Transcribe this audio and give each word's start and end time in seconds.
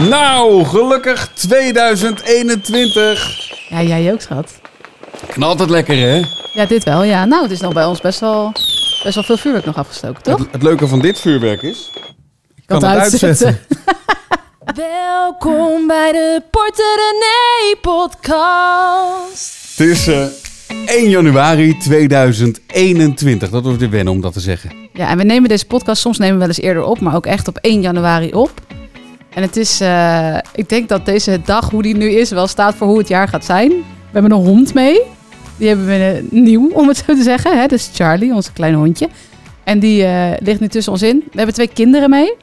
Nou, 0.00 0.64
gelukkig 0.64 1.30
2021. 1.34 3.52
Ja, 3.68 3.82
jij 3.82 4.12
ook, 4.12 4.20
schat. 4.20 4.52
Knalt 5.28 5.58
het 5.58 5.70
lekker, 5.70 5.96
hè? 5.96 6.22
Ja, 6.52 6.66
dit 6.66 6.84
wel. 6.84 7.02
Ja, 7.02 7.24
nou, 7.24 7.42
het 7.42 7.50
is 7.50 7.60
nog 7.60 7.72
bij 7.72 7.84
ons 7.84 8.00
best 8.00 8.20
wel, 8.20 8.52
best 9.02 9.14
wel 9.14 9.24
veel 9.24 9.36
vuurwerk 9.36 9.64
nog 9.64 9.76
afgestoken, 9.76 10.22
toch? 10.22 10.38
Het, 10.38 10.48
het 10.52 10.62
leuke 10.62 10.88
van 10.88 11.00
dit 11.00 11.20
vuurwerk 11.20 11.62
is... 11.62 11.90
Ik 12.54 12.62
kan 12.66 12.80
Kan 12.80 12.90
het 12.90 12.98
uitzetten. 13.00 13.28
uitzetten. 13.28 13.66
Welkom 14.74 15.86
bij 15.86 16.12
de 16.12 16.42
Porter 16.50 16.94
René 16.96 17.76
podcast. 17.80 19.54
Het 19.76 19.86
is 19.86 20.06
eh, 20.06 20.24
1 20.86 21.08
januari 21.08 21.78
2021. 21.78 23.50
Dat 23.50 23.62
wordt 23.62 23.78
weer 23.78 23.90
wennen 23.90 24.12
om 24.12 24.20
dat 24.20 24.32
te 24.32 24.40
zeggen. 24.40 24.72
Ja, 24.92 25.08
en 25.08 25.16
we 25.18 25.24
nemen 25.24 25.48
deze 25.48 25.66
podcast, 25.66 26.00
soms 26.00 26.18
nemen 26.18 26.34
we 26.34 26.40
wel 26.40 26.48
eens 26.48 26.60
eerder 26.60 26.82
op, 26.82 27.00
maar 27.00 27.14
ook 27.14 27.26
echt 27.26 27.48
op 27.48 27.58
1 27.60 27.80
januari 27.80 28.32
op. 28.32 28.50
En 29.34 29.42
het 29.42 29.56
is, 29.56 29.80
eh, 29.80 30.36
ik 30.54 30.68
denk 30.68 30.88
dat 30.88 31.06
deze 31.06 31.40
dag, 31.44 31.70
hoe 31.70 31.82
die 31.82 31.96
nu 31.96 32.10
is, 32.10 32.30
wel 32.30 32.46
staat 32.46 32.74
voor 32.74 32.86
hoe 32.86 32.98
het 32.98 33.08
jaar 33.08 33.28
gaat 33.28 33.44
zijn. 33.44 33.68
We 33.68 34.20
hebben 34.20 34.32
een 34.32 34.44
hond 34.44 34.74
mee. 34.74 35.00
Die 35.56 35.68
hebben 35.68 35.86
we 35.86 36.22
eh, 36.32 36.40
nieuw, 36.42 36.70
om 36.72 36.88
het 36.88 36.96
zo 36.96 37.14
te 37.14 37.22
zeggen. 37.22 37.50
Hè? 37.50 37.60
Dat 37.60 37.78
is 37.78 37.90
Charlie, 37.94 38.34
onze 38.34 38.52
kleine 38.52 38.76
hondje. 38.76 39.08
En 39.64 39.78
die 39.78 40.04
eh, 40.04 40.30
ligt 40.38 40.60
nu 40.60 40.68
tussen 40.68 40.92
ons 40.92 41.02
in. 41.02 41.18
We 41.18 41.36
hebben 41.36 41.54
twee 41.54 41.68
kinderen 41.68 42.10
mee. 42.10 42.34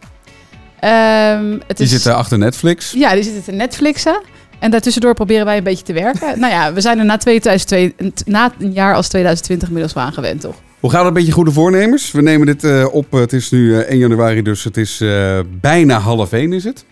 Ehm, 0.79 1.51
het 1.67 1.77
Die 1.77 1.85
is, 1.85 1.91
zitten 1.91 2.15
achter 2.15 2.37
Netflix. 2.37 2.91
Ja, 2.91 3.13
die 3.13 3.23
zitten 3.23 3.43
te 3.43 3.51
Netflixen. 3.51 4.21
En 4.61 4.71
daartussendoor 4.71 5.13
proberen 5.13 5.45
wij 5.45 5.57
een 5.57 5.63
beetje 5.63 5.83
te 5.85 5.93
werken. 5.93 6.39
nou 6.39 6.51
ja, 6.53 6.73
we 6.73 6.81
zijn 6.81 6.99
er 6.99 7.05
na, 7.05 7.17
2002, 7.17 7.95
na 8.25 8.51
een 8.59 8.71
jaar 8.71 8.95
als 8.95 9.07
2020 9.07 9.67
inmiddels 9.67 9.93
wel 9.95 10.03
aan 10.03 10.13
gewend, 10.13 10.41
toch? 10.41 10.55
Hoe 10.79 10.89
gaat 10.91 11.05
het 11.05 11.13
met 11.13 11.25
je 11.25 11.31
goede 11.31 11.51
voornemens? 11.51 12.11
We 12.11 12.21
nemen 12.21 12.45
dit 12.45 12.63
eh, 12.63 12.85
op. 12.91 13.13
eh, 13.13 13.19
het 13.19 13.33
is 13.33 13.49
nu 13.51 13.73
eh, 13.75 13.89
1 13.89 13.97
januari, 13.97 14.41
dus 14.41 14.63
het 14.63 14.77
is 14.77 15.01
eh, 15.01 15.39
bijna 15.61 15.99
half 15.99 16.31
1 16.31 16.53
is 16.53 16.63
het. 16.63 16.85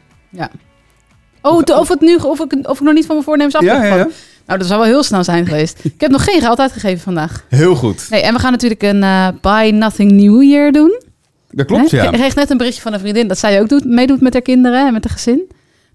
Oh, 1.42 1.64
de- 1.64 1.78
of, 1.80 1.88
het 1.88 2.02
nu, 2.02 2.16
of, 2.16 2.40
ik, 2.40 2.54
of 2.70 2.80
ik 2.80 2.86
nog 2.86 2.94
niet 2.94 3.06
van 3.06 3.14
mijn 3.16 3.24
voornemens 3.26 3.56
af 3.56 3.62
Ja, 3.64 3.80
ben 3.80 3.90
ja, 3.90 3.96
ja. 3.96 4.08
Nou, 4.46 4.60
dat 4.60 4.68
zou 4.68 4.80
wel 4.80 4.90
heel 4.90 5.04
snel 5.04 5.24
zijn 5.24 5.46
geweest. 5.46 5.80
ik 5.96 6.02
heb 6.02 6.12
nog 6.12 6.24
geen 6.24 6.42
geld 6.42 6.60
uitgegeven 6.60 7.00
vandaag. 7.00 7.46
Heel 7.50 7.76
goed. 7.76 8.08
Nee, 8.10 8.22
en 8.22 8.34
we 8.34 8.40
gaan 8.40 8.52
natuurlijk 8.52 8.84
een 8.84 9.04
eh, 9.04 9.28
Buy 9.42 9.70
Nothing 9.70 10.12
New 10.12 10.44
Year 10.44 10.72
doen. 10.72 11.02
Dat 11.52 11.66
klopt, 11.66 11.90
ja. 11.90 12.04
Ik 12.04 12.12
kreeg 12.12 12.36
net 12.36 12.50
een 12.50 12.58
berichtje 12.58 12.82
van 12.82 12.94
een 12.94 13.00
vriendin 13.00 13.28
dat 13.28 13.38
zij 13.38 13.62
ook 13.62 13.70
doet, 13.70 13.86
meedoet 13.86 14.22
met 14.22 14.34
haar 14.34 14.42
kinderen 14.42 14.88
en 14.88 14.94
met 14.94 15.04
haar 15.04 15.14
gezin. 15.14 15.50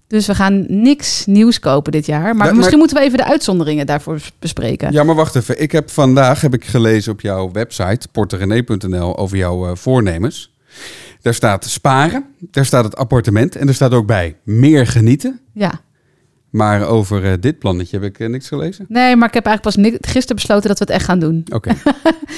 Dus 0.07 0.27
we 0.27 0.35
gaan 0.35 0.65
niks 0.67 1.25
nieuws 1.25 1.59
kopen 1.59 1.91
dit 1.91 2.05
jaar. 2.05 2.21
Maar, 2.21 2.35
maar- 2.35 2.55
misschien 2.55 2.77
moeten 2.77 2.97
we 2.97 3.03
even 3.03 3.17
de 3.17 3.25
uitzonderingen 3.25 3.85
daarvoor 3.85 4.19
bespreken. 4.39 4.91
Ja, 4.91 5.03
maar 5.03 5.15
wacht 5.15 5.35
even. 5.35 5.61
Ik 5.61 5.71
heb 5.71 5.89
vandaag 5.89 6.41
heb 6.41 6.53
ik 6.53 6.65
gelezen 6.65 7.11
op 7.11 7.21
jouw 7.21 7.51
website, 7.51 8.07
porterenee.nl, 8.11 9.17
over 9.17 9.37
jouw 9.37 9.65
eh, 9.69 9.75
voornemens. 9.75 10.53
Daar 11.21 11.33
staat 11.33 11.65
sparen, 11.65 12.25
daar 12.39 12.65
staat 12.65 12.83
het 12.83 12.95
appartement 12.95 13.55
en 13.55 13.67
er 13.67 13.73
staat 13.73 13.93
ook 13.93 14.05
bij 14.07 14.35
meer 14.43 14.87
genieten. 14.87 15.39
ja. 15.53 15.83
Maar 16.55 16.87
over 16.87 17.25
eh, 17.25 17.31
dit 17.39 17.59
plannetje 17.59 17.99
heb 17.99 18.05
ik 18.05 18.19
eh, 18.19 18.29
niks 18.29 18.47
gelezen. 18.47 18.85
Nee, 18.87 19.15
maar 19.15 19.27
ik 19.27 19.33
heb 19.33 19.45
eigenlijk 19.45 19.75
pas 19.75 20.09
gisteren 20.11 20.35
besloten 20.35 20.67
dat 20.67 20.79
we 20.79 20.83
het 20.83 20.93
echt 20.93 21.05
gaan 21.05 21.19
doen. 21.19 21.45
Oké. 21.53 21.71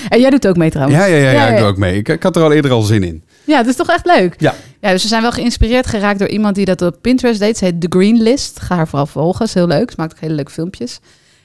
En 0.10 0.20
jij 0.20 0.30
doet 0.30 0.48
ook 0.48 0.58
mee 0.58 0.70
trouwens. 0.70 1.00
Ja, 1.00 1.06
ja, 1.06 1.16
ja, 1.16 1.32
ja, 1.32 1.48
ik 1.48 1.58
doe 1.58 1.68
ook 1.68 1.78
mee. 1.78 1.98
Ik, 1.98 2.10
ik 2.10 2.24
had 2.24 2.36
er 2.36 2.44
al 2.44 2.52
eerder 2.52 2.72
al 2.72 2.82
zin 2.82 3.04
in. 3.04 3.24
Ja, 3.44 3.58
dat 3.58 3.68
is 3.68 3.76
toch 3.76 3.90
echt 3.90 4.06
leuk. 4.06 4.36
Ja. 4.38 4.56
Ja, 4.82 4.92
dus 4.92 5.02
we 5.02 5.08
zijn 5.08 5.22
wel 5.22 5.32
geïnspireerd 5.32 5.88
geraakt 5.88 6.20
door 6.20 6.28
iemand 6.28 6.56
die 6.56 6.66
dat 6.66 6.82
op 6.82 7.02
Pinterest 7.02 7.40
deed. 7.40 7.58
Ze 7.58 7.66
heet 7.66 7.82
The 7.82 7.88
Green 7.90 8.22
List. 8.22 8.60
Ga 8.60 8.76
haar 8.76 8.88
vooral 8.88 9.06
volgen. 9.06 9.46
is 9.46 9.54
heel 9.54 9.68
leuk. 9.68 9.90
Ze 9.90 9.96
maakt 9.98 10.14
ook 10.14 10.20
hele 10.20 10.34
leuke 10.34 10.52
filmpjes. 10.52 11.00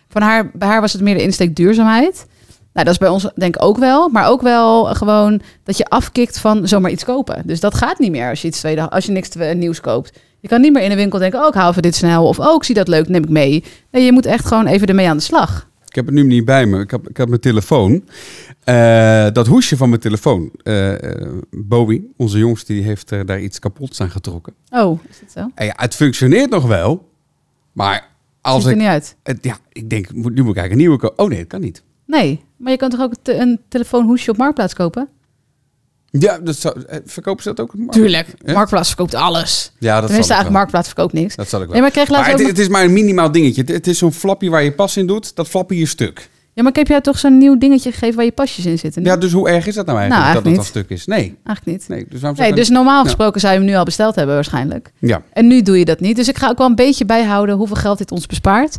Van 0.09 0.23
haar, 0.23 0.51
bij 0.55 0.69
haar 0.69 0.81
was 0.81 0.93
het 0.93 1.03
meer 1.03 1.15
de 1.15 1.23
insteek 1.23 1.57
duurzaamheid. 1.57 2.27
Nou, 2.73 2.87
dat 2.87 2.95
is 2.95 2.99
bij 2.99 3.09
ons 3.09 3.29
denk 3.35 3.55
ik 3.55 3.63
ook 3.63 3.79
wel. 3.79 4.09
Maar 4.09 4.29
ook 4.29 4.43
wel 4.43 4.85
gewoon 4.85 5.41
dat 5.65 5.77
je 5.77 5.85
afkikt 5.85 6.39
van 6.39 6.69
zomaar 6.69 6.91
iets 6.91 7.05
kopen. 7.05 7.43
Dus 7.47 7.61
dat 7.61 7.75
gaat 7.75 7.99
niet 7.99 8.11
meer 8.11 8.29
als 8.29 8.43
je 8.43 8.49
iets 8.49 8.59
tweede, 8.59 8.91
als 8.91 9.07
je 9.07 9.13
niks 9.13 9.29
nieuws 9.55 9.81
koopt. 9.81 10.19
Je 10.43 10.49
kan 10.49 10.61
niet 10.61 10.73
meer 10.73 10.83
in 10.83 10.89
de 10.91 10.97
winkel 10.97 11.19
denken, 11.19 11.41
oh, 11.41 11.47
ik 11.47 11.55
haal 11.55 11.71
even 11.71 11.83
dit 11.83 11.95
snel. 11.95 12.27
Of, 12.27 12.39
oh, 12.39 12.55
ik 12.55 12.65
zie 12.65 12.75
dat 12.75 12.89
leuk, 12.89 13.09
neem 13.09 13.23
ik 13.23 13.29
mee. 13.29 13.65
Nee, 13.91 14.05
je 14.05 14.13
moet 14.13 14.27
echt 14.27 14.47
gewoon 14.47 14.67
even 14.67 14.87
ermee 14.87 15.09
aan 15.09 15.17
de 15.17 15.23
slag. 15.23 15.71
Ik 15.89 15.95
heb 15.95 16.07
het 16.07 16.15
nu 16.15 16.23
niet 16.23 16.45
bij 16.45 16.67
me. 16.67 16.81
Ik 16.81 16.91
heb, 16.91 17.09
ik 17.09 17.17
heb 17.17 17.29
mijn 17.29 17.41
telefoon. 17.41 18.05
Eh, 18.65 19.27
dat 19.33 19.47
hoesje 19.47 19.77
van 19.77 19.89
mijn 19.89 20.01
telefoon. 20.01 20.51
Eh, 20.63 20.93
Bowie, 21.51 22.13
onze 22.17 22.39
jongste, 22.39 22.73
die 22.73 22.83
heeft 22.83 23.11
er 23.11 23.27
daar 23.27 23.41
iets 23.41 23.59
kapots 23.59 24.01
aan 24.01 24.11
getrokken. 24.11 24.55
Oh, 24.71 25.01
is 25.11 25.21
dat 25.21 25.31
zo? 25.33 25.51
En 25.55 25.67
ja, 25.67 25.73
het 25.77 25.95
functioneert 25.95 26.51
nog 26.51 26.67
wel. 26.67 27.09
Maar 27.73 28.09
als 28.41 28.55
Ziet 28.57 28.65
er 28.65 28.71
ik... 28.73 28.79
niet 28.79 28.87
uit. 28.89 29.17
het- 29.23 29.39
ja, 29.45 29.57
ik 29.73 29.91
denk, 29.91 30.13
nu 30.13 30.21
moet 30.23 30.31
ik 30.31 30.37
eigenlijk 30.39 30.71
een 30.73 30.77
nieuwe 30.79 30.99
kopen. 30.99 31.19
Oh 31.25 31.29
nee, 31.29 31.39
dat 31.39 31.47
kan 31.49 31.61
niet. 31.61 31.83
Nee, 32.07 32.45
maar 32.57 32.71
je 32.73 32.79
kan 32.79 32.91
toch 32.91 33.01
ook 33.01 33.13
een 33.23 33.61
telefoonhoesje 33.69 34.31
op 34.31 34.37
Marktplaats 34.37 34.75
kopen? 34.75 35.09
Ja, 36.19 36.39
dat 36.39 36.57
zou, 36.57 36.83
eh, 36.87 36.99
verkopen 37.05 37.43
ze 37.43 37.49
dat 37.55 37.61
ook? 37.61 37.73
Tuurlijk. 37.91 38.27
Ja? 38.45 38.53
Marktplaats 38.53 38.89
verkoopt 38.89 39.15
alles. 39.15 39.73
Ja, 39.79 39.95
dat 40.01 40.07
Tenminste, 40.07 40.33
eigenlijk 40.35 40.43
wel. 40.43 40.53
Marktplaats 40.53 40.87
verkoopt 40.87 41.13
niks. 41.13 41.37
Dat 41.37 41.49
zal 41.49 41.63
ik 41.63 41.69
wel. 41.69 41.81
Maar 41.81 41.89
ik 41.97 42.09
Maar 42.09 42.29
het, 42.29 42.39
nog- 42.39 42.47
het 42.47 42.59
is 42.59 42.69
maar 42.69 42.85
een 42.85 42.93
minimaal 42.93 43.33
dingetje. 43.33 43.61
Het, 43.61 43.71
het 43.71 43.87
is 43.87 43.99
zo'n 43.99 44.13
flapje 44.13 44.51
waar 44.51 44.63
je 44.63 44.73
pas 44.73 44.97
in 44.97 45.07
doet. 45.07 45.37
Dat 45.37 45.49
flapje 45.49 45.79
je 45.79 45.87
stuk. 45.87 46.29
Ja, 46.55 46.63
maar 46.63 46.71
ik 46.71 46.77
heb 46.79 46.87
jou 46.87 47.01
toch 47.03 47.19
zo'n 47.19 47.39
nieuw 47.39 47.59
dingetje 47.59 47.93
gegeven 47.93 48.17
waar 48.17 48.25
je 48.25 48.33
pasjes 48.33 48.67
in 48.67 48.79
zitten? 48.79 49.05
Ja, 49.05 49.17
dus 49.17 49.33
hoe 49.33 49.49
erg 49.49 49.67
is 49.67 49.75
dat 49.75 49.87
nou 49.87 49.99
eigenlijk? 49.99 50.33
Nou, 50.33 50.43
dat 50.45 50.53
het 50.53 50.59
al 50.59 50.65
eigenlijk 50.65 50.89
stuk 50.89 50.99
is? 50.99 51.07
Nee. 51.07 51.37
Eigenlijk 51.45 51.67
niet. 51.79 51.89
Nee, 51.89 52.07
dus 52.09 52.39
Nee, 52.39 52.53
dus 52.53 52.69
normaal 52.69 52.99
Ja. 52.99 53.05
gesproken 53.05 53.41
zou 53.41 53.53
je 53.53 53.59
hem 53.59 53.69
nu 53.69 53.75
al 53.75 53.85
besteld 53.85 54.15
hebben 54.15 54.35
waarschijnlijk. 54.35 54.93
Ja. 54.99 55.23
En 55.33 55.47
nu 55.47 55.63
doe 55.63 55.79
je 55.79 55.85
dat 55.85 56.01
niet. 56.01 56.17
Dus 56.17 56.29
ik 56.29 56.39
ga 56.39 56.49
ook 56.49 56.59
wel 56.59 56.67
een 56.67 56.75
beetje 56.75 57.05
bijhouden 57.05 57.55
hoeveel 57.57 57.77
geld 57.77 57.99
dit 57.99 58.11
ons 58.11 58.27
bespaart. 58.27 58.77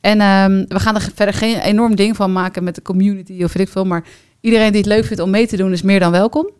En 0.00 0.20
ehm, 0.20 0.64
we 0.68 0.80
gaan 0.80 0.94
er 0.94 1.08
verder 1.14 1.34
geen 1.34 1.58
enorm 1.60 1.96
ding 1.96 2.16
van 2.16 2.32
maken 2.32 2.64
met 2.64 2.74
de 2.74 2.82
community 2.82 3.42
of 3.44 3.52
weet 3.52 3.66
ik 3.66 3.72
veel. 3.72 3.84
Maar 3.84 4.04
iedereen 4.40 4.70
die 4.72 4.80
het 4.80 4.90
leuk 4.90 5.04
vindt 5.04 5.22
om 5.22 5.30
mee 5.30 5.46
te 5.46 5.56
doen 5.56 5.72
is 5.72 5.82
meer 5.82 6.00
dan 6.00 6.10
welkom. 6.10 6.50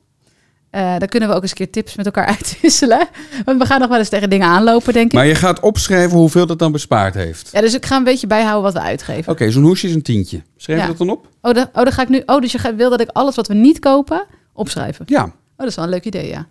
Eh 0.76 0.98
dan 0.98 1.08
kunnen 1.08 1.28
we 1.28 1.34
ook 1.34 1.42
eens 1.42 1.50
een 1.50 1.56
keer 1.56 1.70
tips 1.70 1.96
met 1.96 2.06
elkaar 2.06 2.26
uitwisselen. 2.36 3.08
Want 3.44 3.58
we 3.58 3.66
gaan 3.66 3.80
nog 3.80 3.88
wel 3.88 3.98
eens 3.98 4.08
tegen 4.08 4.30
dingen 4.30 4.46
aanlopen, 4.46 4.92
denk 4.92 5.06
ik. 5.06 5.12
Maar 5.12 5.26
je 5.26 5.34
gaat 5.34 5.60
opschrijven 5.60 6.18
hoeveel 6.18 6.46
dat 6.46 6.58
dan 6.58 6.72
bespaard 6.72 7.14
heeft. 7.14 7.48
Ja, 7.52 7.60
dus 7.60 7.74
ik 7.74 7.86
ga 7.86 7.96
een 7.96 8.04
beetje 8.04 8.26
bijhouden 8.26 8.62
wat 8.62 8.72
we 8.82 8.88
uitgeven. 8.88 9.32
Oké, 9.32 9.50
zo'n 9.50 9.62
hoesje 9.62 9.86
is 9.88 9.94
een 9.94 10.02
tientje. 10.02 10.42
Schrijf 10.56 10.78
je 10.78 10.84
Ja. 10.84 10.90
dat 10.90 10.98
dan 10.98 11.10
op? 11.10 11.28
Oh, 11.42 11.54
dan, 11.54 11.66
oh, 11.72 11.82
dan 11.82 11.92
ga 11.92 12.02
ik 12.02 12.08
nu. 12.08 12.22
Oh, 12.26 12.40
dus 12.40 12.52
je 12.52 12.74
wil 12.76 12.90
dat 12.90 13.00
ik 13.00 13.08
alles 13.12 13.34
wat 13.34 13.46
we 13.46 13.54
niet 13.54 13.78
kopen 13.78 14.24
opschrijven? 14.52 15.04
Ja, 15.08 15.22
Oh, 15.24 15.32
dat 15.56 15.66
is 15.66 15.74
wel 15.74 15.84
een 15.84 15.90
leuk 15.90 16.04
idee, 16.04 16.28
ja. 16.28 16.46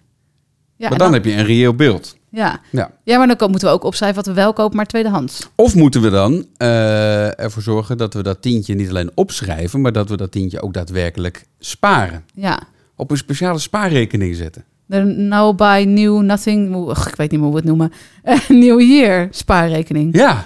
ja 0.75 0.90
maar 0.90 0.97
dan 0.97 1.13
heb 1.13 1.25
je 1.25 1.31
een 1.34 1.46
reëel 1.46 1.75
beeld. 1.75 2.16
Ja. 2.30 2.59
Ja. 2.72 2.92
ja, 3.03 3.18
maar 3.18 3.38
dan 3.38 3.50
moeten 3.50 3.68
we 3.68 3.74
ook 3.74 3.84
opschrijven 3.84 4.18
wat 4.18 4.25
we 4.25 4.34
wel 4.34 4.53
kopen, 4.53 4.75
maar 4.75 4.86
tweedehands. 4.86 5.50
Of 5.56 5.75
moeten 5.75 6.02
we 6.02 6.09
dan 6.09 6.46
eh, 6.57 7.40
ervoor 7.40 7.62
zorgen 7.63 7.97
dat 7.97 8.13
we 8.13 8.24
dat 8.24 8.42
tientje 8.42 8.75
niet 8.75 8.90
alleen 8.90 9.12
opschrijven, 9.13 9.81
maar 9.81 9.92
dat 9.92 10.09
we 10.09 10.18
dat 10.18 10.31
tientje 10.31 10.62
ook 10.62 10.74
daadwerkelijk 10.74 11.46
sparen. 11.59 12.24
Ja. 12.34 12.59
Op 12.95 13.11
een 13.11 13.17
speciale 13.17 13.59
spaarrekening 13.59 14.35
zetten. 14.35 14.63
De 14.85 15.03
no 15.03 15.53
buy 15.53 15.83
new 15.83 16.22
nothing. 16.22 16.89
ik 17.07 17.16
weet 17.16 17.31
niet 17.31 17.39
meer 17.39 17.50
hoe 17.50 17.51
we 17.51 17.56
het 17.56 17.63
noemen. 17.66 17.91
Eh, 18.23 18.50
New 18.66 18.81
year 18.81 19.28
spaarrekening. 19.31 20.16
Ja, 20.17 20.45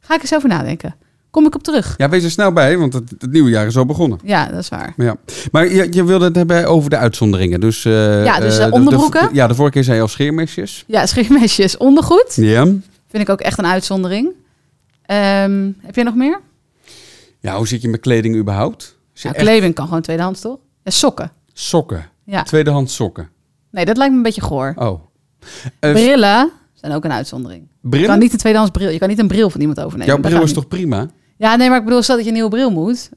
Ga 0.00 0.14
ik 0.14 0.20
eens 0.20 0.34
over 0.34 0.48
nadenken. 0.48 0.94
Kom 1.30 1.46
ik 1.46 1.54
op 1.54 1.62
terug. 1.62 1.94
ja 1.96 2.08
wees 2.08 2.24
er 2.24 2.30
snel 2.30 2.52
bij, 2.52 2.78
want 2.78 2.92
het, 2.92 3.10
het 3.18 3.30
nieuwe 3.32 3.50
jaar 3.50 3.66
is 3.66 3.76
al 3.76 3.86
begonnen. 3.86 4.18
Ja, 4.24 4.46
dat 4.48 4.58
is 4.58 4.68
waar. 4.68 4.92
Ja. 4.96 5.16
Maar 5.52 5.68
je, 5.72 5.86
je 5.92 6.04
wilde 6.04 6.24
het 6.24 6.36
hebben 6.36 6.66
over 6.66 6.90
de 6.90 6.96
uitzonderingen. 6.96 7.60
Dus, 7.60 7.84
eh, 7.84 8.24
Ja, 8.24 8.40
dus, 8.40 8.58
eh, 8.58 8.64
de- 8.64 8.70
de- 8.70 8.76
onderbroeken? 8.76 9.28
ja, 9.32 9.46
de 9.46 9.54
vorige 9.54 9.72
keer 9.74 9.84
zei 9.84 9.96
je 9.96 10.02
al 10.02 10.08
scheermesjes. 10.08 10.84
Ja, 10.86 11.06
scheermesjes, 11.06 11.76
ondergoed. 11.76 12.34
Ja. 12.34 12.64
Vind 13.08 13.22
ik 13.22 13.28
ook 13.28 13.40
echt 13.40 13.58
een 13.58 13.66
uitzondering. 13.66 14.28
Ehm, 15.06 15.70
heb 15.80 15.94
jij 15.94 16.04
nog 16.04 16.14
meer? 16.14 16.40
Ja, 17.40 17.56
hoe 17.56 17.68
zit 17.68 17.82
je 17.82 17.88
met 17.88 18.00
kleding 18.00 18.36
überhaupt? 18.36 18.96
Ja, 19.12 19.32
echt- 19.32 19.42
kleding 19.44 19.74
kan 19.74 19.86
gewoon 19.86 20.02
tweedehands, 20.02 20.40
toch? 20.40 20.58
Ja, 20.82 20.90
sokken. 20.90 21.30
Sokken. 21.58 22.06
Ja. 22.24 22.42
Tweedehands 22.42 22.94
sokken. 22.94 23.28
Nee, 23.70 23.84
dat 23.84 23.96
lijkt 23.96 24.12
me 24.12 24.16
een 24.18 24.24
beetje 24.24 24.40
goor. 24.40 24.72
Oh. 24.76 25.00
Eh, 25.80 25.92
Brillen 25.92 26.50
zijn 26.74 26.92
ook 26.92 27.04
een 27.04 27.12
uitzondering. 27.12 27.68
Je 27.90 28.04
kan 28.04 28.18
niet 28.18 28.32
een 28.32 28.38
tweedehands 28.38 28.72
bril. 28.72 28.90
Je 28.90 28.98
kan 28.98 29.08
niet 29.08 29.18
een 29.18 29.26
bril 29.28 29.50
van 29.50 29.60
iemand 29.60 29.80
overnemen. 29.80 30.06
Jouw 30.14 30.22
bril 30.30 30.42
is 30.42 30.52
toch 30.52 30.68
prima? 30.68 31.08
Ja, 31.36 31.56
nee, 31.56 31.68
maar 31.68 31.78
ik 31.78 31.84
bedoel, 31.84 32.02
stel 32.02 32.14
dat 32.16 32.24
je 32.24 32.30
een 32.30 32.36
nieuwe 32.36 32.50
bril 32.50 32.70
moet. 32.70 33.10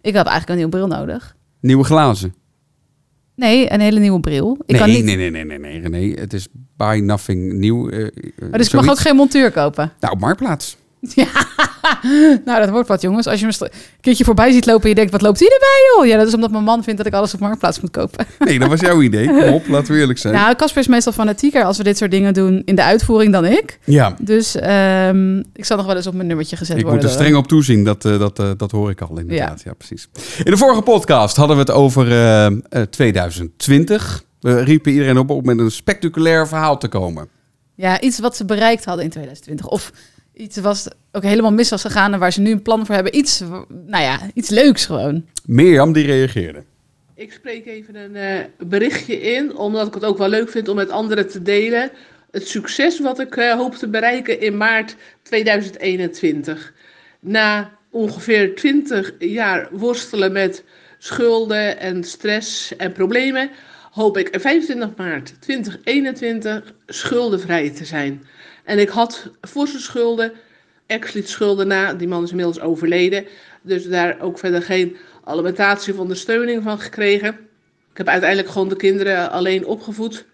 Ik 0.00 0.14
heb 0.14 0.26
eigenlijk 0.26 0.48
een 0.48 0.56
nieuwe 0.56 0.70
bril 0.70 0.86
nodig. 0.86 1.36
Nieuwe 1.60 1.84
glazen? 1.84 2.34
Nee, 3.34 3.72
een 3.72 3.80
hele 3.80 4.00
nieuwe 4.00 4.20
bril. 4.20 4.52
Ik 4.60 4.66
nee, 4.66 4.80
kan 4.80 4.88
niet. 4.90 5.04
nee, 5.04 5.16
nee, 5.16 5.30
nee, 5.30 5.44
nee, 5.44 5.58
nee, 5.58 5.88
nee. 5.88 6.14
Het 6.14 6.32
is 6.32 6.46
buy 6.76 6.98
nothing 6.98 7.52
nieuw. 7.52 7.88
eh, 7.88 8.06
eh, 8.06 8.10
Maar 8.50 8.58
dus 8.58 8.66
ik 8.66 8.74
mag 8.74 8.88
ook 8.90 8.98
geen 8.98 9.16
montuur 9.16 9.50
kopen. 9.52 9.92
Nou, 10.00 10.12
op 10.14 10.20
Marktplaats. 10.20 10.76
Ja, 11.14 11.26
nou 12.44 12.60
dat 12.60 12.70
wordt 12.70 12.88
wat 12.88 13.02
jongens. 13.02 13.26
Als 13.26 13.40
je 13.40 13.46
me 13.46 13.52
een 13.58 13.68
keertje 14.00 14.24
voorbij 14.24 14.52
ziet 14.52 14.66
lopen 14.66 14.82
en 14.82 14.88
je 14.88 14.94
denkt, 14.94 15.10
wat 15.10 15.22
loopt 15.22 15.38
hij 15.38 15.48
erbij 15.48 15.94
joh? 15.96 16.06
Ja, 16.06 16.16
dat 16.18 16.26
is 16.28 16.34
omdat 16.34 16.50
mijn 16.50 16.64
man 16.64 16.82
vindt 16.82 16.98
dat 16.98 17.06
ik 17.06 17.14
alles 17.14 17.34
op 17.34 17.40
Marktplaats 17.40 17.80
moet 17.80 17.90
kopen. 17.90 18.26
Nee, 18.38 18.58
dat 18.58 18.68
was 18.68 18.80
jouw 18.80 19.02
idee. 19.02 19.26
Kom 19.26 19.48
op, 19.52 19.68
laten 19.68 19.94
we 19.94 20.00
eerlijk 20.00 20.18
zijn. 20.18 20.34
Nou, 20.34 20.54
Casper 20.54 20.80
is 20.82 20.88
meestal 20.88 21.12
fanatieker 21.12 21.64
als 21.64 21.76
we 21.76 21.82
dit 21.84 21.96
soort 21.98 22.10
dingen 22.10 22.34
doen 22.34 22.62
in 22.64 22.74
de 22.74 22.82
uitvoering 22.82 23.32
dan 23.32 23.44
ik. 23.44 23.78
Ja, 23.84 24.14
Dus 24.20 24.54
ehm, 24.56 25.38
ik 25.38 25.64
zal 25.64 25.76
nog 25.76 25.86
wel 25.86 25.96
eens 25.96 26.06
op 26.06 26.14
mijn 26.14 26.26
nummertje 26.26 26.56
gezet 26.56 26.76
ik 26.76 26.82
worden. 26.82 27.00
moet 27.00 27.10
er 27.10 27.16
streng 27.16 27.36
op 27.36 27.46
toezien. 27.46 27.84
Dat, 27.84 28.04
eh, 28.04 28.18
dat, 28.18 28.38
eh, 28.38 28.50
dat 28.56 28.70
hoor 28.70 28.90
ik 28.90 29.00
al 29.00 29.18
inderdaad. 29.18 29.62
Ja. 29.64 29.70
Ja. 29.70 29.72
precies. 29.74 30.08
In 30.44 30.50
de 30.50 30.56
vorige 30.56 30.82
podcast 30.82 31.36
hadden 31.36 31.56
we 31.56 31.62
het 31.62 31.70
over 31.70 32.10
eh, 32.10 32.46
eh, 32.46 32.52
2020. 32.90 34.24
We 34.40 34.60
riepen 34.62 34.92
iedereen 34.92 35.18
op 35.18 35.30
om 35.30 35.44
met 35.44 35.58
een 35.58 35.70
spectaculair 35.70 36.48
verhaal 36.48 36.78
te 36.78 36.88
komen. 36.88 37.28
Ja, 37.74 38.00
iets 38.00 38.18
wat 38.18 38.36
ze 38.36 38.44
bereikt 38.44 38.84
hadden 38.84 39.04
in 39.04 39.10
2020. 39.10 39.66
Of 39.66 39.92
iets 40.34 40.56
was 40.56 40.88
ook 41.12 41.22
helemaal 41.22 41.52
mis 41.52 41.70
was 41.70 41.82
gegaan 41.82 42.12
en 42.12 42.18
waar 42.18 42.32
ze 42.32 42.40
nu 42.40 42.50
een 42.50 42.62
plan 42.62 42.86
voor 42.86 42.94
hebben. 42.94 43.16
Iets, 43.16 43.40
nou 43.68 44.02
ja, 44.02 44.20
iets 44.34 44.48
leuks 44.48 44.86
gewoon. 44.86 45.26
Mirjam 45.46 45.92
die 45.92 46.06
reageerde. 46.06 46.64
Ik 47.14 47.32
spreek 47.32 47.66
even 47.66 47.94
een 47.94 48.16
eh, 48.16 48.44
berichtje 48.58 49.20
in, 49.20 49.56
omdat 49.56 49.86
ik 49.86 49.94
het 49.94 50.04
ook 50.04 50.18
wel 50.18 50.28
leuk 50.28 50.50
vind 50.50 50.68
om 50.68 50.76
met 50.76 50.90
anderen 50.90 51.28
te 51.28 51.42
delen. 51.42 51.90
het 52.30 52.48
succes 52.48 53.00
wat 53.00 53.20
ik 53.20 53.36
eh, 53.36 53.54
hoop 53.54 53.74
te 53.74 53.88
bereiken 53.88 54.40
in 54.40 54.56
maart 54.56 54.96
2021. 55.22 56.72
Na 57.20 57.70
ongeveer 57.90 58.54
20 58.54 59.12
jaar 59.18 59.68
worstelen 59.70 60.32
met 60.32 60.64
schulden 60.98 61.78
en 61.78 62.04
stress 62.04 62.76
en 62.76 62.92
problemen, 62.92 63.50
hoop 63.90 64.16
ik 64.16 64.28
25 64.40 64.96
maart 64.96 65.34
2021 65.40 66.74
schuldenvrij 66.86 67.70
te 67.70 67.84
zijn. 67.84 68.26
En 68.64 68.78
ik 68.78 68.88
had 68.88 69.30
forse 69.40 69.80
schulden, 69.80 70.32
ex 70.86 71.12
liet 71.12 71.28
schulden 71.28 71.66
na, 71.66 71.94
die 71.94 72.08
man 72.08 72.22
is 72.22 72.30
inmiddels 72.30 72.60
overleden. 72.60 73.26
Dus 73.62 73.84
daar 73.84 74.20
ook 74.20 74.38
verder 74.38 74.62
geen 74.62 74.96
alimentatie 75.24 75.92
of 75.92 75.98
ondersteuning 75.98 76.62
van 76.62 76.78
gekregen. 76.78 77.28
Ik 77.90 77.96
heb 77.96 78.08
uiteindelijk 78.08 78.50
gewoon 78.50 78.68
de 78.68 78.76
kinderen 78.76 79.30
alleen 79.30 79.66
opgevoed. 79.66 80.24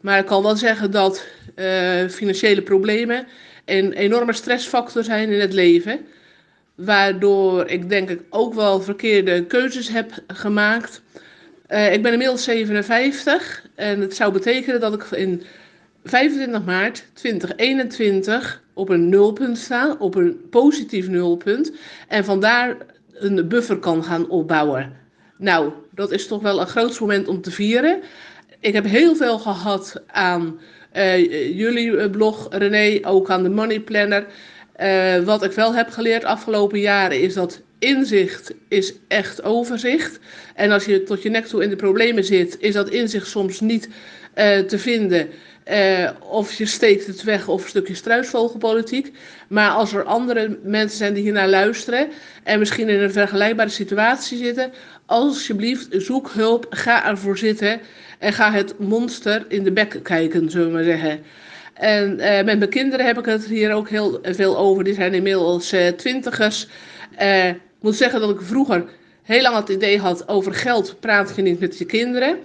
Maar 0.00 0.18
ik 0.18 0.26
kan 0.26 0.42
wel 0.42 0.56
zeggen 0.56 0.90
dat 0.90 1.26
uh, 1.56 2.08
financiële 2.08 2.62
problemen 2.62 3.26
een 3.64 3.92
enorme 3.92 4.32
stressfactor 4.32 5.04
zijn 5.04 5.30
in 5.30 5.40
het 5.40 5.52
leven. 5.52 6.06
Waardoor 6.74 7.66
ik 7.66 7.88
denk 7.88 8.10
ik 8.10 8.20
ook 8.30 8.54
wel 8.54 8.80
verkeerde 8.80 9.46
keuzes 9.46 9.88
heb 9.88 10.12
gemaakt. 10.26 11.02
Uh, 11.68 11.92
ik 11.92 12.02
ben 12.02 12.12
inmiddels 12.12 12.44
57 12.44 13.66
en 13.74 14.00
het 14.00 14.16
zou 14.16 14.32
betekenen 14.32 14.80
dat 14.80 14.94
ik 14.94 15.04
in 15.04 15.42
25 16.04 16.64
maart 16.64 17.04
2021 17.12 18.62
op 18.74 18.88
een 18.88 19.08
nulpunt 19.08 19.58
sta, 19.58 19.96
op 19.98 20.14
een 20.14 20.48
positief 20.50 21.08
nulpunt. 21.08 21.72
En 22.08 22.24
vandaar 22.24 22.76
een 23.12 23.48
buffer 23.48 23.78
kan 23.78 24.04
gaan 24.04 24.28
opbouwen. 24.28 24.92
Nou, 25.36 25.72
dat 25.94 26.10
is 26.10 26.26
toch 26.26 26.42
wel 26.42 26.60
een 26.60 26.66
groot 26.66 27.00
moment 27.00 27.28
om 27.28 27.40
te 27.40 27.50
vieren. 27.50 28.00
Ik 28.60 28.72
heb 28.72 28.84
heel 28.84 29.16
veel 29.16 29.38
gehad 29.38 30.02
aan 30.06 30.60
uh, 30.96 31.56
jullie 31.58 32.10
blog, 32.10 32.46
René, 32.50 33.06
ook 33.06 33.30
aan 33.30 33.42
de 33.42 33.48
Money 33.48 33.80
Planner. 33.80 34.26
Uh, 34.80 35.18
wat 35.18 35.44
ik 35.44 35.52
wel 35.52 35.74
heb 35.74 35.90
geleerd 35.90 36.24
afgelopen 36.24 36.80
jaren 36.80 37.20
is 37.20 37.34
dat 37.34 37.62
inzicht 37.80 38.54
is 38.68 38.94
echt 39.08 39.42
overzicht. 39.42 40.18
En 40.54 40.70
als 40.70 40.84
je 40.84 41.02
tot 41.02 41.22
je 41.22 41.30
nek 41.30 41.46
toe 41.46 41.62
in 41.62 41.70
de 41.70 41.76
problemen 41.76 42.24
zit, 42.24 42.56
is 42.60 42.74
dat 42.74 42.88
inzicht 42.88 43.26
soms 43.26 43.60
niet 43.60 43.88
uh, 44.34 44.58
te 44.58 44.78
vinden. 44.78 45.28
Uh, 45.70 46.10
of 46.20 46.52
je 46.52 46.66
steekt 46.66 47.06
het 47.06 47.22
weg 47.22 47.48
of 47.48 47.62
een 47.62 47.68
stukje 47.68 47.94
struisvogelpolitiek. 47.94 49.12
Maar 49.48 49.70
als 49.70 49.92
er 49.92 50.04
andere 50.04 50.58
mensen 50.62 50.98
zijn 50.98 51.14
die 51.14 51.22
hier 51.22 51.32
naar 51.32 51.48
luisteren 51.48 52.08
en 52.42 52.58
misschien 52.58 52.88
in 52.88 53.00
een 53.00 53.12
vergelijkbare 53.12 53.68
situatie 53.68 54.38
zitten, 54.38 54.72
alsjeblieft 55.06 55.88
zoek 55.90 56.30
hulp, 56.30 56.66
ga 56.70 57.08
ervoor 57.08 57.38
zitten 57.38 57.80
en 58.18 58.32
ga 58.32 58.52
het 58.52 58.78
monster 58.78 59.44
in 59.48 59.64
de 59.64 59.72
bek 59.72 60.00
kijken, 60.02 60.50
zullen 60.50 60.66
we 60.66 60.72
maar 60.72 60.84
zeggen. 60.84 61.22
En 61.74 62.18
uh, 62.18 62.42
met 62.42 62.58
mijn 62.58 62.68
kinderen 62.68 63.06
heb 63.06 63.18
ik 63.18 63.24
het 63.24 63.46
hier 63.46 63.72
ook 63.72 63.88
heel 63.88 64.18
veel 64.22 64.58
over. 64.58 64.84
Die 64.84 64.94
zijn 64.94 65.14
inmiddels 65.14 65.74
twintigers. 65.96 66.66
Uh, 67.22 67.50
ik 67.80 67.86
moet 67.86 67.96
zeggen 67.96 68.20
dat 68.20 68.30
ik 68.30 68.40
vroeger 68.40 68.84
heel 69.22 69.42
lang 69.42 69.56
het 69.56 69.68
idee 69.68 69.98
had 69.98 70.28
over 70.28 70.54
geld 70.54 70.96
praat 71.00 71.32
je 71.36 71.42
niet 71.42 71.60
met 71.60 71.78
je 71.78 71.84
kinderen. 71.84 72.38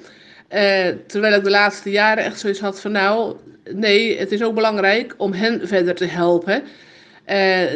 terwijl 1.07 1.35
ik 1.35 1.43
de 1.43 1.49
laatste 1.49 1.89
jaren 1.89 2.23
echt 2.23 2.39
zoiets 2.39 2.59
had 2.59 2.81
van 2.81 2.91
nou, 2.91 3.35
nee, 3.73 4.17
het 4.19 4.31
is 4.31 4.43
ook 4.43 4.55
belangrijk 4.55 5.15
om 5.17 5.33
hen 5.33 5.67
verder 5.67 5.95
te 5.95 6.05
helpen. 6.05 6.63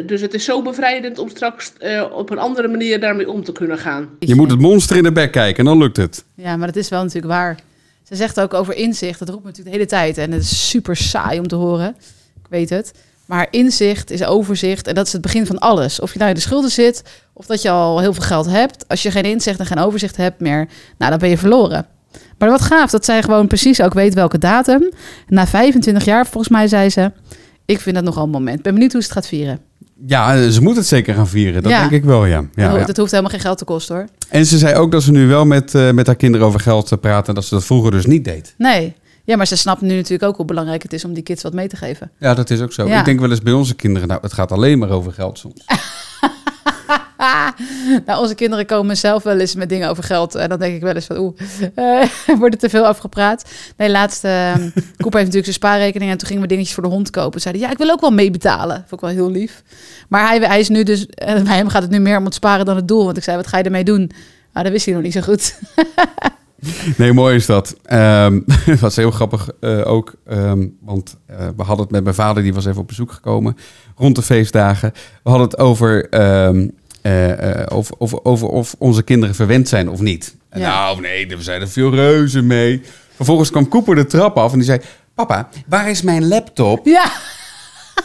dus 0.06 0.20
het 0.20 0.34
is 0.34 0.44
zo 0.44 0.62
bevrijdend 0.62 1.18
om 1.18 1.28
straks 1.28 1.72
op 2.12 2.30
een 2.30 2.38
andere 2.38 2.68
manier 2.68 3.00
daarmee 3.00 3.30
om 3.30 3.44
te 3.44 3.52
kunnen 3.52 3.78
gaan. 3.78 4.08
Je 4.18 4.34
moet 4.34 4.50
het 4.50 4.60
monster 4.60 4.96
in 4.96 5.02
de 5.02 5.12
bek 5.12 5.32
kijken 5.32 5.58
en 5.58 5.64
dan 5.64 5.78
lukt 5.78 5.96
het. 5.96 6.24
Ja, 6.34 6.56
maar 6.56 6.66
dat 6.66 6.76
is 6.76 6.88
wel 6.88 7.02
natuurlijk 7.02 7.32
waar. 7.32 7.58
Ze 8.02 8.16
zegt 8.16 8.40
ook 8.40 8.54
over 8.54 8.74
inzicht. 8.74 9.18
Dat 9.18 9.28
roept 9.28 9.42
me 9.42 9.48
natuurlijk 9.48 9.76
de 9.76 9.82
hele 9.82 10.04
tijd. 10.04 10.18
En 10.18 10.32
het 10.32 10.42
is 10.42 10.68
super 10.68 10.96
saai 10.96 11.38
om 11.38 11.48
te 11.48 11.54
horen. 11.54 11.96
Ik 12.42 12.46
weet 12.48 12.70
het. 12.70 12.92
Maar 13.26 13.46
inzicht 13.50 14.10
is 14.10 14.24
overzicht. 14.24 14.86
En 14.86 14.94
dat 14.94 15.06
is 15.06 15.12
het 15.12 15.22
begin 15.22 15.46
van 15.46 15.58
alles. 15.58 16.00
Of 16.00 16.12
je 16.12 16.18
nou 16.18 16.30
in 16.30 16.36
de 16.36 16.42
schulden 16.42 16.70
zit. 16.70 17.02
Of 17.40 17.46
dat 17.46 17.62
je 17.62 17.70
al 17.70 18.00
heel 18.00 18.12
veel 18.14 18.22
geld 18.22 18.46
hebt. 18.46 18.88
Als 18.88 19.02
je 19.02 19.10
geen 19.10 19.22
inzicht 19.22 19.58
en 19.58 19.66
geen 19.66 19.78
overzicht 19.78 20.16
hebt 20.16 20.40
meer. 20.40 20.68
Nou, 20.98 21.10
dan 21.10 21.18
ben 21.20 21.28
je 21.28 21.38
verloren. 21.38 21.86
Maar 22.38 22.48
wat 22.50 22.60
gaaf 22.60 22.90
dat 22.90 23.04
zij 23.04 23.22
gewoon 23.22 23.46
precies 23.46 23.82
ook 23.82 23.94
weet 23.94 24.14
welke 24.14 24.38
datum. 24.38 24.90
Na 25.28 25.46
25 25.46 26.04
jaar, 26.04 26.26
volgens 26.26 26.48
mij, 26.48 26.68
zei 26.68 26.90
ze. 26.90 27.12
Ik 27.64 27.80
vind 27.80 27.94
dat 27.94 28.04
nogal 28.04 28.24
een 28.24 28.30
moment. 28.30 28.62
Ben 28.62 28.72
benieuwd 28.74 28.92
hoe 28.92 29.00
ze 29.00 29.06
het 29.06 29.16
gaat 29.16 29.26
vieren. 29.26 29.58
Ja, 30.06 30.50
ze 30.50 30.62
moet 30.62 30.76
het 30.76 30.86
zeker 30.86 31.14
gaan 31.14 31.28
vieren. 31.28 31.62
Dat 31.62 31.72
Ja. 31.72 31.80
denk 31.80 31.90
ik 31.90 32.04
wel, 32.04 32.24
ja. 32.24 32.44
ja, 32.54 32.68
dat, 32.70 32.80
ja. 32.80 32.86
dat 32.86 32.96
hoeft 32.96 33.10
helemaal 33.10 33.30
geen 33.32 33.40
geld 33.40 33.58
te 33.58 33.64
kosten 33.64 33.94
hoor. 33.94 34.06
En 34.28 34.46
ze 34.46 34.58
zei 34.58 34.74
ook 34.74 34.92
dat 34.92 35.02
ze 35.02 35.10
nu 35.10 35.26
wel 35.26 35.44
met, 35.44 35.74
eh, 35.74 35.90
met 35.90 36.06
haar 36.06 36.16
kinderen 36.16 36.46
over 36.46 36.60
geld 36.60 36.92
eh, 36.92 36.98
praat... 36.98 37.28
en 37.28 37.34
dat 37.34 37.44
ze 37.44 37.54
dat 37.54 37.64
vroeger 37.64 37.90
dus 37.90 38.06
niet 38.06 38.24
deed. 38.24 38.54
Nee. 38.58 38.94
Ja, 39.24 39.36
maar 39.36 39.46
ze 39.46 39.56
snapt 39.56 39.80
nu 39.80 39.94
natuurlijk 39.94 40.22
ook 40.22 40.36
hoe 40.36 40.44
belangrijk 40.46 40.82
het 40.82 40.92
is 40.92 41.04
om 41.04 41.12
die 41.14 41.22
kids 41.22 41.42
wat 41.42 41.52
mee 41.52 41.68
te 41.68 41.76
geven. 41.76 42.10
Ja, 42.18 42.34
dat 42.34 42.50
is 42.50 42.60
ook 42.60 42.72
zo. 42.72 42.86
Ja. 42.88 42.98
Ik 42.98 43.04
denk 43.04 43.20
wel 43.20 43.30
eens 43.30 43.42
bij 43.42 43.52
onze 43.52 43.74
kinderen... 43.74 44.08
nou, 44.08 44.20
het 44.22 44.32
gaat 44.32 44.52
alleen 44.52 44.78
maar 44.78 44.90
over 44.90 45.12
geld 45.12 45.38
soms. 45.38 45.64
nou, 48.06 48.20
onze 48.20 48.34
kinderen 48.34 48.66
komen 48.66 48.96
zelf 48.96 49.22
wel 49.22 49.38
eens 49.38 49.54
met 49.54 49.68
dingen 49.68 49.88
over 49.88 50.04
geld. 50.04 50.34
En 50.34 50.48
dan 50.48 50.58
denk 50.58 50.74
ik 50.74 50.80
wel 50.80 50.94
eens 50.94 51.06
van, 51.06 51.18
oeh, 51.18 51.34
eh, 51.74 52.08
wordt 52.38 52.54
er 52.54 52.60
te 52.60 52.68
veel 52.68 52.86
afgepraat. 52.86 53.50
Nee, 53.76 53.90
laatst, 53.90 54.24
uh, 54.24 54.52
Koep 55.02 55.12
heeft 55.12 55.26
natuurlijk 55.26 55.44
zijn 55.44 55.52
spaarrekening. 55.52 56.10
En 56.10 56.18
toen 56.18 56.26
gingen 56.26 56.42
we 56.42 56.48
dingetjes 56.48 56.74
voor 56.74 56.82
de 56.82 56.88
hond 56.88 57.10
kopen. 57.10 57.40
Zeiden, 57.40 57.62
ja, 57.62 57.70
ik 57.70 57.78
wil 57.78 57.90
ook 57.90 58.00
wel 58.00 58.10
meebetalen. 58.10 58.76
Vond 58.76 58.92
ik 58.92 59.00
wel 59.00 59.10
heel 59.10 59.30
lief. 59.30 59.62
Maar 60.08 60.28
hij, 60.28 60.38
hij 60.38 60.58
is 60.58 60.68
nu 60.68 60.82
dus, 60.82 61.06
eh, 61.06 61.42
bij 61.42 61.56
hem 61.56 61.68
gaat 61.68 61.82
het 61.82 61.90
nu 61.90 61.98
meer 61.98 62.18
om 62.18 62.24
het 62.24 62.34
sparen 62.34 62.64
dan 62.64 62.76
het 62.76 62.88
doel. 62.88 63.04
Want 63.04 63.16
ik 63.16 63.22
zei, 63.22 63.36
wat 63.36 63.46
ga 63.46 63.58
je 63.58 63.64
ermee 63.64 63.84
doen? 63.84 64.10
Nou, 64.52 64.64
dat 64.64 64.72
wist 64.72 64.84
hij 64.84 64.94
nog 64.94 65.02
niet 65.02 65.12
zo 65.12 65.20
goed. 65.20 65.54
Nee, 66.96 67.12
mooi 67.12 67.36
is 67.36 67.46
dat. 67.46 67.76
Ehm 67.82 68.40
het 68.64 68.80
was 68.80 68.96
heel 68.96 69.10
grappig 69.10 69.48
eh, 69.60 69.86
ook. 69.86 70.14
ehm, 70.26 70.66
want 70.80 71.16
eh, 71.26 71.36
we 71.56 71.62
hadden 71.62 71.84
het 71.84 71.90
met 71.90 72.02
mijn 72.02 72.14
vader, 72.14 72.42
die 72.42 72.54
was 72.54 72.66
even 72.66 72.80
op 72.80 72.86
bezoek 72.86 73.12
gekomen 73.12 73.56
rond 73.96 74.16
de 74.16 74.22
feestdagen. 74.22 74.92
We 75.22 75.30
hadden 75.30 75.48
het 75.48 75.58
over, 75.58 76.08
ehm, 76.08 76.68
eh, 77.02 77.60
eh, 77.60 77.66
over, 77.68 77.94
over, 77.98 78.24
over 78.24 78.48
of 78.48 78.74
onze 78.78 79.02
kinderen 79.02 79.34
verwend 79.34 79.68
zijn 79.68 79.88
of 79.88 80.00
niet. 80.00 80.34
Ja. 80.52 80.58
Nou, 80.58 81.00
nee, 81.00 81.28
we 81.28 81.42
zijn 81.42 81.60
er 81.60 81.68
veel 81.68 81.94
reuze 81.94 82.42
mee. 82.42 82.82
Vervolgens 83.16 83.50
kwam 83.50 83.68
Cooper 83.68 83.94
de 83.94 84.06
trap 84.06 84.36
af 84.36 84.52
en 84.52 84.58
die 84.58 84.66
zei... 84.66 84.80
Papa, 85.14 85.48
waar 85.66 85.90
is 85.90 86.02
mijn 86.02 86.28
laptop? 86.28 86.86
ja, 86.86 87.12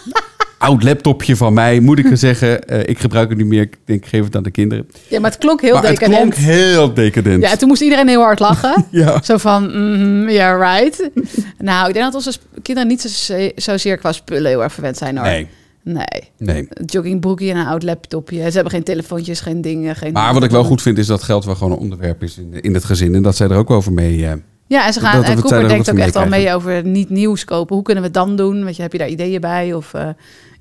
Oud 0.58 0.84
laptopje 0.84 1.36
van 1.36 1.54
mij, 1.54 1.80
moet 1.80 2.00
ik 2.00 2.10
er 2.12 2.18
zeggen. 2.18 2.68
Eh, 2.68 2.80
ik 2.90 3.00
gebruik 3.00 3.30
het 3.30 3.38
niet 3.38 3.48
meer. 3.48 3.62
Ik 3.62 3.78
denk, 3.86 4.06
geef 4.06 4.24
het 4.24 4.36
aan 4.36 4.44
de 4.44 4.52
kinderen. 4.52 4.88
ja, 5.08 5.20
maar 5.20 5.30
het 5.32 5.40
klonk 5.40 5.62
heel 5.62 5.74
maar 5.74 5.84
het 5.84 6.00
decadent. 6.00 6.34
klonk 6.34 6.34
heel 6.34 6.94
decadent. 6.94 7.44
Ja, 7.44 7.56
toen 7.56 7.68
moest 7.68 7.82
iedereen 7.82 8.08
heel 8.08 8.22
hard 8.22 8.40
lachen. 8.40 8.86
Ja. 8.92 9.22
Zo 9.24 9.38
van, 9.38 9.64
mhm, 9.64 10.30
ja, 10.30 10.56
right. 10.56 11.10
nou, 11.58 11.88
ik 11.88 11.94
denk 11.94 12.06
dat 12.06 12.16
onze 12.16 12.40
kinderen 12.62 12.90
niet 12.90 13.02
zo, 13.02 13.50
zozeer 13.56 13.98
qua 13.98 14.12
spullen 14.12 14.50
heel 14.50 14.64
erg 14.64 14.74
verwend 14.74 14.98
zijn 14.98 15.18
hoor. 15.18 15.26
Nee, 15.26 15.48
Nee. 15.86 16.32
nee. 16.38 16.68
Joggingbroekje 16.86 17.51
en 17.51 17.58
een 17.58 17.65
oud 17.65 17.84
laptopje. 17.84 18.38
Ze 18.38 18.51
hebben 18.54 18.72
geen 18.72 18.84
telefoontjes, 18.84 19.39
geen 19.39 19.62
dingen. 19.62 19.96
Geen 19.96 20.12
Maar 20.13 20.34
wat 20.34 20.44
ik 20.44 20.51
wel 20.51 20.63
goed 20.63 20.82
vind 20.82 20.98
is 20.98 21.08
dat 21.08 21.24
geld 21.24 21.46
wel 21.46 21.56
gewoon 21.56 21.72
een 21.72 21.77
onderwerp 21.80 22.24
is 22.24 22.38
in, 22.38 22.62
in 22.62 22.74
het 22.74 22.84
gezin. 22.84 23.15
En 23.15 23.24
dat 23.24 23.36
zij 23.36 23.48
er 23.48 23.58
ook 23.58 23.70
over 23.70 23.94
mee... 23.94 24.25
eh, 24.27 24.34
Ja, 24.68 24.86
en 24.86 24.94
ze 24.94 25.00
gaan. 25.00 25.15
dat- 25.22 25.30
en 25.30 25.42
Cooper 25.42 25.68
denkt 25.68 25.92
ook 25.92 25.98
echt 25.98 26.15
al 26.15 26.25
mee 26.27 26.54
over 26.54 26.86
niet 26.86 27.10
nieuws 27.10 27.44
kopen. 27.46 27.75
Hoe 27.75 27.84
kunnen 27.84 28.04
we 28.04 28.10
het 28.10 28.18
dan 28.18 28.36
doen? 28.36 28.63
Weet 28.65 28.75
je, 28.75 28.82
heb 28.82 28.92
je 28.92 28.98
daar 28.98 29.08
ideeën 29.10 29.42
bij? 29.42 29.74
Of 29.74 29.94
eh, 29.94 30.08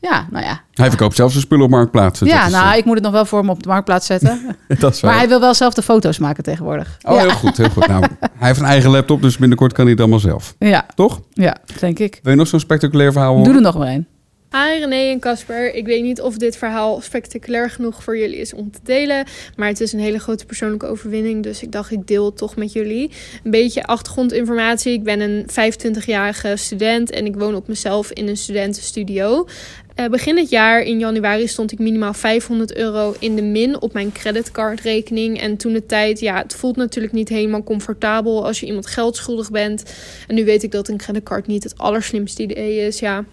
ja, 0.00 0.26
nou 0.30 0.44
ja. 0.44 0.60
hij 0.72 0.88
verkoopt 0.88 1.16
zelfs 1.16 1.32
zijn 1.32 1.44
spullen 1.44 1.64
op 1.64 1.70
Marktplaats. 1.70 2.20
Ja, 2.20 2.46
is, 2.46 2.52
nou, 2.52 2.72
eh, 2.72 2.78
ik 2.78 2.84
moet 2.84 2.94
het 2.94 3.04
nog 3.04 3.12
wel 3.12 3.24
voor 3.24 3.38
hem 3.38 3.50
op 3.50 3.62
de 3.62 3.68
marktplaats 3.68 4.06
zetten. 4.06 4.40
dat 4.78 4.94
is 4.94 5.00
maar 5.02 5.16
hij 5.16 5.28
wil 5.28 5.40
wel 5.40 5.54
zelf 5.54 5.74
de 5.74 5.82
foto's 5.82 6.18
maken 6.18 6.42
tegenwoordig. 6.44 6.98
Oh, 7.02 7.14
ja. 7.14 7.20
heel 7.20 7.30
goed, 7.30 7.56
heel 7.56 7.70
goed. 7.70 7.86
Nou, 7.86 8.00
hij 8.38 8.48
heeft 8.48 8.60
een 8.60 8.66
eigen 8.66 8.90
laptop, 8.90 9.22
dus 9.22 9.36
binnenkort 9.36 9.72
kan 9.72 9.82
hij 9.82 9.92
het 9.92 10.00
allemaal 10.00 10.20
zelf. 10.20 10.54
ja, 10.58 10.86
Toch? 10.94 11.20
ja, 11.32 11.56
denk 11.80 11.98
ik. 11.98 12.20
Wil 12.22 12.32
je 12.32 12.38
nog 12.38 12.48
zo'n 12.48 12.60
spectaculair 12.60 13.12
verhaal 13.12 13.30
horen? 13.30 13.44
Doe 13.44 13.54
er 13.54 13.60
nog 13.62 13.78
maar 13.78 13.88
een. 13.88 14.06
Hi 14.54 14.78
René 14.78 15.10
en 15.10 15.20
Casper. 15.20 15.74
Ik 15.74 15.86
weet 15.86 16.02
niet 16.02 16.20
of 16.20 16.36
dit 16.36 16.56
verhaal 16.56 17.00
spectaculair 17.00 17.70
genoeg 17.70 18.02
voor 18.02 18.18
jullie 18.18 18.36
is 18.36 18.54
om 18.54 18.70
te 18.70 18.78
delen. 18.82 19.24
Maar 19.56 19.68
het 19.68 19.80
is 19.80 19.92
een 19.92 20.00
hele 20.00 20.18
grote 20.18 20.46
persoonlijke 20.46 20.86
overwinning. 20.86 21.42
Dus 21.42 21.62
ik 21.62 21.72
dacht, 21.72 21.90
ik 21.90 22.06
deel 22.06 22.24
het 22.24 22.36
toch 22.36 22.56
met 22.56 22.72
jullie. 22.72 23.10
Een 23.44 23.50
beetje 23.50 23.84
achtergrondinformatie. 23.84 24.92
Ik 24.92 25.02
ben 25.02 25.20
een 25.20 25.46
25-jarige 25.50 26.56
student 26.56 27.10
en 27.10 27.26
ik 27.26 27.36
woon 27.36 27.54
op 27.54 27.68
mezelf 27.68 28.12
in 28.12 28.28
een 28.28 28.36
studentenstudio. 28.36 29.46
Eh, 29.94 30.06
begin 30.06 30.36
het 30.36 30.50
jaar 30.50 30.82
in 30.82 30.98
januari 30.98 31.48
stond 31.48 31.72
ik 31.72 31.78
minimaal 31.78 32.14
500 32.14 32.76
euro 32.76 33.14
in 33.18 33.36
de 33.36 33.42
min 33.42 33.80
op 33.80 33.92
mijn 33.92 34.12
creditcardrekening. 34.12 35.40
En 35.40 35.56
toen 35.56 35.72
de 35.72 35.86
tijd, 35.86 36.20
ja, 36.20 36.42
het 36.42 36.54
voelt 36.54 36.76
natuurlijk 36.76 37.14
niet 37.14 37.28
helemaal 37.28 37.62
comfortabel 37.62 38.46
als 38.46 38.60
je 38.60 38.66
iemand 38.66 38.86
geld 38.86 39.16
schuldig 39.16 39.50
bent. 39.50 39.94
En 40.26 40.34
nu 40.34 40.44
weet 40.44 40.62
ik 40.62 40.70
dat 40.70 40.88
een 40.88 40.96
creditcard 40.96 41.46
niet 41.46 41.64
het 41.64 41.78
allerslimste 41.78 42.42
idee 42.42 42.86
is. 42.86 42.98
Ja, 42.98 43.24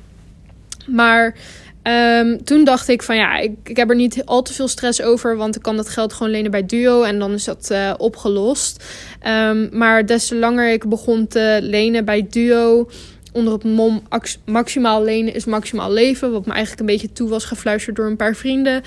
maar 0.87 1.35
ehm, 1.83 2.37
toen 2.37 2.63
dacht 2.63 2.87
ik 2.87 3.03
van 3.03 3.15
ja, 3.15 3.37
ik, 3.37 3.55
ik 3.63 3.77
heb 3.77 3.89
er 3.89 3.95
niet 3.95 4.25
al 4.25 4.41
te 4.41 4.53
veel 4.53 4.67
stress 4.67 5.01
over. 5.01 5.37
Want 5.37 5.55
ik 5.55 5.61
kan 5.61 5.75
dat 5.75 5.89
geld 5.89 6.13
gewoon 6.13 6.31
lenen 6.31 6.51
bij 6.51 6.65
Duo 6.65 7.03
en 7.03 7.19
dan 7.19 7.31
is 7.31 7.43
dat 7.43 7.69
eh, 7.69 7.93
opgelost. 7.97 8.83
Ehm, 9.19 9.77
maar 9.77 10.05
des 10.05 10.27
te 10.27 10.35
langer 10.35 10.71
ik 10.71 10.89
begon 10.89 11.27
te 11.27 11.59
lenen 11.61 12.05
bij 12.05 12.27
Duo, 12.29 12.89
onder 13.31 13.53
het 13.53 13.63
mom 13.63 14.01
ax- 14.09 14.39
maximaal 14.45 15.03
lenen 15.03 15.33
is 15.33 15.45
maximaal 15.45 15.91
leven, 15.91 16.31
wat 16.31 16.45
me 16.45 16.51
eigenlijk 16.51 16.79
een 16.79 16.95
beetje 16.95 17.13
toe 17.13 17.29
was 17.29 17.45
gefluisterd 17.45 17.95
door 17.95 18.05
een 18.05 18.15
paar 18.15 18.35
vrienden, 18.35 18.81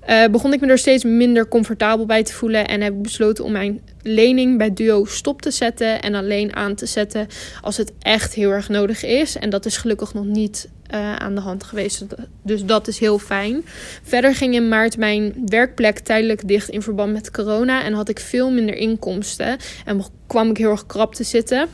eh, 0.00 0.24
begon 0.30 0.52
ik 0.52 0.60
me 0.60 0.66
er 0.66 0.78
steeds 0.78 1.04
minder 1.04 1.48
comfortabel 1.48 2.06
bij 2.06 2.22
te 2.22 2.32
voelen 2.32 2.68
en 2.68 2.80
heb 2.80 2.92
ik 2.92 3.02
besloten 3.02 3.44
om 3.44 3.52
mijn 3.52 3.80
lening 4.02 4.58
bij 4.58 4.74
Duo 4.74 5.04
stop 5.04 5.42
te 5.42 5.50
zetten 5.50 6.02
en 6.02 6.14
alleen 6.14 6.56
aan 6.56 6.74
te 6.74 6.86
zetten 6.86 7.26
als 7.60 7.76
het 7.76 7.92
echt 7.98 8.34
heel 8.34 8.50
erg 8.50 8.68
nodig 8.68 9.04
is. 9.04 9.36
En 9.36 9.50
dat 9.50 9.66
is 9.66 9.76
gelukkig 9.76 10.14
nog 10.14 10.24
niet 10.24 10.68
eh, 10.86 11.16
aan 11.16 11.34
de 11.34 11.40
hand 11.40 11.64
geweest, 11.64 12.04
dus 12.42 12.64
dat 12.64 12.88
is 12.88 12.98
heel 12.98 13.18
fijn. 13.18 13.64
Verder 14.02 14.34
ging 14.34 14.54
in 14.54 14.68
maart 14.68 14.96
mijn 14.96 15.34
werkplek 15.46 15.98
tijdelijk 15.98 16.48
dicht 16.48 16.68
in 16.68 16.82
verband 16.82 17.12
met 17.12 17.30
corona 17.30 17.84
en 17.84 17.92
had 17.92 18.08
ik 18.08 18.20
veel 18.20 18.50
minder 18.50 18.74
inkomsten 18.74 19.56
en 19.84 20.04
kwam 20.26 20.50
ik 20.50 20.56
heel 20.56 20.70
erg 20.70 20.86
krap 20.86 21.14
te 21.14 21.24
zitten. 21.24 21.68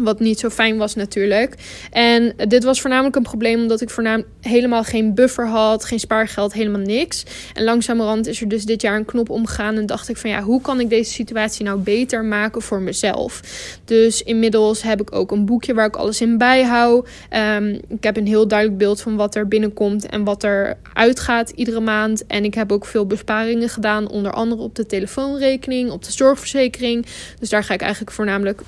Wat 0.00 0.20
niet 0.20 0.38
zo 0.38 0.48
fijn 0.48 0.76
was 0.76 0.94
natuurlijk. 0.94 1.54
En 1.90 2.34
dit 2.48 2.64
was 2.64 2.80
voornamelijk 2.80 3.16
een 3.16 3.22
probleem 3.22 3.60
omdat 3.60 3.80
ik 3.80 3.90
voornamelijk 3.90 4.28
helemaal 4.40 4.84
geen 4.84 5.14
buffer 5.14 5.48
had, 5.48 5.84
geen 5.84 6.00
spaargeld, 6.00 6.52
helemaal 6.52 6.80
niks. 6.80 7.24
En 7.54 7.64
langzamerhand 7.64 8.26
is 8.26 8.40
er 8.40 8.48
dus 8.48 8.64
dit 8.64 8.82
jaar 8.82 8.96
een 8.96 9.04
knop 9.04 9.30
omgegaan 9.30 9.76
en 9.76 9.86
dacht 9.86 10.08
ik 10.08 10.16
van 10.16 10.30
ja, 10.30 10.42
hoe 10.42 10.60
kan 10.60 10.80
ik 10.80 10.90
deze 10.90 11.12
situatie 11.12 11.64
nou 11.64 11.78
beter 11.78 12.24
maken 12.24 12.62
voor 12.62 12.80
mezelf? 12.80 13.40
Dus 13.84 14.22
inmiddels 14.22 14.82
heb 14.82 15.00
ik 15.00 15.14
ook 15.14 15.30
een 15.30 15.44
boekje 15.44 15.74
waar 15.74 15.86
ik 15.86 15.96
alles 15.96 16.20
in 16.20 16.38
bijhoud. 16.38 17.08
Um, 17.56 17.80
ik 17.88 18.04
heb 18.04 18.16
een 18.16 18.26
heel 18.26 18.48
duidelijk 18.48 18.78
beeld 18.78 19.00
van 19.00 19.16
wat 19.16 19.34
er 19.34 19.48
binnenkomt 19.48 20.06
en 20.06 20.24
wat 20.24 20.42
er 20.42 20.76
uitgaat 20.92 21.50
iedere 21.50 21.80
maand. 21.80 22.26
En 22.26 22.44
ik 22.44 22.54
heb 22.54 22.72
ook 22.72 22.86
veel 22.86 23.06
besparingen 23.06 23.68
gedaan, 23.68 24.08
onder 24.08 24.32
andere 24.32 24.62
op 24.62 24.74
de 24.74 24.86
telefoonrekening, 24.86 25.90
op 25.90 26.04
de 26.04 26.12
zorgverzekering. 26.12 27.06
Dus 27.38 27.48
daar 27.48 27.64
ga 27.64 27.74
ik 27.74 27.80
eigenlijk 27.80 28.12
voornamelijk 28.12 28.60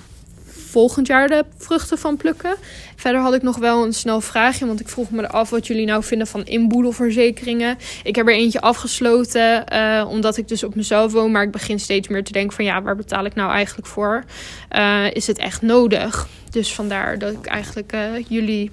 volgend 0.74 1.06
jaar 1.06 1.28
de 1.28 1.44
vruchten 1.58 1.98
van 1.98 2.16
plukken. 2.16 2.56
Verder 2.96 3.20
had 3.20 3.34
ik 3.34 3.42
nog 3.42 3.56
wel 3.56 3.84
een 3.84 3.92
snel 3.92 4.20
vraagje, 4.20 4.66
want 4.66 4.80
ik 4.80 4.88
vroeg 4.88 5.10
me 5.10 5.28
af 5.28 5.50
wat 5.50 5.66
jullie 5.66 5.86
nou 5.86 6.02
vinden 6.02 6.26
van 6.26 6.44
inboedelverzekeringen. 6.44 7.78
Ik 8.02 8.16
heb 8.16 8.28
er 8.28 8.34
eentje 8.34 8.60
afgesloten, 8.60 9.64
uh, 9.72 10.06
omdat 10.08 10.36
ik 10.36 10.48
dus 10.48 10.64
op 10.64 10.74
mezelf 10.74 11.12
woon, 11.12 11.30
maar 11.30 11.42
ik 11.42 11.50
begin 11.50 11.80
steeds 11.80 12.08
meer 12.08 12.24
te 12.24 12.32
denken 12.32 12.56
van 12.56 12.64
ja, 12.64 12.82
waar 12.82 12.96
betaal 12.96 13.24
ik 13.24 13.34
nou 13.34 13.50
eigenlijk 13.50 13.86
voor? 13.86 14.24
Uh, 14.72 15.10
is 15.12 15.26
het 15.26 15.38
echt 15.38 15.62
nodig? 15.62 16.28
Dus 16.50 16.74
vandaar 16.74 17.18
dat 17.18 17.32
ik 17.32 17.46
eigenlijk 17.46 17.92
uh, 17.94 18.00
jullie 18.28 18.70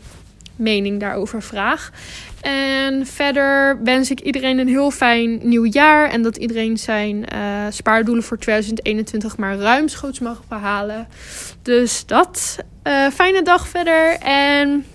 mening 0.56 1.00
daarover 1.00 1.42
vraag. 1.42 1.92
En 2.42 3.06
verder 3.06 3.84
wens 3.84 4.12
ik 4.12 4.20
iedereen 4.20 4.58
een 4.58 4.68
heel 4.68 4.92
fijn 4.92 5.40
nieuw 5.44 5.66
jaar. 5.66 6.10
En 6.10 6.22
dat 6.22 6.38
iedereen 6.38 6.78
zijn 6.78 7.26
uh, 7.34 7.66
spaardoelen 7.70 8.24
voor 8.24 8.38
2021 8.38 9.38
maar 9.38 9.58
ruimschoots 9.58 10.20
mag 10.20 10.42
behalen. 10.48 11.08
Dus 11.62 12.06
dat. 12.06 12.58
Uh, 12.84 13.08
fijne 13.08 13.42
dag 13.42 13.68
verder. 13.68 14.18
En 14.20 14.86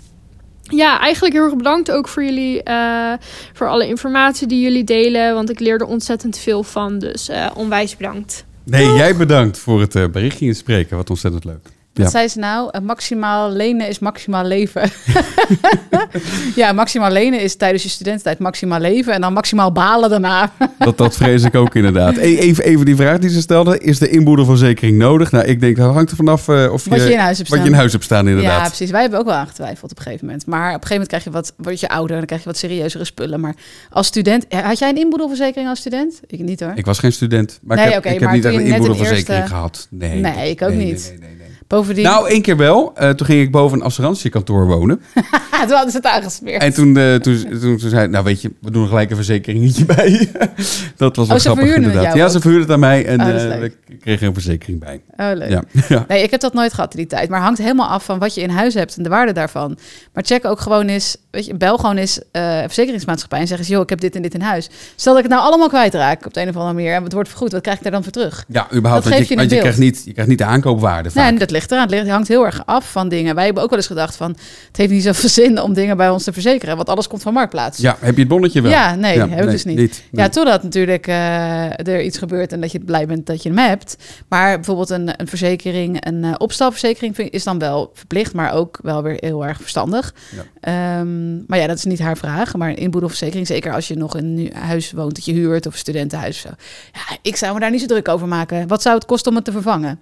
ja, 0.62 1.00
eigenlijk 1.00 1.34
heel 1.34 1.44
erg 1.44 1.56
bedankt 1.56 1.90
ook 1.90 2.08
voor 2.08 2.24
jullie. 2.24 2.60
Uh, 2.64 3.12
voor 3.52 3.68
alle 3.68 3.86
informatie 3.86 4.46
die 4.46 4.62
jullie 4.62 4.84
delen. 4.84 5.34
Want 5.34 5.50
ik 5.50 5.60
leerde 5.60 5.86
ontzettend 5.86 6.38
veel 6.38 6.62
van. 6.62 6.98
Dus 6.98 7.30
onwijs 7.54 7.96
bedankt. 7.96 8.44
Nee, 8.64 8.86
Doeg. 8.86 8.96
jij 8.96 9.16
bedankt 9.16 9.58
voor 9.58 9.80
het 9.80 10.12
berichtje 10.12 10.46
inspreken. 10.46 10.96
Wat 10.96 11.10
ontzettend 11.10 11.44
leuk. 11.44 11.74
Wat 12.02 12.10
zei 12.10 12.28
ze 12.28 12.38
nou? 12.38 12.70
Uh, 12.72 12.80
maximaal 12.80 13.50
lenen 13.50 13.88
is 13.88 13.98
maximaal 13.98 14.44
leven. 14.44 14.90
ja, 16.56 16.72
maximaal 16.72 17.10
lenen 17.10 17.40
is 17.40 17.56
tijdens 17.56 17.82
je 17.82 17.88
studententijd 17.88 18.38
maximaal 18.38 18.80
leven 18.80 19.12
en 19.12 19.20
dan 19.20 19.32
maximaal 19.32 19.72
balen 19.72 20.10
daarna. 20.10 20.52
dat, 20.78 20.98
dat 20.98 21.16
vrees 21.16 21.42
ik 21.42 21.54
ook 21.54 21.74
inderdaad. 21.74 22.16
Even, 22.16 22.64
even 22.64 22.84
die 22.84 22.96
vraag 22.96 23.18
die 23.18 23.30
ze 23.30 23.40
stelde. 23.40 23.78
Is 23.78 23.98
de 23.98 24.08
inboedelverzekering 24.08 24.98
nodig? 24.98 25.30
Nou, 25.30 25.44
ik 25.44 25.60
denk 25.60 25.76
dat 25.76 25.92
hangt 25.92 26.10
er 26.10 26.16
vanaf 26.16 26.48
uh, 26.48 26.72
of 26.72 26.84
wat 26.84 26.98
je, 26.98 27.04
je, 27.04 27.12
in 27.12 27.18
huis 27.18 27.36
hebt 27.36 27.48
wat 27.48 27.58
staan. 27.58 27.68
je 27.68 27.74
in 27.74 27.78
huis 27.78 27.92
hebt 27.92 28.04
staan 28.04 28.28
inderdaad. 28.28 28.60
Ja, 28.60 28.66
precies. 28.66 28.90
Wij 28.90 29.00
hebben 29.00 29.18
ook 29.18 29.26
wel 29.26 29.34
aangetwijfeld 29.34 29.90
op 29.90 29.96
een 29.96 30.02
gegeven 30.02 30.26
moment. 30.26 30.46
Maar 30.46 30.74
op 30.74 30.82
een 30.82 30.86
gegeven 30.86 30.92
moment 30.92 31.08
krijg 31.08 31.24
je 31.24 31.30
wat, 31.30 31.52
word 31.56 31.80
je 31.80 31.88
ouder 31.88 32.10
en 32.10 32.16
dan 32.16 32.26
krijg 32.26 32.42
je 32.42 32.48
wat 32.48 32.58
serieuzere 32.58 33.04
spullen. 33.04 33.40
Maar 33.40 33.54
als 33.90 34.06
student, 34.06 34.46
had 34.48 34.78
jij 34.78 34.88
een 34.88 34.98
inboedelverzekering 34.98 35.68
als 35.68 35.78
student? 35.78 36.20
Ik 36.26 36.38
niet 36.38 36.60
hoor. 36.60 36.72
Ik 36.74 36.86
was 36.86 36.98
geen 36.98 37.12
student. 37.12 37.58
Maar 37.62 37.76
nee, 37.76 37.86
ik 37.86 37.92
heb, 37.92 38.00
okay, 38.00 38.14
ik 38.14 38.20
heb 38.20 38.30
niet 38.30 38.44
echt 38.44 38.54
een 38.54 38.60
inboedelverzekering 38.60 39.28
eerste... 39.28 39.54
gehad. 39.54 39.86
Nee, 39.90 40.20
nee, 40.20 40.50
ik 40.50 40.62
ook 40.62 40.68
nee, 40.68 40.86
niet. 40.86 41.14
Nee, 41.20 41.35
Bovendien... 41.66 42.04
Nou, 42.04 42.28
één 42.28 42.42
keer 42.42 42.56
wel. 42.56 42.92
Uh, 43.00 43.10
toen 43.10 43.26
ging 43.26 43.40
ik 43.40 43.50
boven 43.50 43.78
een 43.78 43.84
assurantiekantoor 43.84 44.66
wonen. 44.66 45.00
toen 45.66 45.76
hadden 45.76 45.90
ze 45.90 45.96
het 45.96 46.06
aangesmeerd. 46.06 46.62
En 46.62 46.74
toen, 46.74 46.98
uh, 46.98 47.14
toen, 47.14 47.46
toen, 47.60 47.76
toen, 47.78 47.90
zei 47.90 48.04
ik, 48.04 48.10
nou 48.10 48.24
weet 48.24 48.42
je, 48.42 48.52
we 48.60 48.70
doen 48.70 48.82
er 48.82 48.88
gelijk 48.88 49.10
een 49.10 49.16
verzekeringetje 49.16 49.84
bij. 49.94 50.30
dat 50.96 51.16
was 51.16 51.26
wel 51.28 51.36
oh, 51.36 51.42
grappig 51.42 51.74
inderdaad. 51.74 52.14
Ja, 52.14 52.28
ze 52.28 52.40
verhuurden 52.40 52.66
het 52.66 52.74
aan 52.74 52.80
mij 52.80 53.06
en 53.06 53.20
oh, 53.20 53.28
uh, 53.28 53.62
ik 53.62 54.00
kreeg 54.00 54.22
een 54.22 54.32
verzekering 54.32 54.80
bij. 54.80 55.00
Oh, 55.16 55.30
leuk. 55.34 55.50
Ja. 55.50 55.62
ja. 55.88 56.04
Nee, 56.08 56.22
ik 56.22 56.30
heb 56.30 56.40
dat 56.40 56.54
nooit 56.54 56.72
gehad 56.72 56.90
in 56.90 56.98
die 56.98 57.06
tijd. 57.06 57.28
Maar 57.28 57.40
hangt 57.40 57.58
helemaal 57.58 57.88
af 57.88 58.04
van 58.04 58.18
wat 58.18 58.34
je 58.34 58.40
in 58.40 58.50
huis 58.50 58.74
hebt 58.74 58.96
en 58.96 59.02
de 59.02 59.08
waarde 59.08 59.32
daarvan. 59.32 59.78
Maar 60.12 60.24
check 60.24 60.44
ook 60.44 60.60
gewoon 60.60 60.86
eens, 60.86 61.16
weet 61.30 61.46
je, 61.46 61.54
bel 61.54 61.76
gewoon 61.76 61.96
eens 61.96 62.20
verzekeringsmaatschappij 62.32 63.40
en 63.40 63.46
zeg 63.46 63.58
eens, 63.58 63.68
joh, 63.68 63.82
ik 63.82 63.88
heb 63.88 64.00
dit 64.00 64.16
en 64.16 64.22
dit 64.22 64.34
in 64.34 64.40
huis. 64.40 64.70
Stel 64.96 65.14
dat 65.14 65.24
ik 65.24 65.28
het 65.28 65.38
nou 65.38 65.48
allemaal 65.48 65.68
kwijtraak 65.68 66.26
op 66.26 66.34
de 66.34 66.40
een 66.40 66.48
of 66.48 66.56
andere 66.56 66.74
manier 66.74 66.94
en 66.94 67.02
het 67.02 67.12
wordt 67.12 67.28
vergoed, 67.28 67.52
wat 67.52 67.62
krijg 67.62 67.76
ik 67.76 67.82
daar 67.82 67.92
dan 67.92 68.02
voor 68.02 68.12
terug? 68.12 68.44
Ja, 68.48 68.66
überhaupt, 68.74 69.04
dat 69.04 69.12
want, 69.12 69.28
je, 69.28 69.36
want 69.36 69.50
je, 69.50 69.58
krijgt 69.58 69.78
niet, 69.78 70.02
je 70.04 70.12
krijgt 70.12 70.30
niet 70.30 70.38
de 70.38 70.44
aankoopwaarde 70.44 71.10
vaak. 71.10 71.30
Nee, 71.30 71.38
dat 71.38 71.50
ligt 71.56 71.70
eraan. 71.70 71.92
Het 71.92 72.08
hangt 72.08 72.28
heel 72.28 72.44
erg 72.44 72.66
af 72.66 72.90
van 72.90 73.08
dingen. 73.08 73.34
Wij 73.34 73.44
hebben 73.44 73.62
ook 73.62 73.68
wel 73.70 73.78
eens 73.78 73.88
gedacht 73.88 74.16
van... 74.16 74.30
het 74.66 74.76
heeft 74.76 74.90
niet 74.90 75.02
zoveel 75.02 75.28
zin 75.42 75.60
om 75.60 75.74
dingen 75.74 75.96
bij 75.96 76.10
ons 76.10 76.24
te 76.24 76.32
verzekeren... 76.32 76.76
want 76.76 76.88
alles 76.88 77.08
komt 77.08 77.22
van 77.22 77.32
Marktplaats. 77.32 77.78
Ja, 77.78 77.96
heb 78.00 78.14
je 78.14 78.20
het 78.20 78.28
bonnetje 78.28 78.60
wel? 78.60 78.70
Ja, 78.70 78.94
nee, 78.94 79.16
ja, 79.16 79.28
heb 79.28 79.44
ik 79.44 79.50
dus 79.50 79.64
niet. 79.64 79.76
niet 79.76 80.02
nee. 80.10 80.24
Ja, 80.24 80.30
totdat 80.30 80.62
natuurlijk 80.62 81.06
uh, 81.06 81.86
er 81.86 82.02
iets 82.02 82.18
gebeurt... 82.18 82.52
en 82.52 82.60
dat 82.60 82.72
je 82.72 82.80
blij 82.80 83.06
bent 83.06 83.26
dat 83.26 83.42
je 83.42 83.48
hem 83.48 83.58
hebt. 83.58 83.96
Maar 84.28 84.54
bijvoorbeeld 84.54 84.90
een, 84.90 85.20
een 85.20 85.28
verzekering... 85.28 86.06
een 86.06 86.24
uh, 86.24 86.34
opstalverzekering 86.38 87.14
vind, 87.14 87.32
is 87.32 87.44
dan 87.44 87.58
wel 87.58 87.90
verplicht... 87.94 88.34
maar 88.34 88.52
ook 88.52 88.78
wel 88.82 89.02
weer 89.02 89.16
heel 89.20 89.46
erg 89.46 89.60
verstandig. 89.60 90.14
Ja. 90.62 90.98
Um, 91.00 91.44
maar 91.46 91.58
ja, 91.58 91.66
dat 91.66 91.76
is 91.76 91.84
niet 91.84 92.00
haar 92.00 92.16
vraag. 92.16 92.56
Maar 92.56 92.68
een 92.68 92.76
inboedelverzekering... 92.76 93.46
zeker 93.46 93.72
als 93.72 93.88
je 93.88 93.96
nog 93.96 94.16
in 94.16 94.24
een 94.24 94.62
huis 94.62 94.92
woont 94.92 95.14
dat 95.14 95.24
je 95.24 95.32
huurt... 95.32 95.66
of 95.66 95.76
studentenhuis 95.76 96.34
of 96.36 96.50
zo. 96.50 96.56
Ja, 96.92 97.16
ik 97.22 97.36
zou 97.36 97.54
me 97.54 97.60
daar 97.60 97.70
niet 97.70 97.80
zo 97.80 97.86
druk 97.86 98.08
over 98.08 98.28
maken. 98.28 98.68
Wat 98.68 98.82
zou 98.82 98.94
het 98.94 99.04
kosten 99.04 99.30
om 99.30 99.36
het 99.36 99.44
te 99.44 99.52
vervangen? 99.52 100.00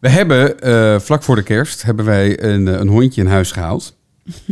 We 0.00 0.08
hebben 0.08 0.54
uh, 0.66 1.00
vlak 1.00 1.22
voor 1.22 1.36
de 1.36 1.42
kerst 1.42 1.82
hebben 1.82 2.04
wij 2.04 2.42
een, 2.42 2.66
een 2.66 2.88
hondje 2.88 3.20
in 3.20 3.26
huis 3.26 3.52
gehaald. 3.52 3.96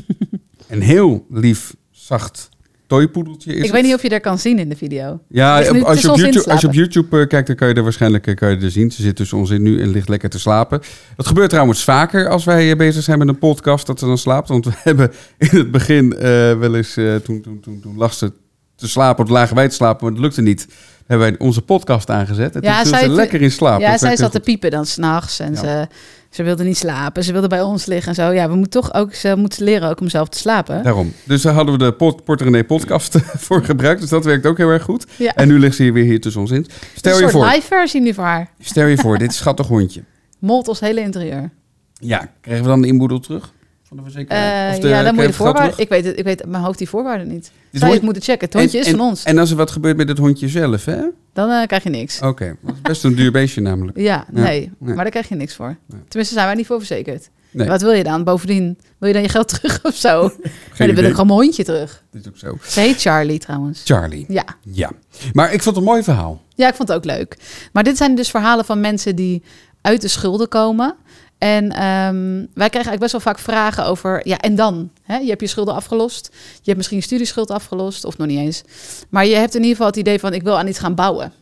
een 0.69 0.83
heel 0.83 1.27
lief, 1.31 1.75
zacht 1.91 2.49
toypoedeltje 2.87 3.51
is 3.51 3.57
Ik 3.57 3.63
het. 3.63 3.73
weet 3.73 3.83
niet 3.83 3.95
of 3.95 4.03
je 4.03 4.09
daar 4.09 4.21
kan 4.21 4.39
zien 4.39 4.59
in 4.59 4.69
de 4.69 4.77
video. 4.77 5.21
Ja, 5.29 5.59
nu, 5.73 5.83
als, 5.83 6.01
je 6.01 6.11
op 6.11 6.17
YouTube, 6.17 6.51
als 6.51 6.61
je 6.61 6.67
op 6.67 6.73
YouTube 6.73 7.21
uh, 7.21 7.27
kijkt, 7.27 7.47
dan 7.47 7.57
kan 7.57 7.69
je 7.69 7.75
er 7.75 7.83
waarschijnlijk 7.83 8.37
kan 8.37 8.51
je 8.51 8.57
er 8.57 8.71
zien. 8.71 8.91
Ze 8.91 9.03
zit 9.03 9.17
tussen 9.17 9.39
ons 9.39 9.51
in 9.51 9.63
nu 9.63 9.81
en 9.81 9.91
ligt 9.91 10.09
lekker 10.09 10.31
te 10.31 10.39
slapen. 10.39 10.81
Dat 11.17 11.27
gebeurt 11.27 11.51
trouwens 11.51 11.85
vaker 11.85 12.29
als 12.29 12.45
wij 12.45 12.77
bezig 12.77 13.03
zijn 13.03 13.19
met 13.19 13.29
een 13.29 13.39
podcast, 13.39 13.87
dat 13.87 13.99
ze 13.99 14.07
dan 14.07 14.19
slaapt. 14.19 14.49
Want 14.49 14.65
we 14.65 14.73
hebben 14.85 15.13
in 15.39 15.49
het 15.53 15.71
begin 15.71 16.15
uh, 16.15 16.21
wel 16.59 16.75
eens, 16.75 16.95
toen, 17.25 17.41
toen, 17.41 17.61
toen, 17.61 17.81
toen 17.81 17.97
lag 17.97 18.15
ze 18.15 18.33
te 18.77 18.89
slapen, 18.89 19.25
of 19.25 19.31
lagen 19.31 19.57
wij 19.57 19.69
te 19.69 19.75
slapen, 19.75 20.05
maar 20.05 20.13
dat 20.13 20.23
lukte 20.23 20.43
niet 20.43 20.69
hebben 21.07 21.29
wij 21.29 21.39
onze 21.47 21.63
podcast 21.63 22.11
aangezet. 22.11 22.55
En 22.55 22.61
ja, 22.63 22.83
toen 22.83 22.95
viel 22.95 23.09
ze 23.09 23.15
lekker 23.15 23.43
in 23.43 23.51
slaap. 23.51 23.81
Ja, 23.81 23.99
zij 23.99 24.17
zat 24.17 24.33
te 24.33 24.41
piepen 24.41 24.71
dan 24.71 24.87
s'nachts. 24.87 25.41
En 25.41 25.53
ja. 25.53 25.59
ze, 25.59 25.87
ze 26.31 26.43
wilde 26.43 26.65
niet 26.65 26.77
slapen. 26.77 27.25
Ze 27.25 27.33
wilde 27.33 27.49
bij 27.49 27.63
ons 27.63 27.87
liggen 27.87 28.09
en 28.09 28.15
zo. 28.15 28.33
Ja, 28.33 28.49
we 28.49 28.55
moeten 28.55 28.83
toch 28.83 28.95
ook... 28.95 29.15
Ze 29.15 29.37
moeten 29.37 29.65
leren 29.65 29.89
ook 29.89 30.01
om 30.01 30.09
zelf 30.09 30.29
te 30.29 30.39
slapen. 30.39 30.83
Daarom. 30.83 31.13
Dus 31.25 31.43
daar 31.43 31.55
hadden 31.55 31.79
we 31.79 31.85
de 31.85 31.93
Port 31.93 32.25
Porterenee 32.25 32.65
podcast 32.65 33.19
voor 33.47 33.65
gebruikt. 33.65 34.01
Dus 34.01 34.11
dat 34.11 34.25
werkt 34.25 34.47
ook 34.47 34.57
heel 34.57 34.69
erg 34.69 34.83
goed. 34.83 35.07
Ja. 35.17 35.35
En 35.35 35.49
nu 35.49 35.59
ligt 35.59 35.77
ze 35.77 35.83
hier 35.83 35.93
weer 35.93 36.05
hier 36.05 36.21
tussen 36.21 36.41
ons 36.41 36.51
in. 36.51 36.67
Stel 36.95 37.17
een 37.17 37.25
je 37.25 37.31
voor... 37.31 37.45
live 37.47 37.67
versie 37.67 38.01
nu 38.01 38.15
voor 38.15 38.25
haar. 38.25 38.51
Stel 38.59 38.87
je 38.87 38.97
voor, 38.97 39.19
dit 39.19 39.35
schattig 39.35 39.67
hondje. 39.67 40.03
Molt 40.39 40.69
ons 40.69 40.81
hele 40.81 41.01
interieur. 41.01 41.51
Ja, 41.99 42.29
krijgen 42.41 42.65
we 42.65 42.71
dan 42.71 42.81
de 42.81 42.87
inboedel 42.89 43.21
terug? 43.21 43.53
Van 43.89 43.97
de 43.97 44.03
verzekeraar? 44.03 44.69
Uh, 44.69 44.75
of 44.75 44.81
de, 44.81 44.89
ja, 44.89 45.03
dan 45.03 45.15
moet 45.15 45.23
je 45.23 45.29
de 45.29 45.37
voorwaarden... 45.37 45.79
Ik 45.79 45.89
weet, 45.89 46.05
het, 46.05 46.19
ik 46.19 46.25
weet 46.25 46.47
mijn 46.47 46.63
hoofd 46.63 46.79
die 46.79 46.89
voorwaarden 46.89 47.29
niet. 47.29 47.51
Dus 47.71 47.81
Zou 47.81 47.87
je 47.87 47.97
het 47.97 48.05
moeten 48.05 48.23
checken. 48.23 48.47
Het 48.47 48.57
hondje 48.57 48.79
en, 48.79 48.85
is 48.85 48.91
van 48.91 49.01
ons. 49.01 49.23
En 49.23 49.39
als 49.39 49.51
er 49.51 49.57
wat 49.57 49.71
gebeurt 49.71 49.97
met 49.97 50.09
het 50.09 50.19
hondje 50.19 50.49
zelf, 50.49 50.85
hè? 50.85 51.03
Dan 51.33 51.51
uh, 51.51 51.67
krijg 51.67 51.83
je 51.83 51.91
niks. 51.91 52.17
Oké, 52.17 52.27
okay. 52.27 52.57
dat 52.63 52.75
is 52.75 52.81
best 52.81 53.05
een 53.05 53.15
duur 53.15 53.33
beestje 53.33 53.61
namelijk. 53.61 53.97
Ja, 53.97 54.05
ja. 54.05 54.25
Nee, 54.43 54.73
nee, 54.79 54.95
maar 54.95 55.05
daar 55.05 55.11
krijg 55.11 55.29
je 55.29 55.35
niks 55.35 55.55
voor. 55.55 55.77
Nee. 55.87 56.01
Tenminste, 56.09 56.35
zijn 56.35 56.47
wij 56.47 56.55
niet 56.55 56.67
voor 56.67 56.79
verzekerd. 56.79 57.31
Nee. 57.51 57.69
Wat 57.69 57.83
wil 57.83 57.93
je 57.93 58.05
dan? 58.05 58.25
Bovendien, 58.25 58.79
wil 58.99 59.09
je 59.09 59.15
dan 59.15 59.23
je 59.23 59.29
geld 59.29 59.49
terug 59.61 59.85
of 59.85 59.95
zo? 59.95 60.29
Geen 60.29 60.41
nee, 60.79 60.87
dan 60.87 60.97
wil 60.97 61.05
ik 61.05 61.11
gewoon 61.11 61.27
mijn 61.27 61.39
hondje 61.39 61.65
terug. 61.65 62.05
Dat 62.11 62.21
is 62.21 62.29
ook 62.29 62.37
zo. 62.37 62.71
Ze 62.71 62.81
heet 62.81 63.01
Charlie 63.01 63.39
trouwens. 63.39 63.83
Charlie. 63.85 64.25
Ja. 64.29 64.45
Ja. 64.63 64.91
Maar 65.33 65.53
ik 65.53 65.63
vond 65.63 65.77
het 65.77 65.85
een 65.85 65.91
mooi 65.91 66.03
verhaal. 66.03 66.43
Ja, 66.55 66.69
ik 66.69 66.75
vond 66.75 66.89
het 66.89 66.97
ook 66.97 67.05
leuk. 67.05 67.37
Maar 67.73 67.85
dit 67.85 67.97
zijn 67.97 68.15
dus 68.15 68.31
verhalen 68.31 68.65
van 68.65 68.81
mensen 68.81 69.17
die 69.17 69.43
uit 69.81 70.01
de 70.01 70.09
schulden 70.09 70.49
komen. 70.49 70.95
En 71.39 71.65
um, 71.65 72.49
wij 72.55 72.69
krijgen 72.69 72.73
eigenlijk 72.73 73.01
best 73.01 73.13
wel 73.13 73.21
vaak 73.21 73.39
vragen 73.39 73.85
over, 73.87 74.29
ja, 74.29 74.39
en 74.39 74.55
dan? 74.55 74.91
Hè? 75.03 75.17
Je 75.17 75.29
hebt 75.29 75.41
je 75.41 75.47
schulden 75.47 75.75
afgelost. 75.75 76.29
Je 76.33 76.63
hebt 76.65 76.77
misschien 76.77 76.99
je 76.99 77.05
studieschuld 77.05 77.51
afgelost, 77.51 78.05
of 78.05 78.19
nog 78.19 78.27
niet 78.27 78.39
eens. 78.39 78.63
Maar 79.09 79.27
je 79.27 79.37
hebt 79.37 79.55
in 79.55 79.61
ieder 79.61 79.77
geval 79.77 79.91
het 79.91 79.97
idee 79.97 80.19
van, 80.19 80.33
ik 80.33 80.43
wil 80.43 80.59
aan 80.59 80.69
iets 80.69 80.79
gaan 80.79 80.95
bouwen. 80.95 81.33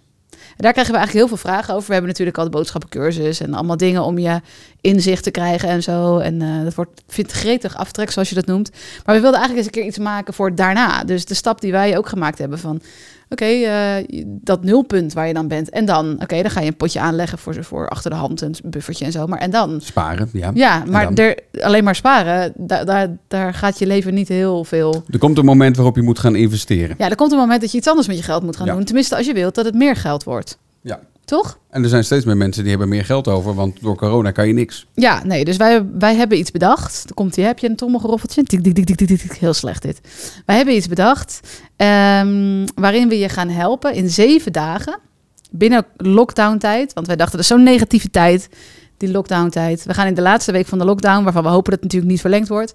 En 0.56 0.62
daar 0.62 0.72
krijgen 0.72 0.92
we 0.92 0.98
eigenlijk 0.98 1.28
heel 1.28 1.36
veel 1.36 1.50
vragen 1.50 1.74
over. 1.74 1.86
We 1.86 1.92
hebben 1.92 2.10
natuurlijk 2.10 2.38
al 2.38 2.44
de 2.44 2.50
boodschappencursus 2.50 3.40
en 3.40 3.54
allemaal 3.54 3.76
dingen 3.76 4.02
om 4.02 4.18
je 4.18 4.40
inzicht 4.80 5.22
te 5.22 5.30
krijgen 5.30 5.68
en 5.68 5.82
zo. 5.82 6.18
En 6.18 6.40
uh, 6.40 6.64
dat 6.64 6.74
wordt, 6.74 7.02
vindt 7.08 7.32
gretig 7.32 7.76
aftrek, 7.76 8.10
zoals 8.10 8.28
je 8.28 8.34
dat 8.34 8.46
noemt. 8.46 8.70
Maar 9.04 9.14
we 9.14 9.20
wilden 9.20 9.40
eigenlijk 9.40 9.56
eens 9.56 9.66
een 9.66 9.82
keer 9.82 9.90
iets 9.90 9.98
maken 9.98 10.34
voor 10.34 10.54
daarna. 10.54 11.04
Dus 11.04 11.24
de 11.24 11.34
stap 11.34 11.60
die 11.60 11.72
wij 11.72 11.96
ook 11.96 12.08
gemaakt 12.08 12.38
hebben 12.38 12.58
van, 12.58 12.80
Oké, 13.28 13.44
eh, 13.44 14.24
dat 14.26 14.64
nulpunt 14.64 15.12
waar 15.12 15.26
je 15.26 15.34
dan 15.34 15.48
bent. 15.48 15.70
En 15.70 15.84
dan, 15.84 16.12
oké, 16.22 16.42
dan 16.42 16.50
ga 16.50 16.60
je 16.60 16.66
een 16.66 16.76
potje 16.76 17.00
aanleggen 17.00 17.38
voor, 17.38 17.64
voor 17.64 17.88
achter 17.88 18.10
de 18.10 18.16
hand, 18.16 18.40
een 18.40 18.54
buffertje 18.64 19.04
en 19.04 19.12
zo. 19.12 19.26
Maar 19.26 19.38
en 19.38 19.50
dan? 19.50 19.80
Sparen, 19.80 20.28
ja. 20.32 20.50
Ja, 20.54 20.82
maar 20.86 21.12
er, 21.12 21.38
alleen 21.60 21.84
maar 21.84 21.94
sparen, 21.94 22.52
daar, 22.56 22.84
daar, 22.84 23.08
daar 23.28 23.54
gaat 23.54 23.78
je 23.78 23.86
leven 23.86 24.14
niet 24.14 24.28
heel 24.28 24.64
veel... 24.64 25.02
Er 25.10 25.18
komt 25.18 25.38
een 25.38 25.44
moment 25.44 25.76
waarop 25.76 25.96
je 25.96 26.02
moet 26.02 26.18
gaan 26.18 26.36
investeren. 26.36 26.94
Ja, 26.98 27.08
er 27.10 27.16
komt 27.16 27.32
een 27.32 27.38
moment 27.38 27.60
dat 27.60 27.70
je 27.72 27.78
iets 27.78 27.88
anders 27.88 28.06
met 28.06 28.16
je 28.16 28.22
geld 28.22 28.42
moet 28.42 28.56
gaan 28.56 28.66
Ja. 28.66 28.74
doen. 28.74 28.84
Tenminste, 28.84 29.16
als 29.16 29.26
je 29.26 29.32
wilt 29.34 29.54
dat 29.54 29.64
het 29.64 29.74
meer 29.74 29.96
geld 29.96 30.24
wordt. 30.24 30.58
Ja. 30.80 31.00
Toch? 31.24 31.58
En 31.70 31.82
er 31.82 31.88
zijn 31.88 32.04
steeds 32.04 32.24
meer 32.24 32.36
mensen 32.36 32.62
die 32.62 32.70
hebben 32.70 32.88
meer 32.88 33.04
geld 33.04 33.28
over, 33.28 33.54
want 33.54 33.80
door 33.80 33.96
corona 33.96 34.30
kan 34.30 34.46
je 34.46 34.52
niks. 34.52 34.86
Ja, 34.94 35.24
nee, 35.24 35.44
dus 35.44 35.56
wij, 35.56 35.84
wij 35.98 36.14
hebben 36.14 36.38
iets 36.38 36.50
bedacht. 36.50 37.02
Dan 37.04 37.14
komt 37.14 37.36
hier, 37.36 37.46
heb 37.46 37.58
je 37.58 37.68
een 37.68 37.76
trommelgeroffeltje? 37.76 38.42
Tik, 38.42 38.62
tik, 38.62 38.74
tik, 38.74 38.96
tik, 38.96 39.06
tik. 39.06 39.32
Heel 39.32 39.54
slecht 39.54 39.82
dit. 39.82 40.00
Wij 40.46 40.56
hebben 40.56 40.74
iets 40.74 40.88
bedacht 40.88 41.40
ehm, 41.76 42.66
waarin 42.74 43.08
we 43.08 43.18
je 43.18 43.28
gaan 43.28 43.48
helpen 43.48 43.94
in 43.94 44.10
zeven 44.10 44.52
dagen 44.52 44.98
binnen 45.50 45.86
lockdown 45.96 46.58
tijd. 46.58 46.92
Want 46.92 47.06
wij 47.06 47.16
dachten, 47.16 47.36
dat 47.36 47.44
is 47.44 47.52
zo'n 47.52 47.62
negatieve 47.62 48.10
tijd, 48.10 48.48
die 48.96 49.10
lockdown 49.10 49.48
tijd. 49.48 49.84
We 49.84 49.94
gaan 49.94 50.06
in 50.06 50.14
de 50.14 50.22
laatste 50.22 50.52
week 50.52 50.66
van 50.66 50.78
de 50.78 50.84
lockdown, 50.84 51.24
waarvan 51.24 51.42
we 51.42 51.48
hopen 51.48 51.70
dat 51.70 51.80
het 51.80 51.82
natuurlijk 51.82 52.10
niet 52.10 52.20
verlengd 52.20 52.48
wordt, 52.48 52.74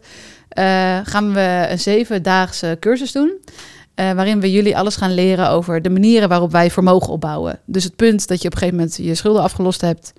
eh, 0.49 0.99
gaan 1.03 1.33
we 1.33 1.67
een 1.69 1.79
zevendaagse 1.79 2.77
cursus 2.79 3.11
doen. 3.11 3.31
Eh, 3.99 4.11
waarin 4.11 4.39
we 4.39 4.51
jullie 4.51 4.77
alles 4.77 4.95
gaan 4.95 5.13
leren 5.13 5.49
over 5.49 5.81
de 5.81 5.89
manieren 5.89 6.29
waarop 6.29 6.51
wij 6.51 6.71
vermogen 6.71 7.13
opbouwen. 7.13 7.59
Dus 7.65 7.83
het 7.83 7.95
punt 7.95 8.27
dat 8.27 8.41
je 8.41 8.47
op 8.47 8.53
een 8.53 8.59
gegeven 8.59 8.79
moment 8.79 8.97
je 8.97 9.15
schulden 9.15 9.41
afgelost 9.41 9.81
hebt. 9.81 10.13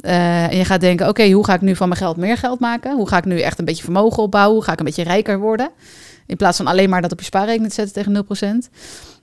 eh, 0.00 0.44
en 0.44 0.56
je 0.56 0.64
gaat 0.64 0.80
denken, 0.80 1.08
oké, 1.08 1.30
hoe 1.30 1.44
ga 1.44 1.54
ik 1.54 1.60
nu 1.60 1.76
van 1.76 1.88
mijn 1.88 2.00
geld 2.00 2.16
meer 2.16 2.36
geld 2.36 2.60
maken? 2.60 2.96
Hoe 2.96 3.08
ga 3.08 3.16
ik 3.16 3.24
nu 3.24 3.40
echt 3.40 3.58
een 3.58 3.64
beetje 3.64 3.82
vermogen 3.84 4.22
opbouwen? 4.22 4.54
Hoe 4.54 4.64
ga 4.64 4.72
ik 4.72 4.78
een 4.78 4.84
beetje 4.84 5.02
rijker 5.02 5.38
worden? 5.38 5.70
In 6.26 6.36
plaats 6.36 6.56
van 6.56 6.66
alleen 6.66 6.90
maar 6.90 7.02
dat 7.02 7.12
op 7.12 7.18
je 7.18 7.24
spaarrekening 7.24 7.72
te 7.72 7.74
zetten 7.74 7.94
tegen 7.94 8.12
0%. 8.12 8.70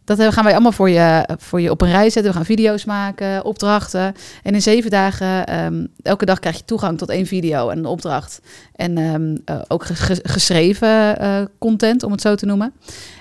Dat 0.05 0.19
eh, 0.19 0.31
gaan 0.31 0.43
wij 0.43 0.53
allemaal 0.53 0.71
voor 0.71 0.89
je, 0.89 1.27
voor 1.37 1.61
je 1.61 1.69
op 1.71 1.81
een 1.81 1.91
rij 1.91 2.09
zetten. 2.09 2.31
We 2.31 2.37
gaan 2.37 2.45
video's 2.45 2.85
maken, 2.85 3.45
opdrachten. 3.45 4.13
En 4.43 4.53
in 4.53 4.61
zeven 4.61 4.91
dagen, 4.91 5.45
ehm, 5.45 5.85
elke 6.01 6.25
dag 6.25 6.39
krijg 6.39 6.57
je 6.57 6.65
toegang 6.65 6.97
tot 6.97 7.09
één 7.09 7.25
video 7.25 7.69
en 7.69 7.77
een 7.77 7.85
opdracht. 7.85 8.39
En 8.75 8.97
ehm, 8.97 9.37
eh, 9.45 9.61
ook 9.67 9.85
ges- 9.85 9.99
ges- 9.99 10.19
geschreven 10.23 11.19
eh, 11.19 11.41
content, 11.59 12.03
om 12.03 12.11
het 12.11 12.21
zo 12.21 12.35
te 12.35 12.45
noemen. 12.45 12.73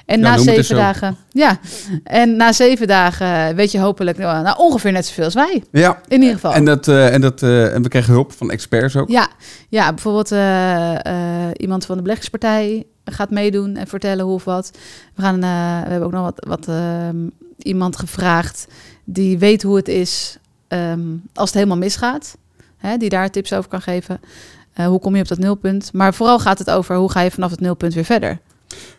En 0.07 0.21
Ja, 0.21 0.31
na 0.31 0.39
zeven 0.39 0.77
dagen, 0.77 1.17
ja, 1.31 1.59
en 2.05 2.37
na 2.37 2.53
zeven 2.53 2.87
dagen 2.87 3.55
weet 3.57 3.73
je 3.73 3.79
hopelijk 3.79 4.19
nou, 4.19 4.43
nou, 4.43 4.59
ongeveer 4.59 4.93
net 4.93 5.07
zoveel 5.07 5.25
als 5.25 5.35
wij. 5.35 5.63
Ja. 5.73 6.01
In 6.09 6.19
ieder 6.21 6.35
geval. 6.35 6.53
En, 6.55 6.65
dat, 6.65 6.89
en, 6.89 7.21
dat, 7.21 7.43
en 7.43 7.83
we 7.83 7.89
krijgen 7.89 8.13
hulp 8.13 8.33
van 8.33 8.51
experts 8.51 8.97
ook. 8.97 9.09
Ja, 9.11 9.29
ja 9.69 9.93
bijvoorbeeld 9.93 10.31
iemand 11.57 11.87
van 11.87 11.97
de 11.97 12.03
beleggerspartij 12.03 12.87
gaat 13.05 13.31
meedoen 13.31 13.77
en 13.77 13.87
vertellen 13.87 14.25
hoe 14.25 14.35
of 14.35 14.45
wat. 14.45 14.71
We, 15.15 15.23
gaan, 15.23 15.35
eh, 15.35 15.83
we 15.85 15.91
hebben 15.91 16.05
ook 16.05 16.13
nog 16.13 16.23
wat, 16.23 16.45
wat 16.49 16.69
ehm, 16.69 17.17
iemand 17.57 17.97
gevraagd 17.97 18.67
die 19.05 19.39
weet 19.39 19.63
hoe 19.63 19.77
het 19.77 19.89
is 19.89 20.37
ehm, 20.69 21.01
als 21.35 21.49
het 21.49 21.55
helemaal 21.55 21.77
misgaat. 21.77 22.37
Hè, 22.77 22.97
die 22.97 23.09
daar 23.09 23.31
tips 23.31 23.53
over 23.53 23.71
kan 23.71 23.83
geven. 23.83 24.21
Eh, 24.73 24.87
hoe 24.87 25.01
kom 25.01 25.15
je 25.15 25.23
op 25.23 25.29
dat 25.29 25.39
nulpunt? 25.39 25.93
Maar 25.93 26.15
vooral 26.15 26.39
gaat 26.39 26.59
het 26.59 26.71
over 26.71 26.97
hoe 26.97 27.11
ga 27.11 27.21
je 27.21 27.31
vanaf 27.31 27.51
het 27.51 27.61
nulpunt 27.61 27.95
weer 27.95 28.05
verder. 28.05 28.39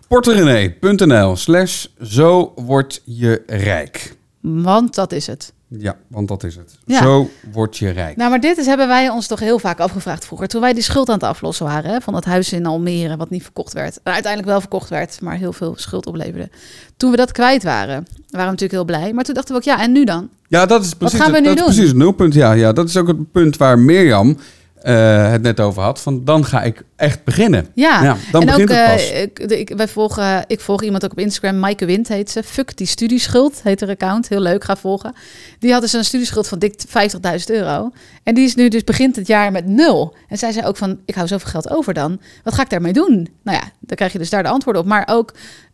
Porterenee.nl 0.07 1.35
slash 1.35 1.85
zo 2.01 2.53
word 2.55 3.01
je 3.03 3.43
rijk. 3.47 4.15
Want 4.39 4.95
dat 4.95 5.11
is 5.11 5.27
het. 5.27 5.53
Ja, 5.77 5.95
want 6.07 6.27
dat 6.27 6.43
is 6.43 6.55
het. 6.55 6.77
Ja. 6.85 7.01
Zo 7.01 7.29
word 7.51 7.77
je 7.77 7.89
rijk. 7.89 8.15
Nou, 8.15 8.29
maar 8.29 8.39
dit 8.39 8.57
is, 8.57 8.65
hebben 8.65 8.87
wij 8.87 9.09
ons 9.09 9.27
toch 9.27 9.39
heel 9.39 9.59
vaak 9.59 9.79
afgevraagd 9.79 10.25
vroeger. 10.25 10.47
Toen 10.47 10.61
wij 10.61 10.73
die 10.73 10.83
schuld 10.83 11.07
aan 11.09 11.15
het 11.15 11.23
aflossen 11.23 11.65
waren 11.65 11.91
hè, 11.91 12.01
van 12.01 12.13
dat 12.13 12.25
huis 12.25 12.53
in 12.53 12.65
Almere, 12.65 13.17
wat 13.17 13.29
niet 13.29 13.43
verkocht 13.43 13.73
werd. 13.73 13.99
En 14.03 14.13
uiteindelijk 14.13 14.51
wel 14.51 14.59
verkocht 14.59 14.89
werd, 14.89 15.21
maar 15.21 15.35
heel 15.35 15.53
veel 15.53 15.73
schuld 15.77 16.05
opleverde. 16.05 16.49
Toen 16.97 17.11
we 17.11 17.17
dat 17.17 17.31
kwijt 17.31 17.63
waren, 17.63 17.95
waren 17.95 18.05
we 18.29 18.37
natuurlijk 18.37 18.71
heel 18.71 18.85
blij. 18.85 19.13
Maar 19.13 19.23
toen 19.23 19.33
dachten 19.33 19.53
we 19.53 19.59
ook, 19.59 19.67
ja, 19.67 19.81
en 19.81 19.91
nu 19.91 20.03
dan? 20.03 20.29
Ja, 20.47 20.65
dat 20.65 20.83
is 20.83 20.93
precies, 20.93 21.19
gaan 21.19 21.31
we 21.31 21.39
nu 21.39 21.45
dat 21.45 21.57
doen? 21.57 21.67
is 21.67 21.73
precies 21.73 21.91
het 21.91 21.99
nulpunt. 21.99 22.33
Ja, 22.33 22.51
ja, 22.51 22.73
dat 22.73 22.87
is 22.87 22.97
ook 22.97 23.07
het 23.07 23.31
punt 23.31 23.57
waar 23.57 23.79
Mirjam 23.79 24.37
eh, 24.83 25.31
het 25.31 25.41
net 25.41 25.59
over 25.59 25.81
had. 25.81 26.01
Van 26.01 26.25
dan 26.25 26.45
ga 26.45 26.63
ik 26.63 26.83
echt 26.95 27.23
beginnen. 27.23 27.67
Ja, 27.73 28.03
Ja, 28.03 28.17
dan 28.31 28.41
en 28.41 28.47
begint 28.47 28.69
ook, 28.69 28.75
het 28.77 28.91
pas. 28.95 29.11
eh, 29.11 29.59
ik, 29.59 29.73
wij 29.75 29.87
volgen, 29.87 30.43
ik 30.47 30.59
volg 30.59 30.83
iemand 30.83 31.05
ook 31.05 31.11
op 31.11 31.19
Instagram, 31.19 31.59
Maaike 31.59 31.85
Wind 31.85 32.07
heet 32.07 32.31
ze. 32.31 32.43
Fuck 32.43 32.77
die 32.77 32.87
studieschuld, 32.87 33.59
heet 33.63 33.79
haar 33.79 33.89
account. 33.89 34.29
Heel 34.29 34.39
leuk, 34.39 34.63
ga 34.63 34.75
volgen. 34.75 35.13
Die 35.59 35.71
had 35.71 35.81
dus 35.81 35.93
een 35.93 36.05
studieschuld 36.05 36.47
van 36.47 36.59
dik 36.59 36.73
50.000 36.87 37.45
euro. 37.45 37.91
En 38.23 38.33
die 38.33 38.45
is 38.45 38.55
nu 38.55 38.67
dus 38.67 38.83
begint 38.83 39.15
het 39.15 39.27
jaar 39.27 39.51
met 39.51 39.65
nul. 39.67 40.15
En 40.27 40.37
zij 40.37 40.51
zei 40.51 40.65
ook 40.65 40.77
van, 40.77 40.99
ik 41.05 41.15
hou 41.15 41.27
zoveel 41.27 41.49
geld 41.49 41.69
over 41.69 41.93
dan. 41.93 42.19
Wat 42.43 42.53
ga 42.53 42.61
ik 42.61 42.69
daarmee 42.69 42.93
doen? 42.93 43.29
Nou 43.43 43.57
ja, 43.57 43.63
dan 43.79 43.95
krijg 43.97 44.11
je 44.11 44.17
dus 44.17 44.29
daar 44.29 44.43
de 44.43 44.49
antwoorden 44.49 44.81
op. 44.81 44.87
Maar 44.87 45.07
ook 45.11 45.33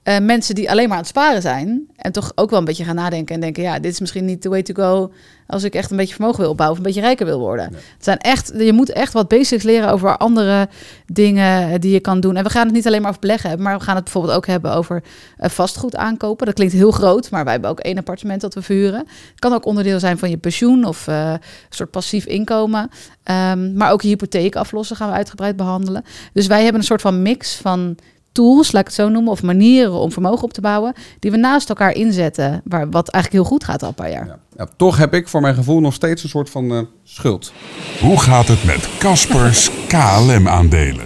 eh, 0.09 0.19
mensen 0.19 0.55
die 0.55 0.71
alleen 0.71 0.87
maar 0.87 0.97
aan 0.97 1.03
het 1.03 1.11
sparen 1.11 1.41
zijn. 1.41 1.87
En 1.95 2.11
toch 2.11 2.31
ook 2.35 2.49
wel 2.49 2.59
een 2.59 2.65
beetje 2.65 2.83
gaan 2.83 2.95
nadenken 2.95 3.35
en 3.35 3.41
denken, 3.41 3.63
ja, 3.63 3.79
dit 3.79 3.91
is 3.91 3.99
misschien 3.99 4.25
niet 4.25 4.41
the 4.41 4.49
way 4.49 4.61
to 4.61 4.73
go 4.73 5.11
als 5.47 5.63
ik 5.63 5.73
echt 5.73 5.91
een 5.91 5.97
beetje 5.97 6.13
vermogen 6.13 6.39
wil 6.39 6.49
opbouwen 6.49 6.79
of 6.79 6.85
een 6.85 6.91
beetje 6.91 7.07
rijker 7.07 7.25
wil 7.25 7.39
worden. 7.39 7.65
Het 7.73 8.03
zijn 8.03 8.17
echt, 8.17 8.53
je 8.57 8.73
moet 8.73 8.91
echt 8.91 9.13
wat 9.13 9.27
basics 9.27 9.63
leren 9.63 9.91
over 9.91 10.17
andere 10.17 10.69
dingen 11.05 11.81
die 11.81 11.91
je 11.91 11.99
kan 11.99 12.19
doen. 12.19 12.35
En 12.35 12.43
we 12.43 12.49
gaan 12.49 12.65
het 12.65 12.73
niet 12.73 12.87
alleen 12.87 12.99
maar 12.99 13.09
over 13.09 13.21
beleggen 13.21 13.49
hebben, 13.49 13.67
maar 13.67 13.77
we 13.77 13.83
gaan 13.83 13.95
het 13.95 14.03
bijvoorbeeld 14.03 14.35
ook 14.35 14.47
hebben 14.47 14.73
over 14.73 15.03
eh, 15.37 15.49
vastgoed 15.49 15.95
aankopen. 15.95 16.45
Dat 16.45 16.55
klinkt 16.55 16.73
heel 16.73 16.91
groot, 16.91 17.29
maar 17.29 17.43
wij 17.43 17.53
hebben 17.53 17.69
ook 17.69 17.79
één 17.79 17.97
appartement 17.97 18.41
dat 18.41 18.53
we 18.53 18.61
verhuren. 18.61 18.99
Het 19.29 19.39
kan 19.39 19.53
ook 19.53 19.65
onderdeel 19.65 19.99
zijn 19.99 20.17
van 20.17 20.29
je 20.29 20.37
pensioen 20.37 20.85
of 20.85 21.07
eh, 21.07 21.31
een 21.31 21.39
soort 21.69 21.91
passief 21.91 22.25
inkomen. 22.25 22.89
Ehm, 23.23 23.73
maar 23.73 23.91
ook 23.91 24.01
je 24.01 24.07
hypotheek 24.07 24.55
aflossen 24.55 24.95
gaan 24.95 25.09
we 25.09 25.15
uitgebreid 25.15 25.55
behandelen. 25.55 26.03
Dus 26.33 26.47
wij 26.47 26.63
hebben 26.63 26.81
een 26.81 26.87
soort 26.87 27.01
van 27.01 27.21
mix 27.21 27.55
van 27.55 27.97
tools, 28.31 28.71
laat 28.71 28.81
ik 28.81 28.87
het 28.87 28.95
zo 28.95 29.09
noemen, 29.09 29.31
of 29.31 29.43
manieren 29.43 29.93
om 29.93 30.11
vermogen 30.11 30.43
op 30.43 30.53
te 30.53 30.61
bouwen, 30.61 30.93
die 31.19 31.31
we 31.31 31.37
naast 31.37 31.69
elkaar 31.69 31.93
inzetten, 31.93 32.61
waar, 32.65 32.89
wat 32.89 33.09
eigenlijk 33.09 33.43
heel 33.43 33.51
goed 33.53 33.63
gaat 33.63 33.81
al 33.81 33.87
een 33.89 33.93
paar 33.95 34.11
jaar. 34.11 34.25
Ja. 34.25 34.39
Ja, 34.57 34.67
toch 34.77 34.97
heb 34.97 35.13
ik 35.13 35.27
voor 35.27 35.41
mijn 35.41 35.55
gevoel 35.55 35.79
nog 35.79 35.93
steeds 35.93 36.23
een 36.23 36.29
soort 36.29 36.49
van 36.49 36.71
eh, 36.71 36.79
schuld. 37.03 37.53
Hoe 38.01 38.19
gaat 38.19 38.47
het 38.47 38.63
met 38.63 38.89
Caspers 38.99 39.71
KLM-aandelen? 39.87 41.05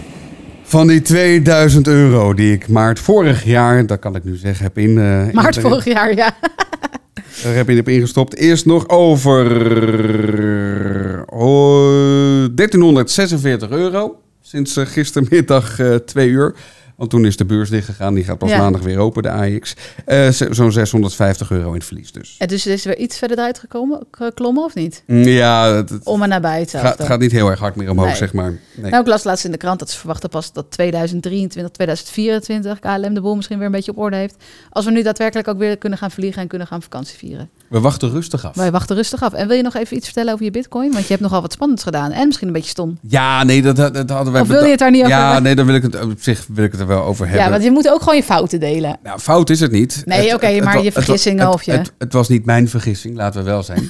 Van 0.64 0.88
die 0.88 1.02
2000 1.02 1.88
euro 1.88 2.34
die 2.34 2.54
ik 2.54 2.68
maart 2.68 3.00
vorig 3.00 3.44
jaar, 3.46 3.86
dat 3.86 4.00
kan 4.00 4.16
ik 4.16 4.24
nu 4.24 4.36
zeggen, 4.36 4.64
heb 4.64 4.78
in... 4.78 4.98
eh, 4.98 5.28
in- 5.28 5.36
Maart 5.36 5.60
vorig 5.60 5.86
jaar, 5.86 6.16
ja. 6.16 6.32
Er 7.44 7.56
heb 7.56 7.68
je 7.70 7.76
heb 7.76 7.90
ingestopt. 7.90 8.36
Eerst 8.36 8.66
nog 8.66 8.90
over 8.90 9.46
oh, 11.30 12.46
1346 12.56 13.70
euro. 13.70 14.16
Sinds 14.42 14.78
eh, 14.78 14.86
gistermiddag 14.86 15.80
eh 15.80 15.96
2 15.96 16.28
uur. 16.30 16.56
Want 16.96 17.10
toen 17.10 17.26
is 17.26 17.38
de 17.38 17.46
beurs 17.46 17.70
dichtgegaan. 17.70 18.14
Die 18.14 18.24
gaat 18.24 18.38
pas 18.38 18.50
Ja. 18.50 18.58
maandag 18.58 18.82
weer 18.82 18.98
open, 18.98 19.24
de 19.24 19.30
AX. 19.32 19.76
Eh, 20.06 20.30
Zo'n 20.30 20.72
650 20.72 21.52
euro 21.52 21.68
in 21.68 21.74
het 21.74 21.84
verlies 21.86 22.12
dus. 22.12 22.36
En 22.40 22.48
dus 22.48 22.66
is 22.68 22.82
er 22.86 22.88
weer 22.88 22.98
iets 23.00 23.18
verder 23.18 23.38
eruit 23.38 23.60
gekomen, 23.60 24.00
geklommen 24.12 24.64
of 24.64 24.76
niet? 24.76 25.04
Mm, 25.08 25.24
Ja, 25.24 25.74
het, 25.74 25.90
het 25.90 26.04
Om 26.06 26.24
en 26.24 26.30
nabij 26.30 26.60
hetzelfde. 26.60 26.90
gaat, 26.90 27.04
gaat 27.08 27.20
niet 27.20 27.32
heel 27.32 27.50
erg 27.50 27.60
hard 27.60 27.76
meer 27.76 27.90
omhoog, 27.90 28.08
Nee. 28.08 28.16
zeg 28.16 28.34
maar. 28.34 28.60
Nee. 28.76 28.92
Nou, 28.92 29.02
ik 29.04 29.08
las 29.10 29.24
laatst 29.24 29.46
in 29.46 29.52
de 29.52 29.58
krant 29.58 29.80
dat 29.80 29.90
ze 29.90 29.98
verwachten 29.98 30.30
pas 30.30 30.54
dat 30.54 30.72
2023, 30.72 31.72
2024 31.74 32.80
KLM 32.80 33.14
de 33.14 33.22
boel 33.22 33.36
misschien 33.36 33.58
weer 33.58 33.66
een 33.66 33.72
beetje 33.72 33.92
op 33.92 33.98
orde 33.98 34.16
heeft. 34.16 34.36
Als 34.70 34.86
we 34.86 34.92
nu 34.92 35.04
daadwerkelijk 35.04 35.48
ook 35.48 35.58
weer 35.58 35.78
kunnen 35.78 35.98
gaan 36.00 36.12
vliegen 36.12 36.42
en 36.42 36.48
kunnen 36.48 36.68
gaan 36.68 36.82
vakantie 36.82 37.18
vieren. 37.18 37.50
We 37.68 37.80
wachten 37.80 38.10
rustig 38.12 38.46
af. 38.46 38.56
Wij 38.56 38.72
wachten 38.72 38.96
rustig 38.96 39.24
af. 39.24 39.34
En 39.34 39.48
wil 39.48 39.58
je 39.58 39.64
nog 39.64 39.76
even 39.76 39.96
iets 39.96 40.06
vertellen 40.06 40.34
over 40.34 40.46
je 40.46 40.52
bitcoin? 40.52 40.92
Want 40.92 41.04
je 41.04 41.10
hebt 41.10 41.22
nogal 41.22 41.42
wat 41.42 41.52
spannends 41.54 41.84
gedaan. 41.84 42.12
En 42.12 42.26
misschien 42.26 42.48
een 42.48 42.54
beetje 42.54 42.70
stom. 42.70 42.98
Ja, 43.02 43.44
nee, 43.44 43.62
dat, 43.62 43.76
dat 43.76 44.10
hadden 44.10 44.34
wij... 44.34 44.42
Of 44.42 44.48
wil 44.48 44.64
je 44.64 44.70
het 44.70 44.80
daar 44.80 44.92
niet 44.92 45.00
over 45.04 45.14
Ja, 45.16 45.40
nee, 45.40 45.56
dan 45.56 45.66
wil 45.66 45.76
ik 45.76 45.82
het 45.84 46.02
op 46.02 46.14
zich 46.20 46.46
wil 46.54 46.64
ik 46.64 46.72
het 46.72 46.82
wel 46.88 47.04
over 47.04 47.26
hebben. 47.26 47.44
Ja, 47.46 47.50
want 47.52 47.64
je 47.64 47.72
moet 47.72 47.90
ook 47.90 48.00
gewoon 48.00 48.16
je 48.16 48.24
fouten 48.24 48.60
delen. 48.60 48.98
Nou, 49.04 49.20
fout 49.20 49.50
is 49.50 49.60
het 49.60 49.72
niet. 49.72 50.02
Nee, 50.06 50.34
oké, 50.34 50.62
maar 50.64 50.78
je 50.78 50.86
het 50.86 50.94
wa- 50.94 51.02
vergissingen 51.02 51.50
of 51.50 51.64
je- 51.64 51.72
Het, 51.72 51.92
het 51.98 52.14
was 52.14 52.28
niet 52.30 52.46
mijn 52.46 52.70
vergissing, 52.70 53.16
laten 53.16 53.44
we 53.44 53.50
wel 53.50 53.64
zijn. 53.64 53.90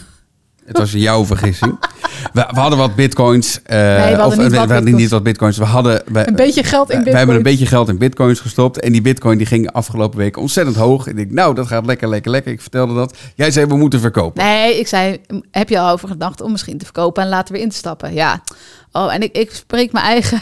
Het 0.65 0.77
was 0.77 0.91
jouw 0.91 1.25
vergissing. 1.25 1.79
We, 2.33 2.47
we 2.53 2.59
hadden 2.59 2.79
wat 2.79 2.95
bitcoins. 2.95 3.61
eh, 3.63 3.77
hadden 3.99 4.25
of, 4.25 4.37
niet 4.37 4.37
we, 4.37 4.41
wat 4.43 4.51
we 4.51 4.57
hadden 4.57 4.75
bitcoins. 4.77 5.01
niet 5.01 5.09
wat 5.11 5.23
bitcoins. 5.23 5.57
We 5.57 5.63
hadden... 5.63 6.01
We, 6.05 6.27
Een 6.27 6.35
beetje 6.35 6.63
geld 6.63 6.89
in 6.89 6.97
we- 6.97 7.03
bitcoin. 7.03 7.11
We 7.11 7.17
hebben 7.17 7.35
een 7.35 7.43
beetje 7.43 7.65
geld 7.65 7.89
in 7.89 7.97
bitcoins 7.97 8.39
gestopt. 8.39 8.79
En 8.79 8.91
die 8.91 9.01
bitcoin 9.01 9.37
die 9.37 9.47
ging 9.47 9.71
afgelopen 9.71 10.17
week 10.17 10.37
ontzettend 10.37 10.75
hoog. 10.77 11.05
En 11.05 11.11
ik 11.11 11.17
denk, 11.17 11.31
nou, 11.31 11.55
dat 11.55 11.67
gaat 11.67 11.85
lekker, 11.85 12.09
lekker, 12.09 12.31
lekker. 12.31 12.51
Ik 12.51 12.61
vertelde 12.61 12.93
dat. 12.93 13.17
Jij 13.35 13.51
zei, 13.51 13.65
we 13.65 13.75
moeten 13.77 13.99
verkopen. 13.99 14.43
Nee, 14.43 14.79
ik 14.79 14.87
zei, 14.87 15.21
heb 15.51 15.69
je 15.69 15.79
al 15.79 15.91
over 15.91 16.07
gedacht 16.07 16.41
om 16.41 16.51
misschien 16.51 16.77
te 16.77 16.85
verkopen 16.85 17.23
en 17.23 17.29
later 17.29 17.53
weer 17.53 17.63
in 17.63 17.69
te 17.69 17.75
stappen? 17.75 18.13
Ja. 18.13 18.43
Oh, 18.91 19.13
en 19.13 19.21
ik, 19.21 19.37
ik 19.37 19.51
spreek 19.53 19.91
mijn 19.91 20.05
eigen... 20.05 20.41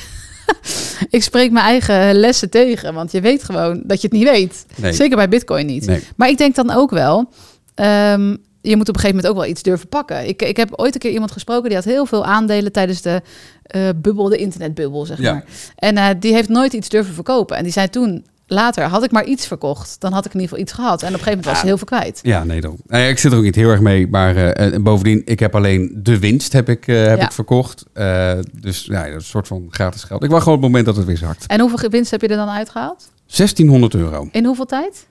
ik 1.10 1.24
spreek 1.24 1.52
mijn 1.52 1.66
eigen 1.66 2.14
lessen 2.16 2.50
tegen, 2.50 2.94
want 2.94 3.12
je 3.12 3.22
weet 3.22 3.44
gewoon 3.44 3.82
dat 3.86 4.02
je 4.02 4.08
het 4.08 4.18
niet 4.18 4.30
weet. 4.30 4.66
Nee. 4.76 4.94
Zeker 4.94 5.16
bij 5.16 5.30
Bitcoin 5.30 5.66
niet. 5.66 5.86
Nee. 5.86 6.04
Maar 6.16 6.30
ik 6.30 6.38
denk 6.38 6.56
dan 6.56 6.72
ook 6.72 6.90
wel, 6.92 7.30
ehm, 7.76 8.36
je 8.62 8.76
moet 8.76 8.90
op 8.90 8.96
een 8.96 9.02
gegeven 9.02 9.16
moment 9.16 9.28
ook 9.28 9.36
wel 9.36 9.46
iets 9.52 9.62
durven 9.64 9.88
pakken. 9.88 10.28
Ik, 10.28 10.42
ik 10.42 10.58
heb 10.58 10.70
ooit 10.76 10.94
een 10.94 11.00
keer 11.00 11.12
iemand 11.12 11.32
gesproken 11.32 11.68
die 11.68 11.76
had 11.78 11.86
heel 11.86 12.06
veel 12.06 12.26
aandelen 12.26 12.72
tijdens 12.72 13.02
de 13.02 13.22
eh, 13.64 13.90
bubbel, 13.96 14.30
de 14.30 14.38
internetbubbel, 14.38 15.06
zeg 15.06 15.20
Ja. 15.20 15.34
maar. 15.34 15.44
En 15.76 15.98
eh, 15.98 16.08
die 16.20 16.34
heeft 16.34 16.50
nooit 16.50 16.74
iets 16.74 16.90
durven 16.90 17.14
verkopen. 17.14 17.58
En 17.58 17.64
die 17.64 17.72
zei 17.72 17.90
toen, 17.90 18.26
later, 18.52 18.84
had 18.84 19.04
ik 19.04 19.12
maar 19.12 19.26
iets 19.26 19.48
verkocht, 19.48 19.96
dan 20.00 20.14
had 20.14 20.26
ik 20.26 20.34
in 20.34 20.40
ieder 20.40 20.50
geval 20.50 20.64
iets 20.64 20.74
gehad. 20.74 21.02
En 21.02 21.08
op 21.08 21.14
een 21.14 21.20
gegeven 21.20 21.30
moment 21.38 21.46
was 21.46 21.60
ze 21.60 21.66
heel 21.66 21.78
veel 21.78 21.86
kwijt. 21.86 22.20
Ja, 22.22 22.44
nee, 22.44 22.62
dan. 22.62 22.78
Ja, 22.88 22.98
ik 22.98 23.20
zit 23.20 23.32
er 23.32 23.38
ook 23.38 23.44
niet 23.44 23.56
heel 23.56 23.70
erg 23.70 23.80
mee. 23.82 24.08
Maar 24.08 24.36
eh, 24.36 24.74
en 24.74 24.84
bovendien, 24.84 25.22
ik 25.26 25.40
heb 25.40 25.56
alleen 25.56 26.00
de 26.04 26.20
winst 26.20 26.54
heb 26.54 26.70
ik, 26.70 26.88
eh, 26.88 27.06
heb 27.06 27.18
Ja. 27.18 27.26
ik 27.26 27.32
verkocht. 27.32 27.84
Eh, 27.94 28.32
dus 28.62 28.86
ja, 28.86 29.00
dat 29.02 29.08
is 29.10 29.14
een 29.16 29.22
soort 29.22 29.48
van 29.48 29.68
gratis 29.70 30.04
geld. 30.04 30.24
Ik 30.24 30.30
wacht 30.30 30.44
gewoon 30.44 30.58
op 30.58 30.64
het 30.64 30.72
moment 30.72 30.88
dat 30.90 30.96
het 30.96 31.06
weer 31.06 31.18
zakt. 31.18 31.46
En 31.48 31.60
hoeveel 31.60 31.90
winst 31.90 32.12
heb 32.12 32.22
je 32.22 32.28
er 32.28 32.36
dan 32.36 32.50
uitgehaald? 32.50 33.12
1600 33.26 33.94
euro. 33.94 34.28
In 34.32 34.46
hoeveel 34.46 34.66
tijd? 34.66 35.08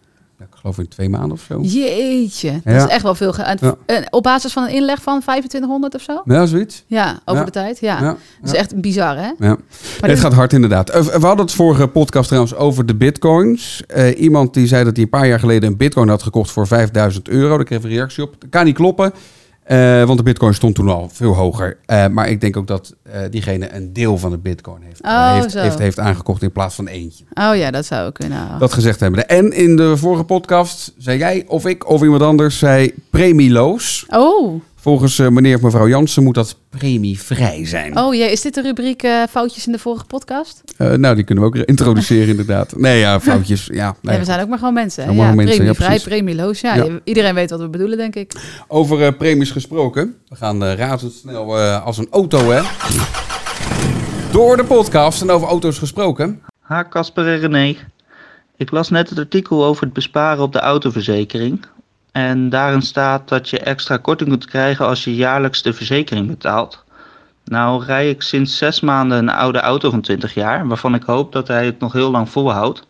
Ik 0.48 0.56
geloof 0.60 0.78
in 0.78 0.88
twee 0.88 1.08
maanden 1.08 1.32
of 1.32 1.40
zo. 1.48 1.60
Jeetje, 1.60 2.50
dat 2.64 2.74
Ja. 2.74 2.84
is 2.86 2.90
echt 2.92 3.02
wel 3.02 3.14
veel. 3.14 3.34
Ja. 3.60 3.76
op 4.10 4.22
basis 4.22 4.52
van 4.52 4.62
een 4.62 4.70
inleg 4.74 5.02
van 5.02 5.20
2500 5.20 5.94
of 5.94 6.02
zo? 6.02 6.22
Ja, 6.24 6.46
zoiets. 6.46 6.84
Ja, 6.86 7.20
over 7.24 7.40
Ja. 7.40 7.44
de 7.46 7.50
tijd. 7.50 7.78
Ja. 7.80 8.00
Dat 8.00 8.16
is 8.42 8.52
echt 8.52 8.80
bizar, 8.80 9.16
hè? 9.16 9.22
Ja. 9.22 9.34
Maar 9.38 9.58
het 10.00 10.06
dit- 10.10 10.18
gaat 10.20 10.32
hard 10.32 10.52
inderdaad. 10.52 10.90
Eh, 10.90 11.02
We 11.02 11.26
hadden 11.26 11.44
het 11.46 11.54
vorige 11.54 11.86
podcast 11.86 12.26
trouwens 12.26 12.54
over 12.54 12.86
de 12.86 12.94
bitcoins. 12.94 13.82
Eh, 13.86 14.20
iemand 14.20 14.54
die 14.54 14.66
zei 14.66 14.84
dat 14.84 14.94
hij 14.94 15.04
een 15.04 15.10
paar 15.10 15.26
jaar 15.26 15.38
geleden 15.40 15.70
een 15.70 15.76
bitcoin 15.76 16.08
had 16.08 16.22
gekocht 16.22 16.50
voor 16.50 16.66
5000 16.66 17.28
euro. 17.28 17.56
Daar 17.56 17.64
kreeg 17.64 17.78
ik 17.78 17.84
een 17.84 17.90
reactie 17.90 18.22
op. 18.22 18.34
Dat 18.38 18.50
kan 18.50 18.64
niet 18.64 18.74
kloppen. 18.74 19.12
Eh, 19.70 20.04
want 20.04 20.18
de 20.18 20.24
bitcoin 20.24 20.54
stond 20.54 20.74
toen 20.74 20.88
al 20.88 21.08
veel 21.12 21.34
hoger. 21.34 21.78
Eh, 21.86 22.06
maar 22.06 22.28
ik 22.28 22.40
denk 22.40 22.56
ook 22.56 22.66
dat 22.66 22.94
eh, 23.02 23.20
diegene 23.30 23.74
een 23.74 23.92
deel 23.92 24.18
van 24.18 24.30
de 24.30 24.38
bitcoin 24.38 24.82
heeft, 24.82 25.02
Oh, 25.02 25.34
heeft, 25.34 25.54
heeft, 25.54 25.78
heeft 25.78 25.98
aangekocht 25.98 26.42
in 26.42 26.52
plaats 26.52 26.74
van 26.74 26.86
eentje. 26.86 27.24
Oh 27.34 27.56
ja, 27.56 27.70
dat 27.70 27.86
zou 27.86 28.12
kunnen. 28.12 28.58
Dat 28.58 28.72
gezegd 28.72 29.00
hebben. 29.00 29.28
En 29.28 29.52
in 29.52 29.76
de 29.76 29.96
vorige 29.96 30.24
podcast 30.24 30.94
zei 30.98 31.18
jij 31.18 31.44
of 31.46 31.66
ik 31.66 31.88
of 31.88 32.02
iemand 32.02 32.22
anders 32.22 32.58
zei 32.58 32.94
premieloos. 33.10 34.06
Oh, 34.08 34.62
Volgens 34.80 35.18
eh, 35.18 35.28
meneer 35.28 35.56
of 35.56 35.62
mevrouw 35.62 35.88
Jansen 35.88 36.22
moet 36.22 36.34
dat 36.34 36.56
premievrij 36.70 37.66
zijn. 37.66 37.98
oh 37.98 38.14
jee, 38.14 38.30
is 38.30 38.40
dit 38.40 38.54
de 38.54 38.62
rubriek 38.62 39.02
eh, 39.02 39.22
foutjes 39.30 39.66
in 39.66 39.72
de 39.72 39.78
vorige 39.78 40.04
podcast? 40.04 40.62
Eh, 40.76 40.92
nou, 40.92 41.14
die 41.14 41.24
kunnen 41.24 41.44
we 41.44 41.50
ook 41.50 41.66
introduceren 41.74 42.28
inderdaad. 42.28 42.76
Nee, 42.76 42.98
ja, 42.98 43.20
foutjes. 43.30 43.68
Ja, 43.72 43.96
nee. 44.02 44.14
Ja, 44.14 44.20
we 44.20 44.24
zijn 44.24 44.40
ook 44.40 44.48
maar 44.48 44.58
gewoon 44.58 44.74
mensen. 44.74 45.14
Ja, 45.14 45.34
mensen, 45.34 45.56
premievrij, 45.56 45.98
premieloos. 46.00 46.60
Ja, 46.60 46.86
iedereen 47.04 47.34
weet 47.34 47.50
wat 47.50 47.60
we 47.60 47.68
bedoelen, 47.68 47.98
denk 47.98 48.14
ik. 48.14 48.32
Over 48.68 49.02
eh, 49.02 49.12
premies 49.18 49.50
gesproken. 49.50 50.16
We 50.28 50.36
gaan 50.36 50.64
razendsnel 50.64 51.58
eh, 51.58 51.84
als 51.84 51.98
een 51.98 52.08
auto, 52.10 52.50
hè. 52.50 52.62
Door 54.32 54.56
de 54.56 54.64
podcast 54.64 55.22
en 55.22 55.30
over 55.30 55.48
auto's 55.48 55.78
gesproken. 55.78 56.42
Ha, 56.60 56.84
Casper 56.88 57.26
en 57.26 57.38
René. 57.38 57.76
Ik 58.56 58.70
las 58.70 58.90
net 58.90 59.08
het 59.08 59.18
artikel 59.18 59.64
over 59.64 59.84
het 59.84 59.92
besparen 59.92 60.42
op 60.42 60.52
de 60.52 60.60
autoverzekering. 60.60 61.66
En 62.12 62.48
daarin 62.48 62.82
staat 62.82 63.28
dat 63.28 63.48
je 63.48 63.58
extra 63.58 63.96
korting 63.96 64.28
kunt 64.28 64.46
krijgen 64.46 64.86
als 64.86 65.04
je 65.04 65.14
jaarlijks 65.14 65.62
de 65.62 65.72
verzekering 65.72 66.26
betaalt. 66.26 66.84
Nou 67.44 67.84
rij 67.84 68.10
ik 68.10 68.22
sinds 68.22 68.56
zes 68.56 68.80
maanden 68.80 69.18
een 69.18 69.28
oude 69.28 69.60
auto 69.60 69.90
van 69.90 70.00
20 70.00 70.34
jaar, 70.34 70.66
waarvan 70.66 70.94
ik 70.94 71.02
hoop 71.02 71.32
dat 71.32 71.48
hij 71.48 71.64
het 71.64 71.78
nog 71.78 71.92
heel 71.92 72.10
lang 72.10 72.30
volhoudt. 72.30 72.86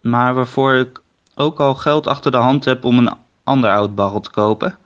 Maar 0.00 0.34
waarvoor 0.34 0.74
ik 0.74 1.00
ook 1.34 1.60
al 1.60 1.74
geld 1.74 2.06
achter 2.06 2.30
de 2.30 2.36
hand 2.36 2.64
heb 2.64 2.84
om 2.84 2.98
een 2.98 3.14
ander 3.44 3.70
oud 3.70 3.94
barrel 3.94 4.20
te 4.20 4.30
kopen. 4.30 4.76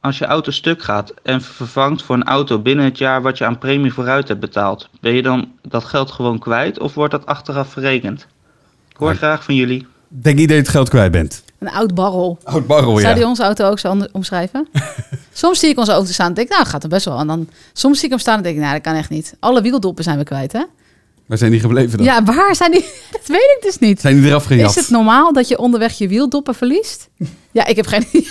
Als 0.00 0.18
je 0.18 0.24
auto 0.24 0.50
stuk 0.50 0.82
gaat 0.82 1.14
en 1.22 1.42
vervangt 1.42 2.02
voor 2.02 2.14
een 2.14 2.24
auto 2.24 2.58
binnen 2.58 2.84
het 2.84 2.98
jaar 2.98 3.22
wat 3.22 3.38
je 3.38 3.44
aan 3.44 3.58
premie 3.58 3.92
vooruit 3.92 4.28
hebt 4.28 4.40
betaald, 4.40 4.88
ben 5.00 5.14
je 5.14 5.22
dan 5.22 5.52
dat 5.62 5.84
geld 5.84 6.10
gewoon 6.10 6.38
kwijt 6.38 6.78
of 6.78 6.94
wordt 6.94 7.12
dat 7.12 7.26
achteraf 7.26 7.68
verrekend? 7.68 8.26
Ik 8.88 8.96
hoor 8.96 9.14
graag 9.14 9.44
van 9.44 9.54
jullie. 9.54 9.86
Denk 10.08 10.36
niet 10.36 10.48
dat 10.48 10.56
je 10.56 10.62
het 10.62 10.72
geld 10.72 10.88
kwijt 10.88 11.12
bent. 11.12 11.44
Een 11.62 11.70
oud 11.70 11.94
barrel. 11.94 12.38
Oud 12.44 12.66
barrel, 12.66 12.96
Zou 12.96 13.08
ja. 13.08 13.14
die 13.14 13.26
onze 13.26 13.42
auto 13.42 13.70
ook 13.70 13.78
zo 13.78 13.96
omschrijven? 14.12 14.68
soms 15.32 15.58
zie 15.58 15.68
ik 15.68 15.78
onze 15.78 15.92
auto 15.92 16.12
staan 16.12 16.26
en 16.26 16.34
denk 16.34 16.48
ik, 16.48 16.54
nou, 16.54 16.66
gaat 16.66 16.82
er 16.82 16.88
best 16.88 17.04
wel. 17.04 17.18
En 17.18 17.26
dan, 17.26 17.48
soms 17.72 17.96
zie 17.96 18.04
ik 18.04 18.10
hem 18.10 18.18
staan 18.18 18.36
en 18.36 18.42
denk 18.42 18.54
ik, 18.54 18.60
nou, 18.60 18.72
dat 18.72 18.82
kan 18.82 18.94
echt 18.94 19.10
niet. 19.10 19.34
Alle 19.40 19.62
wieldoppen 19.62 20.04
zijn 20.04 20.18
we 20.18 20.24
kwijt, 20.24 20.52
hè? 20.52 20.62
Waar 21.26 21.38
zijn 21.38 21.50
die 21.50 21.60
gebleven 21.60 21.96
dan? 21.98 22.06
Ja, 22.06 22.24
waar 22.24 22.56
zijn 22.56 22.70
die? 22.70 22.80
dat 23.12 23.26
weet 23.26 23.56
ik 23.56 23.58
dus 23.60 23.78
niet. 23.78 24.00
Zijn 24.00 24.20
die 24.20 24.26
eraf 24.26 24.44
gejat? 24.44 24.70
Is 24.70 24.76
het 24.76 24.90
normaal 24.90 25.32
dat 25.32 25.48
je 25.48 25.58
onderweg 25.58 25.98
je 25.98 26.08
wieldoppen 26.08 26.54
verliest? 26.54 27.08
Ja, 27.54 27.66
ik 27.66 27.76
heb 27.76 27.86
geen 27.86 28.06
idee. 28.12 28.28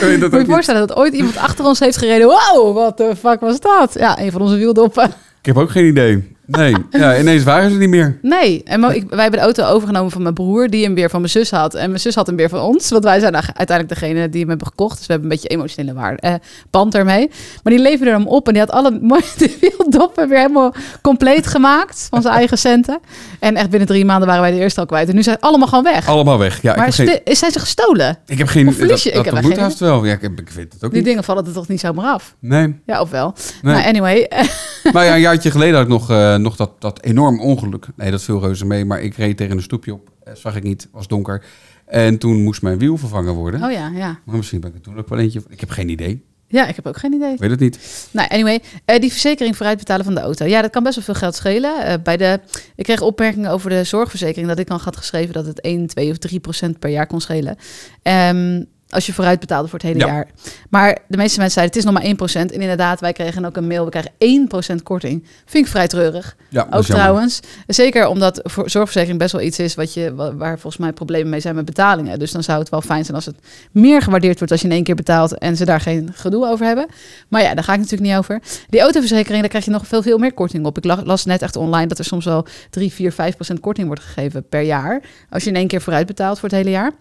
Kun 0.00 0.08
je 0.08 0.18
dat 0.18 0.30
Moet 0.30 0.40
je 0.40 0.46
voorstellen 0.46 0.86
dat 0.86 0.96
ooit 0.96 1.14
iemand 1.14 1.36
achter 1.36 1.64
ons 1.64 1.78
heeft 1.78 1.96
gereden. 1.96 2.26
Wow, 2.26 2.74
wat 2.74 2.96
de 2.96 3.16
fuck 3.16 3.40
was 3.40 3.60
dat? 3.60 3.94
Ja, 3.94 4.20
een 4.20 4.32
van 4.32 4.40
onze 4.40 4.56
wieldoppen. 4.56 5.04
Ik 5.40 5.46
heb 5.46 5.56
ook 5.56 5.70
geen 5.70 5.86
idee. 5.86 6.35
Nee, 6.46 6.74
ja, 6.90 7.18
ineens 7.18 7.42
waren 7.44 7.70
ze 7.70 7.76
niet 7.76 7.88
meer. 7.88 8.18
Nee, 8.22 8.62
en 8.64 8.84
ik, 8.84 9.04
wij 9.10 9.22
hebben 9.22 9.40
de 9.40 9.44
auto 9.46 9.64
overgenomen 9.64 10.10
van 10.10 10.22
mijn 10.22 10.34
broer, 10.34 10.68
die 10.68 10.84
hem 10.84 10.94
weer 10.94 11.10
van 11.10 11.20
mijn 11.20 11.32
zus 11.32 11.50
had. 11.50 11.74
En 11.74 11.88
mijn 11.88 12.00
zus 12.00 12.14
had 12.14 12.26
hem 12.26 12.36
weer 12.36 12.48
van 12.48 12.60
ons, 12.60 12.90
want 12.90 13.04
wij 13.04 13.20
zijn 13.20 13.34
uiteindelijk 13.34 13.88
degene 13.88 14.28
die 14.28 14.40
hem 14.40 14.48
hebben 14.48 14.66
gekocht. 14.66 14.96
Dus 14.98 15.06
we 15.06 15.12
hebben 15.12 15.30
een 15.30 15.36
beetje 15.36 15.54
emotionele 15.56 15.94
waarde, 15.94 16.20
eh, 16.20 16.34
band 16.70 16.94
ermee. 16.94 17.30
Maar 17.62 17.72
die 17.72 17.82
leverde 17.82 18.10
hem 18.12 18.26
op 18.26 18.46
en 18.46 18.52
die 18.52 18.62
had 18.62 18.70
alle 18.70 18.98
mooie 19.02 19.22
wieldoppen 19.60 20.28
weer 20.28 20.38
helemaal 20.38 20.74
compleet 21.02 21.46
gemaakt 21.46 22.06
van 22.10 22.22
zijn 22.22 22.34
eigen 22.34 22.58
centen. 22.58 23.00
En 23.40 23.56
echt 23.56 23.70
binnen 23.70 23.88
drie 23.88 24.04
maanden 24.04 24.26
waren 24.28 24.42
wij 24.42 24.50
de 24.52 24.58
eerste 24.58 24.80
al 24.80 24.86
kwijt. 24.86 25.08
En 25.08 25.14
nu 25.14 25.22
zijn 25.22 25.34
het 25.36 25.44
allemaal 25.44 25.68
gewoon 25.68 25.84
weg. 25.84 26.08
Allemaal 26.08 26.38
weg. 26.38 26.62
Ja, 26.62 26.70
ik 26.70 26.76
maar 26.76 26.84
heb 26.86 26.94
geen... 26.94 27.06
sti- 27.08 27.20
is 27.24 27.38
zijn 27.38 27.52
ze 27.52 27.58
gestolen? 27.58 28.18
Ik 28.26 28.38
heb 28.38 28.48
geen... 28.48 28.68
Of? 28.68 28.76
Dat, 28.76 29.04
Ik 29.04 29.14
dat 29.14 29.24
heb 29.24 29.44
geen 29.44 29.58
haast 29.58 29.78
wel. 29.78 30.04
Ja, 30.04 30.12
ik, 30.12 30.20
heb, 30.22 30.40
ik 30.40 30.50
weet 30.50 30.72
het 30.72 30.84
ook 30.84 30.90
Die 30.90 30.98
niet. 30.98 31.04
dingen 31.08 31.24
vallen 31.24 31.46
er 31.46 31.52
toch 31.52 31.68
niet 31.68 31.80
zomaar 31.80 32.06
af? 32.06 32.34
Nee. 32.40 32.80
Ja, 32.86 33.00
of 33.00 33.10
wel? 33.10 33.34
Nee. 33.62 33.84
Anyway, 33.84 34.28
Maar 34.92 35.04
ja, 35.04 35.14
een 35.14 35.20
jaartje 35.20 35.50
geleden 35.50 35.74
had 35.74 35.82
ik 35.82 35.88
nog, 35.88 36.10
eh, 36.10 36.35
nog 36.42 36.56
dat, 36.56 36.80
dat 36.80 37.02
enorm 37.02 37.40
ongeluk. 37.40 37.86
Nee, 37.96 38.10
dat 38.10 38.22
viel 38.22 38.40
reuze 38.40 38.66
mee. 38.66 38.84
Maar 38.84 39.00
ik 39.00 39.14
reed 39.14 39.36
tegen 39.36 39.56
een 39.56 39.62
stoepje 39.62 39.92
op. 39.92 40.10
Eh, 40.24 40.34
zag 40.34 40.56
ik 40.56 40.62
niet. 40.62 40.88
Was 40.92 41.08
donker. 41.08 41.44
En 41.86 42.18
toen 42.18 42.42
moest 42.42 42.62
mijn 42.62 42.78
wiel 42.78 42.96
vervangen 42.96 43.34
worden. 43.34 43.62
oh 43.62 43.70
ja, 43.70 43.88
ja. 43.88 44.18
Maar 44.24 44.36
misschien 44.36 44.60
ben 44.60 44.70
ik 44.70 44.76
er 44.76 44.82
toen 44.82 44.98
ook 44.98 45.08
wel 45.08 45.18
eentje. 45.18 45.42
Ik 45.48 45.60
heb 45.60 45.70
geen 45.70 45.88
idee. 45.88 46.24
Ja, 46.48 46.66
ik 46.66 46.76
heb 46.76 46.86
ook 46.86 46.96
geen 46.96 47.12
idee. 47.12 47.36
Weet 47.36 47.50
het 47.50 47.60
niet. 47.60 48.08
Nou, 48.10 48.28
anyway, 48.28 48.60
eh, 48.84 49.00
die 49.00 49.10
verzekering 49.10 49.56
vooruitbetalen 49.56 50.04
van 50.04 50.14
de 50.14 50.20
auto. 50.20 50.44
Ja, 50.44 50.62
dat 50.62 50.70
kan 50.70 50.82
best 50.82 50.94
wel 50.94 51.04
veel 51.04 51.14
geld 51.14 51.34
schelen. 51.34 51.84
Eh, 51.84 51.94
bij 52.02 52.16
de, 52.16 52.40
ik 52.76 52.84
kreeg 52.84 53.00
opmerkingen 53.00 53.50
over 53.50 53.70
de 53.70 53.84
zorgverzekering 53.84 54.48
dat 54.48 54.58
ik 54.58 54.66
dan 54.66 54.80
had 54.82 54.96
geschreven 54.96 55.34
dat 55.34 55.46
het 55.46 55.60
1, 55.60 55.86
2 55.86 56.10
of 56.10 56.18
3 56.18 56.40
procent 56.40 56.78
per 56.78 56.90
jaar 56.90 57.06
kon 57.06 57.20
schelen. 57.20 57.56
Ehm, 58.02 58.62
als 58.88 59.06
je 59.06 59.12
vooruit 59.12 59.40
betaalde 59.40 59.68
voor 59.68 59.78
het 59.78 59.88
hele 59.88 59.98
Ja. 59.98 60.06
jaar. 60.06 60.26
Maar 60.70 60.98
de 61.08 61.16
meeste 61.16 61.38
mensen 61.38 61.50
zeiden 61.60 61.64
het 61.76 61.76
is 61.76 61.84
nog 61.84 61.92
maar 61.94 62.02
1 62.10 62.16
procent. 62.16 62.52
En 62.52 62.60
inderdaad, 62.60 63.00
wij 63.00 63.12
kregen 63.12 63.44
ook 63.44 63.56
een 63.56 63.66
mail. 63.66 63.84
We 63.84 63.90
krijgen 63.90 64.12
1 64.18 64.46
procent 64.46 64.82
korting. 64.82 65.26
Vind 65.44 65.64
ik 65.64 65.70
vrij 65.70 65.86
treurig. 65.86 66.36
Ja, 66.50 66.66
Ook 66.70 66.84
trouwens. 66.84 67.40
Zeker 67.66 68.06
omdat 68.06 68.40
voor 68.42 68.70
zorgverzekering 68.70 69.18
best 69.18 69.32
wel 69.32 69.40
iets 69.42 69.58
is 69.58 69.74
wat 69.74 69.94
je, 69.94 70.14
wa- 70.14 70.34
waar 70.34 70.58
volgens 70.58 70.76
mij 70.82 70.92
problemen 70.92 71.30
mee 71.30 71.40
zijn 71.40 71.54
met 71.54 71.64
betalingen. 71.64 72.18
Dus 72.18 72.30
dan 72.32 72.42
zou 72.42 72.58
het 72.58 72.68
wel 72.68 72.80
fijn 72.80 73.04
zijn 73.04 73.16
als 73.16 73.26
het 73.26 73.36
meer 73.72 74.02
gewaardeerd 74.02 74.36
wordt 74.38 74.52
als 74.52 74.60
je 74.60 74.66
in 74.68 74.74
één 74.74 74.84
keer 74.84 74.94
betaalt 74.94 75.38
en 75.38 75.56
ze 75.56 75.64
daar 75.64 75.80
geen 75.80 76.10
gedoe 76.14 76.46
over 76.46 76.66
hebben. 76.66 76.86
Maar 77.28 77.42
ja, 77.42 77.54
daar 77.54 77.64
ga 77.64 77.72
ik 77.72 77.78
natuurlijk 77.78 78.08
niet 78.10 78.18
over. 78.18 78.40
Die 78.68 78.80
autoverzekering, 78.80 79.40
daar 79.40 79.48
krijg 79.48 79.64
je 79.64 79.70
nog 79.70 79.86
veel, 79.86 80.02
veel 80.02 80.18
meer 80.18 80.32
korting 80.34 80.66
op. 80.66 80.76
Ik 80.76 80.84
la- 80.84 81.02
las 81.04 81.24
net 81.24 81.42
echt 81.42 81.56
online 81.56 81.86
dat 81.86 81.98
er 81.98 82.04
soms 82.04 82.24
wel 82.24 82.46
3, 82.70 82.92
4, 82.92 83.12
5 83.12 83.34
procent 83.34 83.60
korting 83.60 83.86
wordt 83.86 84.02
gegeven 84.02 84.48
per 84.48 84.60
jaar. 84.62 85.02
Als 85.30 85.42
je 85.44 85.50
in 85.50 85.56
één 85.56 85.66
keer 85.68 85.80
vooruit 85.80 86.06
betaalt 86.06 86.38
voor 86.38 86.48
het 86.48 86.58
hele 86.58 86.70
jaar. 86.70 86.92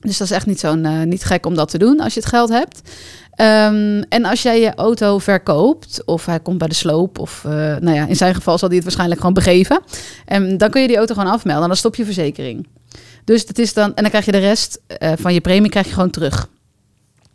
Dus 0.00 0.18
dat 0.18 0.26
is 0.30 0.34
echt 0.34 0.46
niet, 0.46 0.60
zo'n, 0.60 0.84
eh, 0.84 1.02
niet 1.02 1.24
gek 1.24 1.46
om 1.46 1.54
dat 1.54 1.70
te 1.70 1.78
doen 1.78 2.00
als 2.00 2.14
je 2.14 2.20
het 2.20 2.28
geld 2.28 2.48
hebt. 2.48 2.80
Ehm, 3.40 4.02
en 4.08 4.24
als 4.24 4.42
jij 4.42 4.60
je 4.60 4.74
auto 4.74 5.18
verkoopt, 5.18 6.02
of 6.04 6.26
hij 6.26 6.40
komt 6.40 6.58
bij 6.58 6.68
de 6.68 6.74
sloop, 6.74 7.18
of 7.18 7.44
eh, 7.44 7.50
nou 7.52 7.92
ja, 7.92 8.06
in 8.06 8.16
zijn 8.16 8.34
geval 8.34 8.58
zal 8.58 8.68
hij 8.68 8.76
het 8.76 8.84
waarschijnlijk 8.84 9.20
gewoon 9.20 9.34
begeven. 9.34 9.80
En 10.24 10.58
dan 10.58 10.70
kun 10.70 10.80
je 10.80 10.86
die 10.88 10.96
auto 10.96 11.14
gewoon 11.14 11.32
afmelden 11.32 11.62
en 11.62 11.68
dan 11.68 11.76
stop 11.76 11.94
je 11.94 12.04
verzekering. 12.04 12.66
Dus 13.24 13.46
dat 13.46 13.58
is 13.58 13.72
dan, 13.74 13.94
en 13.94 14.02
dan 14.02 14.10
krijg 14.10 14.24
je 14.24 14.32
de 14.32 14.38
rest 14.38 14.80
eh, 14.86 15.12
van 15.18 15.34
je 15.34 15.40
premie 15.40 15.70
krijg 15.70 15.86
je 15.86 15.92
gewoon 15.92 16.10
terug. 16.10 16.48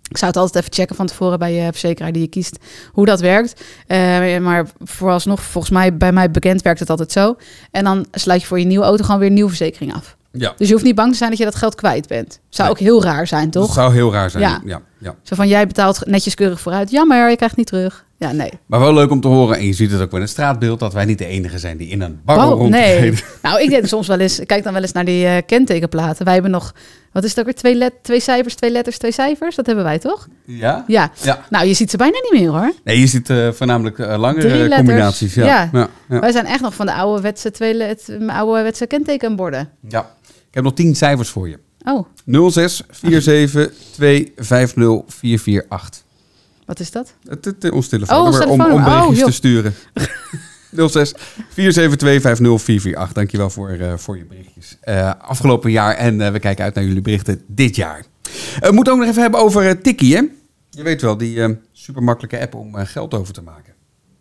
Ik 0.09 0.17
zou 0.17 0.31
het 0.31 0.39
altijd 0.39 0.63
even 0.63 0.75
checken 0.75 0.95
van 0.95 1.05
tevoren 1.05 1.39
bij 1.39 1.53
je 1.53 1.71
verzekeraar 1.71 2.11
die 2.11 2.21
je 2.21 2.27
kiest 2.27 2.57
hoe 2.91 3.05
dat 3.05 3.19
werkt. 3.19 3.61
Eh, 3.87 4.37
maar 4.37 4.67
vooralsnog, 4.83 5.41
volgens 5.41 5.73
mij 5.73 5.97
bij 5.97 6.11
mij 6.11 6.31
bekend 6.31 6.61
werkt 6.61 6.79
het 6.79 6.89
altijd 6.89 7.11
zo. 7.11 7.35
En 7.71 7.83
dan 7.83 8.05
sluit 8.11 8.41
je 8.41 8.47
voor 8.47 8.59
je 8.59 8.65
nieuwe 8.65 8.85
auto 8.85 9.03
gewoon 9.03 9.19
weer 9.19 9.27
een 9.27 9.33
nieuwe 9.33 9.49
verzekering 9.49 9.93
af. 9.93 10.17
Ja. 10.37 10.53
Dus 10.57 10.67
je 10.67 10.73
hoeft 10.73 10.85
niet 10.85 10.95
bang 10.95 11.11
te 11.11 11.17
zijn 11.17 11.29
dat 11.29 11.39
je 11.39 11.45
dat 11.45 11.55
geld 11.55 11.75
kwijt 11.75 12.07
bent. 12.07 12.39
Zou 12.49 12.67
Nee. 12.69 12.77
ook 12.77 12.83
heel 12.83 13.03
raar 13.03 13.27
zijn, 13.27 13.49
toch? 13.51 13.65
Dat 13.65 13.75
zou 13.75 13.93
heel 13.93 14.11
raar 14.13 14.29
zijn. 14.29 14.43
Ja. 14.43 14.61
Ja. 14.65 14.81
Ja, 14.99 15.15
Zo 15.23 15.35
van, 15.35 15.47
jij 15.47 15.67
betaalt 15.67 16.01
netjes 16.05 16.35
keurig 16.35 16.59
vooruit. 16.59 16.91
Jammer, 16.91 17.29
je 17.29 17.35
krijgt 17.35 17.55
niet 17.55 17.67
terug. 17.67 18.05
Ja, 18.17 18.31
nee. 18.31 18.51
Maar 18.65 18.79
wel 18.79 18.93
leuk 18.93 19.11
om 19.11 19.21
te 19.21 19.27
horen. 19.27 19.57
En 19.57 19.65
je 19.65 19.73
ziet 19.73 19.91
het 19.91 20.01
ook 20.01 20.07
wel 20.11 20.15
in 20.19 20.25
het 20.25 20.29
straatbeeld. 20.33 20.79
Dat 20.79 20.93
wij 20.93 21.05
niet 21.05 21.17
de 21.17 21.25
enige 21.25 21.59
zijn 21.59 21.77
die 21.77 21.87
in 21.87 22.01
een 22.01 22.19
barrel 22.25 22.51
Oh, 22.51 22.57
rondrijden. 22.59 23.01
nee. 23.01 23.23
Nou, 23.41 23.61
ik 23.61 23.69
denk 23.69 23.85
soms 23.85 24.07
wel 24.07 24.19
eens, 24.19 24.39
kijk 24.45 24.63
dan 24.63 24.73
wel 24.73 24.81
eens 24.81 24.91
naar 24.91 25.05
die 25.05 25.25
eh, 25.25 25.37
kentekenplaten. 25.45 26.25
Wij 26.25 26.33
hebben 26.33 26.51
nog, 26.51 26.73
wat 27.11 27.23
is 27.23 27.29
het 27.29 27.39
ook 27.39 27.45
weer? 27.45 27.55
Twee, 27.55 27.75
let, 27.75 27.93
twee 28.01 28.19
cijfers, 28.19 28.55
twee 28.55 28.71
letters, 28.71 28.97
twee 28.97 29.11
cijfers. 29.11 29.55
Dat 29.55 29.65
hebben 29.65 29.83
wij 29.83 29.99
toch? 29.99 30.27
Ja? 30.45 30.83
Ja. 30.87 31.11
Ja. 31.21 31.45
Nou, 31.49 31.65
je 31.67 31.73
ziet 31.73 31.89
ze 31.91 31.97
bijna 31.97 32.17
niet 32.31 32.41
meer 32.41 32.49
hoor. 32.51 32.73
Nee, 32.83 32.99
je 32.99 33.07
ziet 33.07 33.29
eh, 33.29 33.51
voornamelijk 33.51 33.99
eh, 33.99 34.17
langere 34.17 34.69
combinaties. 34.75 35.33
Ja. 35.33 35.69
Ja. 35.73 35.89
Wij 36.07 36.31
zijn 36.31 36.45
echt 36.45 36.61
nog 36.61 36.73
van 36.73 36.85
de 36.85 37.33
twee, 37.51 37.73
let- 37.73 38.17
oude 38.27 38.61
wetse 38.61 38.85
kentekenborden. 38.87 39.69
Ja. 39.87 40.09
Ik 40.55 40.63
heb 40.63 40.63
nog 40.63 40.73
tien 40.73 40.95
cijfers 40.95 41.29
voor 41.29 41.49
je. 41.49 41.59
Oh, 41.83 42.49
06 42.51 42.83
47 42.91 43.73
250 43.91 45.03
448. 45.07 46.03
wat 46.65 46.79
is 46.79 46.91
dat? 46.91 47.13
Het, 47.23 47.45
het, 47.45 47.71
ons 47.71 47.87
telefoonnummer 47.87 48.41
ons 48.41 48.45
om, 48.45 48.51
om 48.51 48.57
telefoonnummer. 48.57 49.01
Oh, 49.01 49.01
berichtjes 49.01 49.25
te 49.25 49.31
sturen. 49.31 49.73
06 50.89 51.13
472 51.49 52.21
50 52.21 52.61
448. 52.61 53.13
Dankjewel 53.13 53.49
voor, 53.49 53.69
eh, 53.69 53.93
voor 53.97 54.17
je 54.17 54.25
berichtjes. 54.25 54.77
Eh, 54.81 55.11
afgelopen 55.19 55.71
jaar 55.71 55.95
en 55.95 56.21
eh, 56.21 56.31
we 56.31 56.39
kijken 56.39 56.63
uit 56.63 56.73
naar 56.73 56.83
jullie 56.83 57.01
berichten 57.01 57.41
dit 57.47 57.75
jaar. 57.75 58.05
Eh, 58.59 58.69
we 58.69 58.71
moeten 58.71 58.93
ook 58.93 58.99
nog 58.99 59.07
even 59.07 59.21
hebben 59.21 59.39
over 59.39 59.67
eh, 59.67 59.71
Tikkie, 59.71 60.15
hè? 60.15 60.21
Je 60.69 60.83
weet 60.83 61.01
wel, 61.01 61.17
die 61.17 61.41
eh 61.43 61.49
super 61.71 62.03
makkelijke 62.03 62.39
app 62.39 62.55
om 62.55 62.77
eh, 62.77 62.85
geld 62.85 63.13
over 63.13 63.33
te 63.33 63.41
maken. 63.41 63.73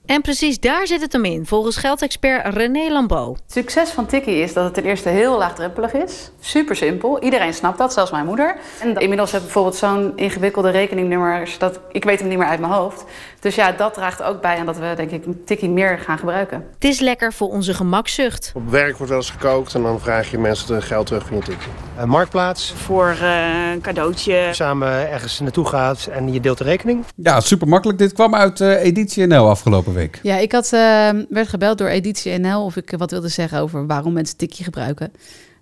En 0.07 0.21
precies 0.21 0.61
daar 0.61 0.87
zit 0.87 1.01
het 1.01 1.13
hem 1.13 1.25
in, 1.25 1.47
volgens 1.47 1.77
geldexpert 1.77 2.55
René 2.55 2.91
Lambeau. 2.91 3.33
Het 3.33 3.53
succes 3.53 3.91
van 3.91 4.07
Tikkie 4.07 4.37
is 4.37 4.53
dat 4.53 4.65
het 4.65 4.75
ten 4.75 4.85
eerste 4.85 5.09
heel 5.09 5.39
laagdrempelig 5.39 5.93
is. 5.93 6.31
Super 6.41 6.77
simpel. 6.77 7.23
Iedereen 7.23 7.55
snapt 7.55 7.79
dat, 7.79 7.93
zelfs 7.93 8.11
mijn 8.11 8.27
moeder. 8.27 8.57
En 8.81 8.97
inmiddels 8.97 9.33
heb 9.33 9.41
ik 9.41 9.47
bijvoorbeeld 9.47 9.77
zo'n 9.77 10.13
ingewikkelde 10.17 10.71
rekeningnummer, 10.71 11.55
dat 11.59 11.81
ik 11.93 12.05
weet 12.05 12.19
hem 12.19 12.29
niet 12.29 12.39
meer 12.39 12.47
uit 12.47 12.61
mijn 12.61 12.73
hoofd. 12.73 13.05
Dus 13.45 13.55
ja, 13.55 13.73
dat 13.73 13.95
draagt 13.95 14.23
ook 14.23 14.41
bij 14.41 14.59
aan 14.59 14.67
dat 14.67 14.79
we 14.79 14.93
denk 14.97 15.11
ik 15.11 15.27
een 15.27 15.43
tikkie 15.45 15.69
meer 15.69 15.99
gaan 15.99 16.19
gebruiken. 16.19 16.65
Het 16.75 16.85
is 16.85 17.01
lekker 17.01 17.33
voor 17.33 17.49
onze 17.49 17.75
gemakzucht. 17.75 18.53
Op 18.55 18.71
werk 18.71 18.97
wordt 18.97 19.09
wel 19.09 19.21
eens 19.21 19.31
gekookt 19.31 19.75
en 19.75 19.83
dan 19.83 20.01
vraag 20.01 20.31
je 20.31 20.39
mensen 20.39 20.75
het 20.75 20.85
geld 20.85 21.07
terug 21.07 21.27
van 21.27 21.37
je 21.37 21.43
tikje. 21.43 21.71
Een 21.99 22.09
marktplaats, 22.09 22.73
Voor 22.77 23.17
eh, 23.21 23.71
een 23.73 23.81
cadeautje. 23.81 24.49
samen 24.53 25.11
ergens 25.11 25.41
naartoe 25.41 25.67
gaat 25.67 26.07
en 26.07 26.33
je 26.33 26.41
deelt 26.41 26.59
de 26.59 26.65
rekening. 26.65 27.05
Ja, 27.17 27.41
super 27.41 27.69
makkelijk. 27.69 27.99
Dit 27.99 28.13
kwam 28.13 28.35
uit 28.35 28.61
eh, 28.61 28.85
Editie 28.85 29.27
NL 29.27 29.49
afgelopen 29.49 29.95
week. 29.95 30.19
Ja, 30.23 30.37
ik 30.37 30.53
had, 30.53 30.65
eh, 30.73 31.09
werd 31.29 31.49
gebeld 31.49 31.79
door 31.79 31.89
Editie 31.89 32.39
NL 32.39 32.65
of 32.65 32.77
ik 32.77 32.95
wat 32.97 33.11
wilde 33.11 33.29
zeggen 33.29 33.61
over 33.61 33.87
waarom 33.87 34.13
mensen 34.13 34.37
tikkie 34.37 34.65
gebruiken. 34.65 35.13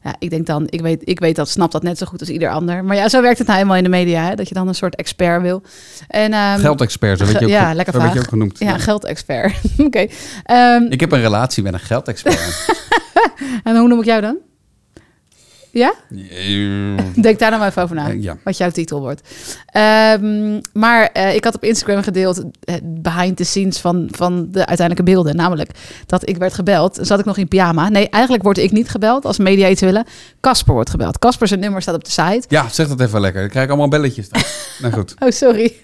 Ja, 0.05 0.15
ik 0.19 0.31
denk 0.31 0.47
dan, 0.47 0.67
ik 0.69 0.81
weet, 0.81 1.03
ik 1.05 1.21
weet 1.21 1.37
dat, 1.37 1.49
snap 1.49 1.71
dat 1.73 1.83
net 1.83 1.99
zo 1.99 2.07
goed 2.07 2.21
als 2.21 2.29
ieder 2.29 2.51
ander. 2.51 2.85
Maar 2.85 2.97
ja, 2.97 3.09
zo 3.09 3.23
werkt 3.23 3.38
het 3.38 3.47
nou 3.47 3.59
helemaal 3.59 3.79
in 3.79 3.85
de 3.85 3.91
media, 3.91 4.25
hè, 4.29 4.35
dat 4.35 4.49
je 4.49 4.55
dan 4.55 4.69
een 4.69 4.75
soort 4.75 4.97
expert 4.97 5.43
wil. 5.43 5.62
En, 6.09 6.33
ehm, 6.33 6.59
Geldexpert, 6.59 7.19
zo 7.19 7.25
werd 7.25 7.38
je 7.38 7.45
ook, 7.45 7.51
ja, 7.51 7.75
lekker 7.75 8.12
je 8.12 8.19
ook 8.19 8.29
genoemd. 8.29 8.59
Ja, 8.59 8.79
geldexpert. 8.79 9.55
Oké. 9.87 10.07
Ehm, 10.45 10.83
Ik 10.88 11.01
heb 11.01 11.12
een 11.12 11.21
relatie 11.21 11.62
met 11.62 11.73
een 11.73 11.81
geldexpert. 11.81 12.67
en 13.65 13.77
hoe 13.77 13.88
noem 13.88 13.99
ik 13.99 14.05
jou 14.05 14.21
dan? 14.21 14.37
Ja? 15.72 15.94
Eh, 16.30 17.22
Denk 17.22 17.38
daar 17.38 17.58
maar 17.58 17.68
even 17.68 17.82
over 17.82 17.96
na. 17.96 18.08
Eh, 18.08 18.22
ja. 18.22 18.37
Wat 18.44 18.56
jouw 18.56 18.70
titel 18.70 19.00
wordt. 19.00 19.28
Ehm, 19.66 20.61
maar 20.72 21.06
eh, 21.12 21.35
ik 21.35 21.44
had 21.44 21.54
op 21.54 21.64
Instagram 21.64 22.02
gedeeld 22.02 22.37
het 22.37 23.02
behind 23.02 23.37
the 23.37 23.44
scenes 23.44 23.78
van, 23.78 24.08
van 24.11 24.46
de 24.50 24.66
uiteindelijke 24.66 25.11
beelden. 25.12 25.37
Namelijk 25.37 25.70
dat 26.06 26.28
ik 26.28 26.37
werd 26.37 26.54
gebeld. 26.54 26.98
Zat 27.00 27.18
ik 27.18 27.24
nog 27.24 27.37
in 27.37 27.48
pyjama. 27.48 27.88
Nee, 27.88 28.08
eigenlijk 28.08 28.44
word 28.44 28.58
ik 28.58 28.72
niet 28.72 28.88
gebeld 28.88 29.24
als 29.24 29.38
media 29.38 29.68
iets 29.68 29.80
willen. 29.80 30.04
Casper 30.40 30.74
wordt 30.74 30.90
gebeld. 30.90 31.18
Casper 31.18 31.48
zijn 31.48 31.61
nummer 31.61 31.82
staat 31.82 31.94
op 31.94 32.04
de 32.04 32.11
site. 32.11 32.42
ja, 32.48 32.68
zeg 32.68 32.88
dat 32.88 33.00
even 33.00 33.20
lekker. 33.20 33.40
Dan 33.40 33.50
krijg 33.50 33.64
ik 33.64 33.70
allemaal 33.70 33.90
belletjes. 33.90 34.28
dan. 34.28 34.42
nou 34.82 34.92
goed. 34.92 35.14
Oh, 35.18 35.30
sorry. 35.30 35.72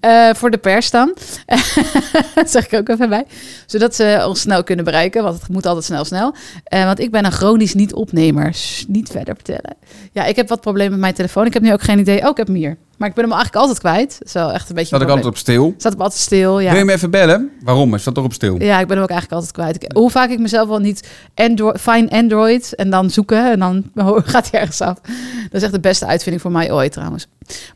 Eh, 0.00 0.30
voor 0.34 0.50
de 0.50 0.58
pers 0.58 0.90
dan. 0.90 1.14
dat 2.34 2.50
zeg 2.54 2.66
ik 2.66 2.78
ook 2.78 2.88
even 2.88 3.08
bij. 3.08 3.24
Zodat 3.66 3.94
ze 3.94 4.24
ons 4.26 4.40
snel 4.40 4.64
kunnen 4.64 4.84
bereiken. 4.84 5.22
Want 5.22 5.40
het 5.40 5.48
moet 5.48 5.66
altijd 5.66 5.84
snel, 5.84 6.04
snel. 6.04 6.34
Eh, 6.64 6.84
want 6.84 7.00
ik 7.00 7.10
ben 7.10 7.24
een 7.24 7.32
chronisch 7.32 7.74
niet-opnemer. 7.74 8.56
Niet 8.88 9.08
verder 9.08 9.34
vertellen. 9.34 9.76
Ja, 10.12 10.24
ik 10.24 10.36
heb 10.36 10.48
wat 10.48 10.60
problemen 10.60 10.92
met 10.92 11.00
mijn 11.00 11.14
telefoon. 11.14 11.46
Ik 11.46 11.52
heb 11.52 11.62
nu 11.62 11.72
ook 11.72 11.82
geen 11.82 11.98
idee. 11.98 12.22
Oh, 12.22 12.30
ik 12.30 12.36
heb 12.36 12.46
hem 12.46 12.56
hier. 12.56 12.76
Maar 12.98 13.08
ik 13.08 13.14
ben 13.14 13.24
hem 13.24 13.32
eigenlijk 13.32 13.62
altijd 13.62 13.78
kwijt. 13.80 14.32
Wel 14.32 14.52
echt 14.52 14.68
een 14.68 14.74
beetje 14.74 14.90
Zat 14.90 15.02
ik 15.02 15.08
altijd 15.08 15.26
op 15.26 15.36
stil. 15.36 15.74
Staat 15.78 15.92
op 15.94 16.00
altijd 16.00 16.20
stil, 16.20 16.58
ja. 16.60 16.70
Wil 16.70 16.78
je 16.78 16.84
me 16.84 16.92
even 16.92 17.10
bellen? 17.10 17.50
Waarom? 17.62 17.94
Is 17.94 18.04
dat 18.04 18.14
toch 18.14 18.24
op 18.24 18.32
stil? 18.32 18.62
Ja, 18.62 18.80
ik 18.80 18.86
ben 18.86 18.96
hem 18.96 19.04
ook 19.04 19.10
eigenlijk 19.10 19.32
altijd 19.32 19.52
kwijt. 19.52 19.82
Ik- 19.82 19.92
hoe 19.96 20.10
vaak 20.10 20.30
ik 20.30 20.38
mezelf 20.38 20.68
wel 20.68 20.78
niet 20.78 21.08
Android, 21.34 21.80
find 21.80 22.10
Android 22.10 22.74
en 22.74 22.90
dan 22.90 23.10
zoeken 23.10 23.50
en 23.52 23.58
dan 23.58 23.84
gaat 24.24 24.50
hij 24.50 24.60
ergens 24.60 24.80
af. 24.80 24.94
Dat 25.42 25.52
is 25.52 25.62
echt 25.62 25.72
de 25.72 25.80
beste 25.80 26.06
uitvinding 26.06 26.42
voor 26.42 26.52
mij 26.52 26.72
ooit 26.72 26.92
trouwens. 26.92 27.26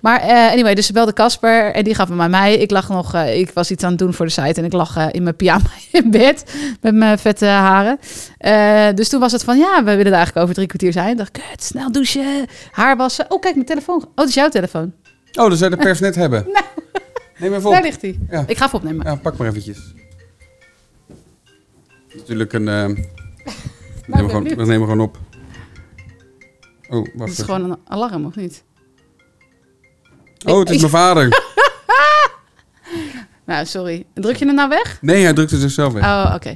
Maar 0.01 0.21
eh, 0.21 0.51
anyway, 0.53 0.75
dus 0.75 0.87
ze 0.87 0.93
belde 0.93 1.13
Casper 1.13 1.73
en 1.75 1.85
die 1.85 1.95
gaf 1.95 2.09
hem 2.09 2.21
aan 2.21 2.31
mij. 2.31 2.55
Ik 2.57 2.71
lag 2.71 2.89
nog, 2.89 3.15
eh, 3.15 3.39
ik 3.39 3.51
was 3.55 3.71
iets 3.71 3.85
aan 3.85 3.91
het 3.91 3.99
doen 3.99 4.15
voor 4.15 4.27
de 4.27 4.33
site 4.33 4.61
en 4.61 4.65
ik 4.65 4.73
lag 4.73 4.97
eh, 4.97 5.07
in 5.11 5.23
mijn 5.23 5.37
pyjama 5.37 5.65
in 6.05 6.11
bed 6.11 6.45
met 6.81 6.95
mijn 6.95 7.19
vette 7.19 7.47
haren. 7.47 7.99
Eh, 8.39 8.95
dus 8.95 9.09
toen 9.09 9.21
was 9.21 9.33
het 9.33 9.45
van, 9.45 9.59
ja, 9.59 9.79
we 9.85 9.91
willen 9.91 10.07
er 10.07 10.13
eigenlijk 10.13 10.43
over 10.43 10.55
drie 10.55 10.67
kwartier 10.67 10.93
zijn. 10.93 11.11
Ik 11.11 11.17
dacht, 11.17 11.31
kut, 11.31 11.63
snel 11.65 11.93
douchen, 11.93 12.47
haar 12.71 12.97
wassen. 12.97 13.31
Oh, 13.31 13.41
kijk, 13.41 13.55
mijn 13.55 13.67
telefoon. 13.67 13.97
Oh, 14.05 14.11
dat 14.15 14.29
is 14.29 14.35
jouw 14.35 14.49
telefoon. 14.49 14.93
Oh, 15.33 15.49
dan 15.49 15.57
zou 15.57 15.71
je 15.71 15.77
de 15.77 15.83
pers 15.83 16.01
net 16.01 16.15
hebben. 16.15 16.47
Neem 17.39 17.53
even 17.55 17.67
op. 17.67 17.73
Daar 17.73 17.83
ligt 17.83 18.03
hij. 18.03 18.19
Ja. 18.31 18.45
Ik 18.47 18.57
ga 18.57 18.65
even 18.67 18.79
opnemen. 18.79 19.07
Ja, 19.07 19.15
pak 19.15 19.37
maar 19.37 19.49
eventjes. 19.49 19.95
Natuurlijk 22.15 22.53
een... 22.53 22.69
eh, 22.69 22.85
we, 22.87 22.95
nemen 24.07 24.31
gewoon, 24.31 24.45
we 24.45 24.65
nemen 24.67 24.89
gewoon 24.89 25.01
op. 25.01 25.19
Oh, 26.91 27.05
Het 27.05 27.13
wacht 27.15 27.31
is 27.33 27.39
even. 27.39 27.55
gewoon 27.55 27.71
een 27.71 27.79
alarm, 27.85 28.25
of 28.25 28.37
niet? 28.37 28.65
Oh, 30.47 30.59
het 30.59 30.71
is 30.71 30.79
mijn 30.79 30.91
vader. 30.91 31.29
Nou, 33.49 33.67
sorry. 33.67 34.05
Druk 34.15 34.37
je 34.37 34.45
hem 34.45 34.55
nou 34.55 34.69
weg? 34.69 34.99
Nee, 35.01 35.23
hij 35.23 35.33
drukte 35.33 35.57
zichzelf 35.57 35.93
weg. 35.93 36.05
Oh, 36.05 36.33
oké. 36.35 36.55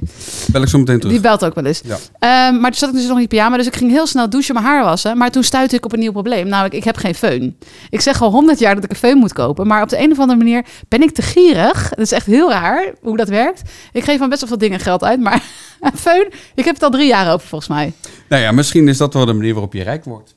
Bel 0.51 0.61
ik 0.61 0.67
zo 0.67 0.77
meteen 0.77 0.97
terug. 0.97 1.13
Die 1.13 1.21
belt 1.21 1.45
ook 1.45 1.55
wel 1.55 1.65
eens. 1.65 1.81
Ja. 1.85 1.97
Ehm, 2.19 2.59
maar 2.59 2.69
toen 2.69 2.79
zat 2.79 2.89
ik 2.89 2.95
dus 2.95 3.07
nog 3.07 3.19
in 3.19 3.27
pyjama, 3.27 3.57
dus 3.57 3.67
ik 3.67 3.75
ging 3.75 3.91
heel 3.91 4.07
snel 4.07 4.29
douchen, 4.29 4.53
mijn 4.53 4.65
haar 4.65 4.83
wassen. 4.83 5.17
Maar 5.17 5.31
toen 5.31 5.43
stuitte 5.43 5.75
ik 5.75 5.85
op 5.85 5.93
een 5.93 5.99
nieuw 5.99 6.11
probleem. 6.11 6.47
Namelijk, 6.47 6.73
ik 6.75 6.83
heb 6.83 6.97
geen 6.97 7.15
föhn. 7.15 7.67
Ik 7.89 8.01
zeg 8.01 8.21
al 8.21 8.31
honderd 8.31 8.59
jaar 8.59 8.75
dat 8.75 8.83
ik 8.83 8.89
een 8.89 8.97
föhn 9.09 9.19
moet 9.19 9.33
kopen. 9.33 9.67
Maar 9.67 9.81
op 9.81 9.89
de 9.89 9.99
een 9.99 10.11
of 10.11 10.19
andere 10.19 10.37
manier 10.37 10.65
ben 10.87 11.01
ik 11.01 11.11
te 11.11 11.21
gierig. 11.21 11.89
Dat 11.89 11.99
is 11.99 12.11
echt 12.11 12.25
heel 12.25 12.49
raar 12.49 12.93
hoe 13.01 13.17
dat 13.17 13.29
werkt. 13.29 13.61
Ik 13.91 14.03
geef 14.03 14.21
aan 14.21 14.29
best 14.29 14.39
wel 14.39 14.49
veel 14.49 14.57
dingen 14.57 14.79
geld 14.79 15.03
uit, 15.03 15.19
maar 15.19 15.43
een 15.81 15.97
föhn, 15.99 16.33
ik 16.55 16.65
heb 16.65 16.73
het 16.73 16.83
al 16.83 16.89
drie 16.89 17.07
jaar 17.07 17.33
over 17.33 17.47
volgens 17.47 17.69
mij. 17.69 17.93
Nou 18.29 18.41
ja, 18.41 18.51
misschien 18.51 18.87
is 18.87 18.97
dat 18.97 19.13
wel 19.13 19.25
de 19.25 19.33
manier 19.33 19.53
waarop 19.53 19.73
je 19.73 19.83
rijk 19.83 20.03
wordt. 20.05 20.33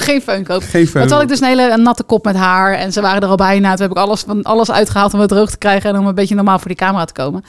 Geen 0.00 0.22
kopen. 0.44 0.62
Geen 0.62 0.88
Maar 0.94 1.02
toen 1.02 1.12
had 1.12 1.22
ik 1.22 1.28
dus 1.28 1.40
een 1.40 1.46
hele 1.46 1.70
een 1.70 1.82
natte 1.82 2.02
kop 2.02 2.24
met 2.24 2.36
haar. 2.36 2.74
En 2.74 2.92
ze 2.92 3.00
waren 3.00 3.22
er 3.22 3.28
al 3.28 3.36
bijna. 3.36 3.70
Toen 3.70 3.82
heb 3.82 3.90
ik 3.90 3.96
alles, 3.96 4.20
van, 4.20 4.42
alles 4.42 4.70
uitgehaald 4.70 5.14
om 5.14 5.20
het 5.20 5.28
droog 5.28 5.50
te 5.50 5.58
krijgen. 5.58 5.90
En 5.90 5.98
om 5.98 6.06
een 6.06 6.14
beetje 6.14 6.34
normaal 6.34 6.58
voor 6.58 6.68
die 6.68 6.76
camera 6.76 7.04
te 7.04 7.12
komen. 7.12 7.44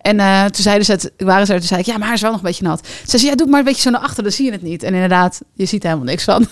En 0.00 0.20
eh, 0.20 0.44
toen 0.44 0.62
zeiden 0.62 0.84
ze 0.84 0.92
het, 0.92 1.12
waren 1.16 1.46
ze 1.46 1.52
er. 1.52 1.58
Toen 1.58 1.68
zei 1.68 1.80
ik, 1.80 1.86
ja, 1.86 1.96
maar 1.96 2.06
haar 2.06 2.14
is 2.14 2.20
wel 2.20 2.30
nog 2.30 2.40
een 2.40 2.46
beetje 2.46 2.64
nat. 2.64 2.86
Ze 3.06 3.18
zei, 3.18 3.30
ja, 3.30 3.36
doe 3.36 3.46
maar 3.46 3.58
een 3.58 3.64
beetje 3.64 3.82
zo 3.82 3.90
naar 3.90 4.00
achter. 4.00 4.22
Dan 4.22 4.32
zie 4.32 4.44
je 4.44 4.52
het 4.52 4.62
niet. 4.62 4.82
En 4.82 4.94
inderdaad, 4.94 5.40
je 5.52 5.66
ziet 5.66 5.82
er 5.82 5.88
helemaal 5.88 6.10
niks 6.10 6.24
van. 6.24 6.46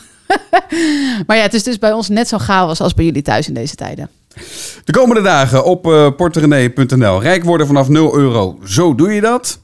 maar 1.27 1.37
ja, 1.37 1.43
het 1.43 1.55
is 1.55 1.62
dus 1.62 1.79
bij 1.79 1.93
ons 1.93 2.09
net 2.09 2.29
zo 2.29 2.38
chaos 2.38 2.81
als 2.81 2.95
bij 2.95 3.05
jullie 3.05 3.23
thuis 3.23 3.49
in 3.49 3.55
deze 3.55 3.75
tijden. 3.75 4.11
De 4.85 4.93
komende 4.93 5.23
dagen 5.23 5.64
op 5.64 5.87
uh, 5.87 6.11
porterenee.nl. 6.17 7.23
Rijk 7.23 7.45
worden 7.45 7.67
vanaf 7.67 7.88
0 7.88 8.17
euro. 8.17 8.59
Zo 8.64 8.95
doe 8.95 9.12
je 9.12 9.21
dat? 9.21 9.61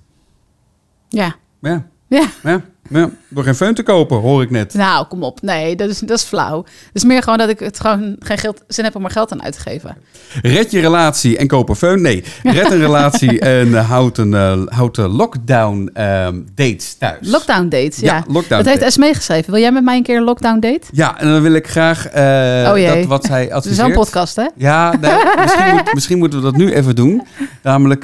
Ja. 1.09 1.35
Ja. 1.61 1.87
Ja. 2.09 2.27
Ja. 2.43 2.63
Ja. 2.91 3.11
Door 3.29 3.45
geen 3.45 3.55
föhn 3.55 3.75
te 3.75 3.83
kopen, 3.83 4.17
hoor 4.17 4.43
ik 4.43 4.51
net. 4.51 4.75
Nou, 4.75 5.07
kom 5.07 5.23
op. 5.23 5.43
Nee, 5.43 5.77
dat 5.77 5.89
is, 5.89 5.99
dat 5.99 6.19
is 6.19 6.25
flauw. 6.25 6.57
Het 6.63 6.91
is 6.93 7.05
meer 7.05 7.23
gewoon 7.23 7.39
dat 7.39 7.49
ik 7.49 7.59
het 7.59 7.81
gewoon 7.81 8.17
geen 8.19 8.39
geld, 8.39 8.63
zin 8.69 8.85
heb 8.85 8.95
om 8.95 9.05
er 9.05 9.11
geld 9.11 9.33
aan 9.33 9.43
uit 9.43 9.53
te 9.53 9.61
geven. 9.61 9.97
Red 10.43 10.71
je 10.71 10.81
relatie 10.81 11.37
en 11.37 11.47
koop 11.47 11.69
een 11.69 11.77
föhn? 11.77 12.01
Nee. 12.01 12.25
Red 12.43 12.71
een 12.71 12.79
relatie 12.79 13.41
en 13.61 13.69
uh, 13.69 13.89
houd 13.89 14.19
een, 14.19 14.33
uh, 14.33 14.67
houd 14.67 14.97
een 14.97 15.09
lockdown 15.11 15.91
um, 16.01 16.47
dates 16.55 16.95
thuis. 16.95 17.29
Lockdown 17.29 17.69
dates, 17.69 17.99
ja. 17.99 18.15
ja 18.15 18.25
lockdown 18.27 18.63
dat 18.63 18.73
heeft 18.73 18.83
Esmee 18.83 19.15
geschreven. 19.15 19.53
Wil 19.53 19.61
jij 19.61 19.73
met 19.73 19.85
mij 19.85 19.97
een 19.97 20.03
keer 20.03 20.17
een 20.17 20.25
lockdown 20.25 20.61
date? 20.61 20.87
Ja, 20.93 21.21
en 21.21 21.29
dan 21.29 21.43
wil 21.43 21.53
ik 21.53 21.69
graag 21.69 22.07
uh, 22.07 22.71
oh 22.71 22.79
jee. 22.79 22.97
dat 22.97 23.05
wat 23.05 23.25
zij 23.25 23.53
adviseert. 23.55 23.89
Een 23.89 23.95
podcast, 23.95 24.37
hè? 24.37 24.47
Ja, 24.57 24.97
nee, 25.01 25.13
misschien, 25.41 25.73
moet, 25.75 25.95
misschien, 25.95 26.19
moeten 26.19 26.39
we 26.39 26.45
dat 26.45 26.57
nu 26.57 26.73
even 26.73 26.95
doen. 26.97 27.23
Namelijk 27.63 28.03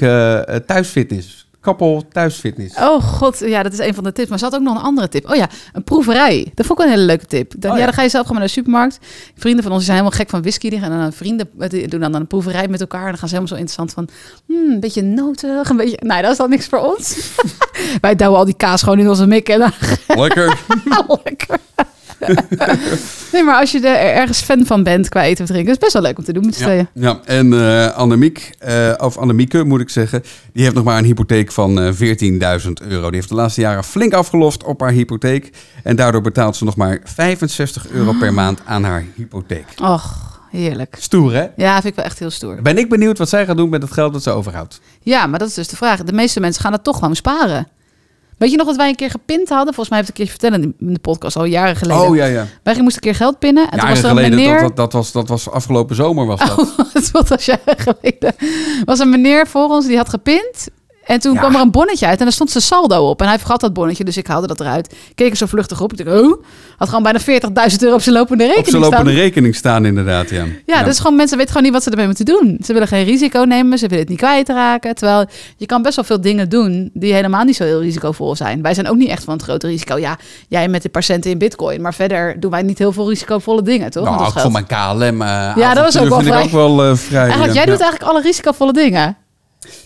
thuisfitness. 0.66 1.45
Koppel 1.66 2.02
thuisfitness. 2.12 2.76
Oh 2.76 3.02
god, 3.02 3.38
ja, 3.38 3.62
dat 3.62 3.72
is 3.72 3.79
een 3.79 3.94
van 3.94 4.05
de 4.05 4.12
tips. 4.12 4.29
Maar 4.29 4.38
ze 4.38 4.44
had 4.44 4.55
ook 4.55 4.61
nog 4.61 4.74
een 4.74 4.83
andere 4.83 5.09
tip. 5.09 5.31
Oh 5.31 5.37
ja, 5.37 5.48
een 5.72 5.85
proeverij. 5.85 6.52
Dat 6.55 6.66
vond 6.66 6.79
ik 6.79 6.85
een 6.85 6.90
hele 6.90 7.05
leuke 7.05 7.26
tip. 7.26 7.52
Dan, 7.59 7.70
oh, 7.70 7.76
ja. 7.76 7.81
ja. 7.81 7.87
dan 7.87 7.94
ga 7.94 8.02
je 8.02 8.09
zelf 8.09 8.26
gewoon 8.26 8.38
naar 8.38 8.48
de 8.48 8.55
supermarkt. 8.55 8.98
Vrienden 9.35 9.62
van 9.62 9.72
ons 9.72 9.85
zijn 9.85 9.96
helemaal 9.96 10.18
gek 10.18 10.31
van 10.31 10.40
whisky. 10.40 10.70
Die 10.70 10.79
gaan 10.79 10.98
dan 10.98 11.12
vrienden 11.12 11.48
die 11.68 11.88
doen 11.88 12.00
dan 12.00 12.14
een 12.14 12.26
proeverij 12.26 12.68
met 12.68 12.81
elkaar. 12.81 13.05
En 13.05 13.09
dan 13.09 13.18
gaan 13.18 13.29
ze 13.29 13.35
helemaal 13.35 13.57
zo 13.57 13.62
interessant 13.62 13.92
van, 13.92 14.09
hmm, 14.46 14.72
een 14.72 14.81
beetje 14.81 15.02
notig, 15.02 15.68
een 15.68 15.76
beetje... 15.76 15.98
Nee, 16.00 16.22
dat 16.22 16.31
is 16.31 16.37
dan 16.37 16.50
niks 16.50 16.66
voor 16.66 16.79
ons. 16.79 17.31
Wij 18.00 18.16
douwen 18.16 18.38
al 18.38 18.44
die 18.44 18.57
kaas 18.57 18.83
gewoon 18.83 18.98
in 18.98 19.09
onze 19.09 19.26
mik. 19.26 19.48
En 19.48 19.59
dan... 19.59 19.72
Lekker. 20.22 20.59
Lekker. 21.24 21.59
nee, 23.33 23.42
maar 23.42 23.61
als 23.61 23.70
je 23.70 23.88
er 23.88 24.14
ergens 24.14 24.40
fan 24.40 24.66
van 24.66 24.83
bent 24.83 25.09
qua 25.09 25.22
eten 25.22 25.44
of 25.44 25.50
drinken, 25.50 25.66
is 25.66 25.74
het 25.74 25.81
best 25.81 25.92
wel 25.92 26.02
leuk 26.02 26.18
om 26.18 26.24
te 26.24 26.33
doen 26.33 26.44
met 26.44 26.55
z'n 26.55 26.61
ja, 26.61 26.66
tweeën. 26.66 26.88
Ja, 26.92 27.20
en 27.24 27.52
uh, 27.52 27.87
Annemiek, 27.87 28.50
uh, 28.68 28.92
of 28.96 29.16
Annemieke 29.16 29.64
moet 29.64 29.81
ik 29.81 29.90
zeggen, 29.90 30.22
die 30.52 30.62
heeft 30.62 30.74
nog 30.74 30.85
maar 30.85 30.98
een 30.98 31.05
hypotheek 31.05 31.52
van 31.52 31.83
uh, 31.83 31.92
14.000 31.92 31.98
euro. 32.88 33.07
Die 33.07 33.16
heeft 33.16 33.29
de 33.29 33.35
laatste 33.35 33.61
jaren 33.61 33.85
flink 33.85 34.12
afgelost 34.12 34.64
op 34.64 34.81
haar 34.81 34.92
hypotheek. 34.92 35.50
En 35.83 35.96
daardoor 35.96 36.22
betaalt 36.22 36.57
ze 36.57 36.64
nog 36.64 36.76
maar 36.76 37.00
65 37.05 37.88
euro 37.88 38.12
per 38.12 38.35
maand 38.35 38.61
aan 38.64 38.85
haar 38.85 39.05
hypotheek. 39.14 39.66
Och. 39.83 40.35
Heerlijk. 40.50 40.96
Stoer, 40.98 41.33
hè? 41.33 41.46
Ja, 41.57 41.72
vind 41.72 41.85
ik 41.85 41.94
wel 41.94 42.05
echt 42.05 42.18
heel 42.18 42.31
stoer. 42.31 42.62
Ben 42.62 42.79
ik 42.79 42.88
benieuwd 42.88 43.18
wat 43.18 43.29
zij 43.29 43.46
gaat 43.46 43.57
doen 43.57 43.68
met 43.68 43.83
het 43.83 43.92
geld 43.92 44.12
dat 44.12 44.22
ze 44.22 44.31
overhoudt. 44.31 44.81
Ja, 45.00 45.26
maar 45.26 45.38
dat 45.38 45.48
is 45.48 45.55
dus 45.55 45.68
de 45.68 45.76
vraag. 45.76 46.02
De 46.02 46.12
meeste 46.12 46.40
mensen 46.40 46.62
gaan 46.62 46.72
het 46.72 46.85
toch 46.85 46.98
gewoon 46.98 47.16
sparen. 47.16 47.68
Weet 48.37 48.51
je 48.51 48.57
nog 48.57 48.66
dat 48.66 48.77
wij 48.77 48.88
een 48.88 48.94
keer 48.94 49.11
gepint 49.11 49.49
hadden? 49.49 49.75
Volgens 49.75 49.88
mij 49.88 49.99
heb 49.99 50.09
ik 50.09 50.16
het 50.16 50.18
een 50.18 50.25
keer 50.25 50.51
vertellen 50.51 50.75
in 50.88 50.92
de 50.94 51.01
podcast 51.01 51.37
al 51.37 51.44
jaren 51.44 51.77
geleden. 51.77 52.03
Oh 52.03 52.16
ja, 52.16 52.25
ja. 52.25 52.46
Wij 52.62 52.75
moesten 52.75 53.03
een 53.03 53.11
keer 53.11 53.14
geld 53.14 53.38
pinnen. 53.38 53.70
En 53.70 53.79
jaren 53.79 53.81
toen 53.81 53.88
was 53.88 53.99
er 53.99 54.09
geleden, 54.09 54.33
een 54.33 54.37
meneer... 54.38 54.61
dat, 54.61 54.77
dat, 54.77 54.77
dat, 54.77 54.92
was, 54.92 55.12
dat 55.12 55.29
was 55.29 55.51
afgelopen 55.51 55.96
zomer 55.96 56.27
was 56.27 56.40
dat. 56.49 56.59
Oh, 56.59 56.79
het 56.92 57.29
was 57.29 57.44
jaren 57.44 57.79
geleden. 57.79 58.35
was 58.85 58.99
een 58.99 59.11
meneer 59.11 59.46
voor 59.46 59.68
ons 59.68 59.87
die 59.87 59.96
had 59.96 60.09
gepint. 60.09 60.68
En 61.06 61.20
toen 61.20 61.32
Ja. 61.34 61.38
kwam 61.40 61.54
er 61.54 61.60
een 61.60 61.70
bonnetje 61.70 62.06
uit 62.06 62.18
en 62.18 62.24
daar 62.24 62.32
stond 62.34 62.50
zijn 62.50 62.62
saldo 62.64 63.08
op. 63.08 63.20
En 63.20 63.28
hij 63.28 63.38
vergat 63.38 63.60
dat 63.60 63.72
bonnetje, 63.72 64.04
dus 64.04 64.16
ik 64.16 64.26
haalde 64.26 64.46
dat 64.46 64.60
eruit. 64.60 64.94
Keek 65.14 65.30
er 65.30 65.36
zo 65.36 65.46
vluchtig 65.46 65.80
op. 65.80 65.92
Ik 65.92 66.04
dacht, 66.04 66.20
oh, 66.20 66.42
had 66.76 66.88
gewoon 66.88 67.02
bijna 67.02 67.20
40.000 67.20 67.82
euro 67.82 67.94
op 67.94 68.00
zijn 68.00 68.14
lopende 68.14 68.44
rekening 68.44 68.66
Op 68.66 68.70
zijn 68.72 68.82
lopende 68.82 69.10
staan. 69.10 69.20
rekening 69.22 69.54
staan 69.54 69.84
inderdaad, 69.84 70.30
ja. 70.30 70.44
Ja, 70.66 70.82
dus 70.82 70.98
gewoon 70.98 71.16
mensen 71.16 71.36
weten 71.36 71.52
gewoon 71.52 71.66
niet 71.66 71.76
wat 71.76 71.82
ze 71.84 71.90
ermee 71.90 72.06
moeten 72.06 72.24
doen. 72.24 72.58
Ze 72.64 72.72
willen 72.72 72.88
geen 72.88 73.04
risico 73.04 73.42
nemen, 73.42 73.78
ze 73.78 73.84
willen 73.86 73.98
het 74.00 74.08
niet 74.08 74.18
kwijtraken. 74.18 74.94
Terwijl 74.94 75.26
je 75.56 75.66
kan 75.66 75.82
best 75.82 75.96
wel 75.96 76.04
veel 76.04 76.20
dingen 76.20 76.48
doen 76.48 76.90
die 76.94 77.12
helemaal 77.14 77.44
niet 77.44 77.56
zo 77.56 77.64
heel 77.64 77.80
risicovol 77.80 78.36
zijn. 78.36 78.62
Wij 78.62 78.74
zijn 78.74 78.88
ook 78.88 78.96
niet 78.96 79.08
echt 79.08 79.24
van 79.24 79.34
het 79.34 79.42
grote 79.42 79.66
risico. 79.66 79.98
Ja, 79.98 80.18
jij 80.48 80.68
met 80.68 80.82
de 80.82 80.88
patiënten 80.88 81.30
in 81.30 81.38
bitcoin, 81.38 81.80
maar 81.80 81.94
verder 81.94 82.40
doen 82.40 82.50
wij 82.50 82.62
niet 82.62 82.78
heel 82.78 82.92
veel 82.92 83.08
risicovolle 83.08 83.62
dingen, 83.62 83.90
toch? 83.90 84.04
Nou, 84.04 84.24
ons 84.24 84.32
voor 84.42 84.50
mijn 84.52 84.66
KLM 84.66 85.22
uh, 85.22 85.52
Ja, 85.56 85.74
dat 85.74 85.84
was 85.84 85.98
ook 85.98 86.08
wel 86.08 86.20
vrij. 86.20 86.42
ook 86.42 86.50
wel 86.50 86.84
eh, 86.84 86.96
vrij. 86.96 87.28
Jij 87.28 87.36
Ja. 87.36 87.52
doet 87.52 87.80
eigenlijk 87.80 88.02
alle 88.02 88.20
risicovolle 88.22 88.72
dingen. 88.72 89.16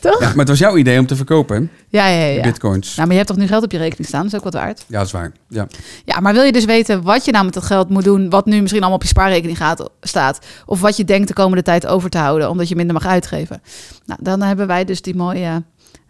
Toch? 0.00 0.20
Ja, 0.20 0.28
maar 0.28 0.36
het 0.36 0.48
was 0.48 0.58
jouw 0.58 0.76
idee 0.76 0.98
om 0.98 1.06
te 1.06 1.16
verkopen? 1.16 1.70
Ja, 1.88 2.06
ja, 2.06 2.24
ja. 2.24 2.42
Bitcoins. 2.42 2.86
Nou, 2.86 2.98
maar 3.00 3.16
je 3.16 3.22
hebt 3.22 3.28
toch 3.28 3.36
nu 3.36 3.46
geld 3.46 3.64
op 3.64 3.72
je 3.72 3.78
rekening 3.78 4.06
staan? 4.06 4.22
Dat 4.22 4.32
is 4.32 4.38
ook 4.38 4.44
wat 4.44 4.54
waard. 4.54 4.84
Ja, 4.86 4.98
dat 4.98 5.06
is 5.06 5.12
waar. 5.12 5.32
Ja. 5.48 5.66
Ja, 6.04 6.20
maar 6.20 6.32
wil 6.32 6.42
je 6.42 6.52
dus 6.52 6.64
weten 6.64 7.02
wat 7.02 7.24
je 7.24 7.32
nou 7.32 7.44
met 7.44 7.54
dat 7.54 7.62
geld 7.62 7.88
moet 7.88 8.04
doen, 8.04 8.30
wat 8.30 8.46
nu 8.46 8.60
misschien 8.60 8.80
allemaal 8.80 8.98
op 8.98 9.02
je 9.02 9.08
spaarrekening 9.08 9.58
gaat, 9.58 9.90
staat, 10.00 10.46
of 10.66 10.80
wat 10.80 10.96
je 10.96 11.04
denkt 11.04 11.28
de 11.28 11.34
komende 11.34 11.62
tijd 11.62 11.86
over 11.86 12.10
te 12.10 12.18
houden, 12.18 12.50
omdat 12.50 12.68
je 12.68 12.76
minder 12.76 12.94
mag 12.94 13.06
uitgeven? 13.06 13.62
Nou, 14.06 14.20
dan 14.22 14.42
hebben 14.42 14.66
wij 14.66 14.84
dus 14.84 15.02
die 15.02 15.16
mooie 15.16 15.62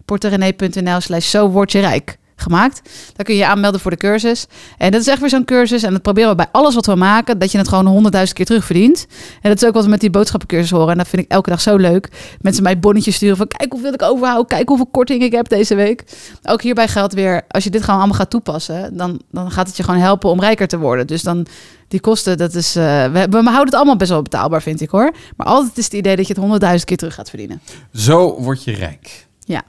porterenee.nl 0.05 1.01
slash 1.01 1.31
zo 1.31 1.49
word 1.49 1.73
je 1.73 1.81
rijk 1.81 2.19
gemaakt. 2.41 2.81
Daar 3.15 3.25
kun 3.25 3.35
je 3.35 3.41
je 3.41 3.47
aanmelden 3.47 3.81
voor 3.81 3.91
de 3.91 3.97
cursus. 3.97 4.47
En 4.79 4.91
dat 4.91 5.01
is 5.01 5.07
echt 5.07 5.21
weer 5.21 5.29
zo'n 5.29 5.45
cursus. 5.45 5.83
En 5.83 5.93
dat 5.93 6.03
proberen 6.03 6.31
we 6.31 6.37
bij 6.37 6.49
alles 6.53 6.75
wat 6.75 6.87
we 6.87 6.95
maken, 6.95 7.39
dat 7.39 7.53
je 7.53 7.59
het 7.59 7.69
gewoon 7.69 7.87
honderdduizend 7.87 8.37
keer 8.37 8.47
terugverdient. 8.47 9.07
En 9.43 9.51
dat 9.51 9.63
is 9.63 9.69
ook 9.69 9.75
wat 9.75 9.85
we 9.85 9.91
met 9.91 10.01
die 10.01 10.11
boodschappencursus 10.11 10.71
horen. 10.71 10.91
En 10.91 10.99
dat 10.99 11.09
vind 11.09 11.23
ik 11.23 11.31
elke 11.31 11.51
dag 11.51 11.61
zo 11.61 11.77
leuk. 11.77 12.37
Mensen 12.41 12.63
mij 12.63 12.79
bonnetjes 12.79 13.15
sturen 13.15 13.37
van 13.37 13.47
kijk 13.47 13.73
hoeveel 13.73 13.93
ik 13.93 14.03
overhoud, 14.03 14.49
kijk 14.49 14.69
hoeveel 14.69 14.87
korting 14.87 15.23
ik 15.23 15.33
heb 15.33 15.49
deze 15.49 15.75
week. 15.75 16.05
Ook 16.43 16.63
hierbij 16.63 16.89
geldt 16.89 17.15
weer, 17.15 17.43
als 17.49 17.65
je 17.65 17.71
dit 17.71 17.83
gewoon 17.83 17.99
allemaal 17.99 18.17
gaat 18.17 18.31
toepassen, 18.31 18.97
dan, 18.97 19.21
dan 19.31 19.51
gaat 19.51 19.67
het 19.67 19.77
je 19.77 19.83
gewoon 19.83 20.01
helpen 20.01 20.31
om 20.31 20.41
rijker 20.41 20.69
te 20.69 20.79
worden. 20.79 21.07
Dus 21.07 21.23
dan 21.23 21.47
die 21.91 22.01
kosten, 22.01 22.39
dat 22.39 22.55
is, 22.55 22.77
eh, 22.77 23.05
we, 23.13 23.27
we 23.31 23.43
houden 23.43 23.65
het 23.65 23.75
allemaal 23.75 23.97
best 23.97 24.11
wel 24.11 24.23
betaalbaar, 24.23 24.63
vind 24.63 24.81
ik 24.81 24.91
hoor. 24.91 25.13
Maar 25.37 25.47
altijd 25.47 25.79
is 25.79 25.85
het 25.85 25.93
idee 25.93 26.17
dat 26.17 26.27
je 26.27 26.33
het 26.33 26.43
honderdduizend 26.43 26.85
keer 26.85 26.97
terug 26.97 27.15
gaat 27.15 27.29
verdienen. 27.29 27.61
Zo 27.93 28.41
word 28.43 28.65
je 28.65 28.73
rijk. 28.73 29.27
Ja. 29.45 29.63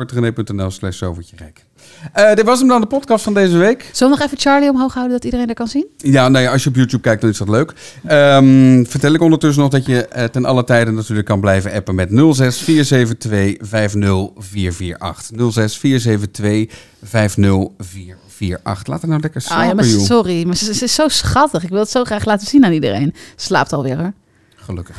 Porterenee.nl 0.00 0.70
slash 0.70 0.98
zo 0.98 1.12
word 1.12 1.28
je 1.28 1.36
rijk. 1.36 1.64
Eh, 2.12 2.34
dit 2.34 2.44
was 2.44 2.58
hem 2.58 2.68
dan, 2.68 2.80
de 2.80 2.86
podcast 2.86 3.24
van 3.24 3.34
deze 3.34 3.56
week. 3.56 3.90
Zullen 3.92 4.12
we 4.12 4.18
nog 4.18 4.26
even 4.26 4.40
Charlie 4.40 4.70
omhoog 4.70 4.94
houden, 4.94 5.16
dat 5.16 5.24
iedereen 5.24 5.48
er 5.48 5.54
kan 5.54 5.68
zien? 5.68 5.86
Ja, 5.96 6.28
ja, 6.28 6.52
als 6.52 6.62
je 6.62 6.68
op 6.68 6.74
YouTube 6.74 7.02
kijkt, 7.02 7.20
dan 7.20 7.30
is 7.30 7.38
dat 7.38 7.48
leuk. 7.48 7.72
Ehm, 8.06 8.84
vertel 8.84 9.12
ik 9.12 9.20
ondertussen 9.20 9.62
nog 9.62 9.70
dat 9.70 9.86
je 9.86 10.06
eh, 10.06 10.24
ten 10.24 10.44
alle 10.44 10.64
tijden 10.64 10.94
natuurlijk 10.94 11.26
kan 11.26 11.40
blijven 11.40 11.72
appen 11.72 11.94
met 11.94 12.08
06 12.10 12.58
472 12.58 13.68
50448. 13.68 15.52
06 15.52 15.78
472 15.78 16.78
50448. 17.02 18.86
Laat 18.86 19.00
het 19.00 19.10
nou 19.10 19.22
lekker 19.22 19.40
slapen, 19.40 19.62
Ah 19.62 19.68
ja, 19.68 19.74
maar 19.74 19.84
sorry, 19.84 20.46
maar 20.46 20.56
ze, 20.56 20.74
ze 20.74 20.84
is 20.84 20.94
zo 20.94 21.08
schattig. 21.08 21.62
Ik 21.62 21.70
wil 21.70 21.80
het 21.80 21.90
zo 21.90 22.04
graag 22.04 22.24
laten 22.24 22.46
zien 22.46 22.64
aan 22.64 22.72
iedereen. 22.72 23.14
Slaapt 23.36 23.72
alweer 23.72 23.96
hoor. 23.96 24.12
Gelukkig. 24.54 24.96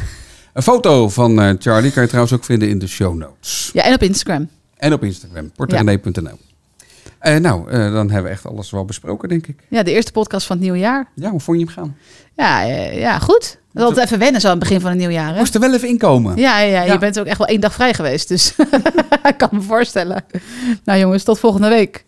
Een 0.53 0.63
foto 0.63 1.09
van 1.09 1.41
eh, 1.41 1.53
Charlie 1.59 1.91
kan 1.91 2.01
je 2.01 2.07
trouwens 2.07 2.35
ook 2.35 2.43
vinden 2.43 2.69
in 2.69 2.79
de 2.79 2.87
show 2.87 3.17
notes. 3.17 3.69
Ja, 3.73 3.83
en 3.83 3.93
op 3.93 4.01
Instagram. 4.03 4.49
En 4.81 4.93
op 4.93 5.03
Instagram, 5.03 5.51
porterenee.nl. 5.51 6.37
Eh, 7.19 7.35
nou, 7.35 7.69
eh, 7.69 7.77
dan 7.93 8.09
hebben 8.09 8.23
we 8.23 8.29
echt 8.29 8.45
alles 8.45 8.71
wel 8.71 8.85
besproken, 8.85 9.29
denk 9.29 9.47
ik. 9.47 9.59
Ja, 9.69 9.83
de 9.83 9.91
eerste 9.91 10.11
podcast 10.11 10.45
van 10.45 10.55
het 10.55 10.65
nieuwe 10.65 10.79
jaar. 10.79 11.07
Ja, 11.15 11.29
hoe 11.29 11.39
vond 11.39 11.59
je 11.59 11.65
hem 11.65 11.73
gaan? 11.73 11.97
Ja, 12.35 12.63
eh, 12.63 12.99
ja 12.99 13.19
goed. 13.19 13.57
Dat 13.73 13.83
altijd 13.83 14.05
even 14.05 14.19
wennen 14.19 14.41
zo 14.41 14.47
aan 14.47 14.53
het 14.53 14.61
begin 14.63 14.79
van 14.81 14.89
het 14.89 14.99
nieuwe 14.99 15.13
jaar. 15.13 15.33
Hè? 15.33 15.39
Moest 15.39 15.53
er 15.53 15.59
wel 15.59 15.73
even 15.73 15.87
inkomen. 15.87 16.37
Ja, 16.37 16.59
ja, 16.59 16.65
ja, 16.75 16.83
Ja. 16.83 16.93
je 16.93 16.99
bent 16.99 17.19
ook 17.19 17.25
echt 17.25 17.37
wel 17.37 17.47
één 17.47 17.61
dag 17.61 17.73
vrij 17.73 17.93
geweest. 17.93 18.27
Dus 18.27 18.55
ik 19.29 19.37
kan 19.37 19.49
me 19.51 19.61
voorstellen. 19.61 20.23
Nou 20.83 20.99
jongens, 20.99 21.23
tot 21.23 21.39
volgende 21.39 21.69
week. 21.69 22.05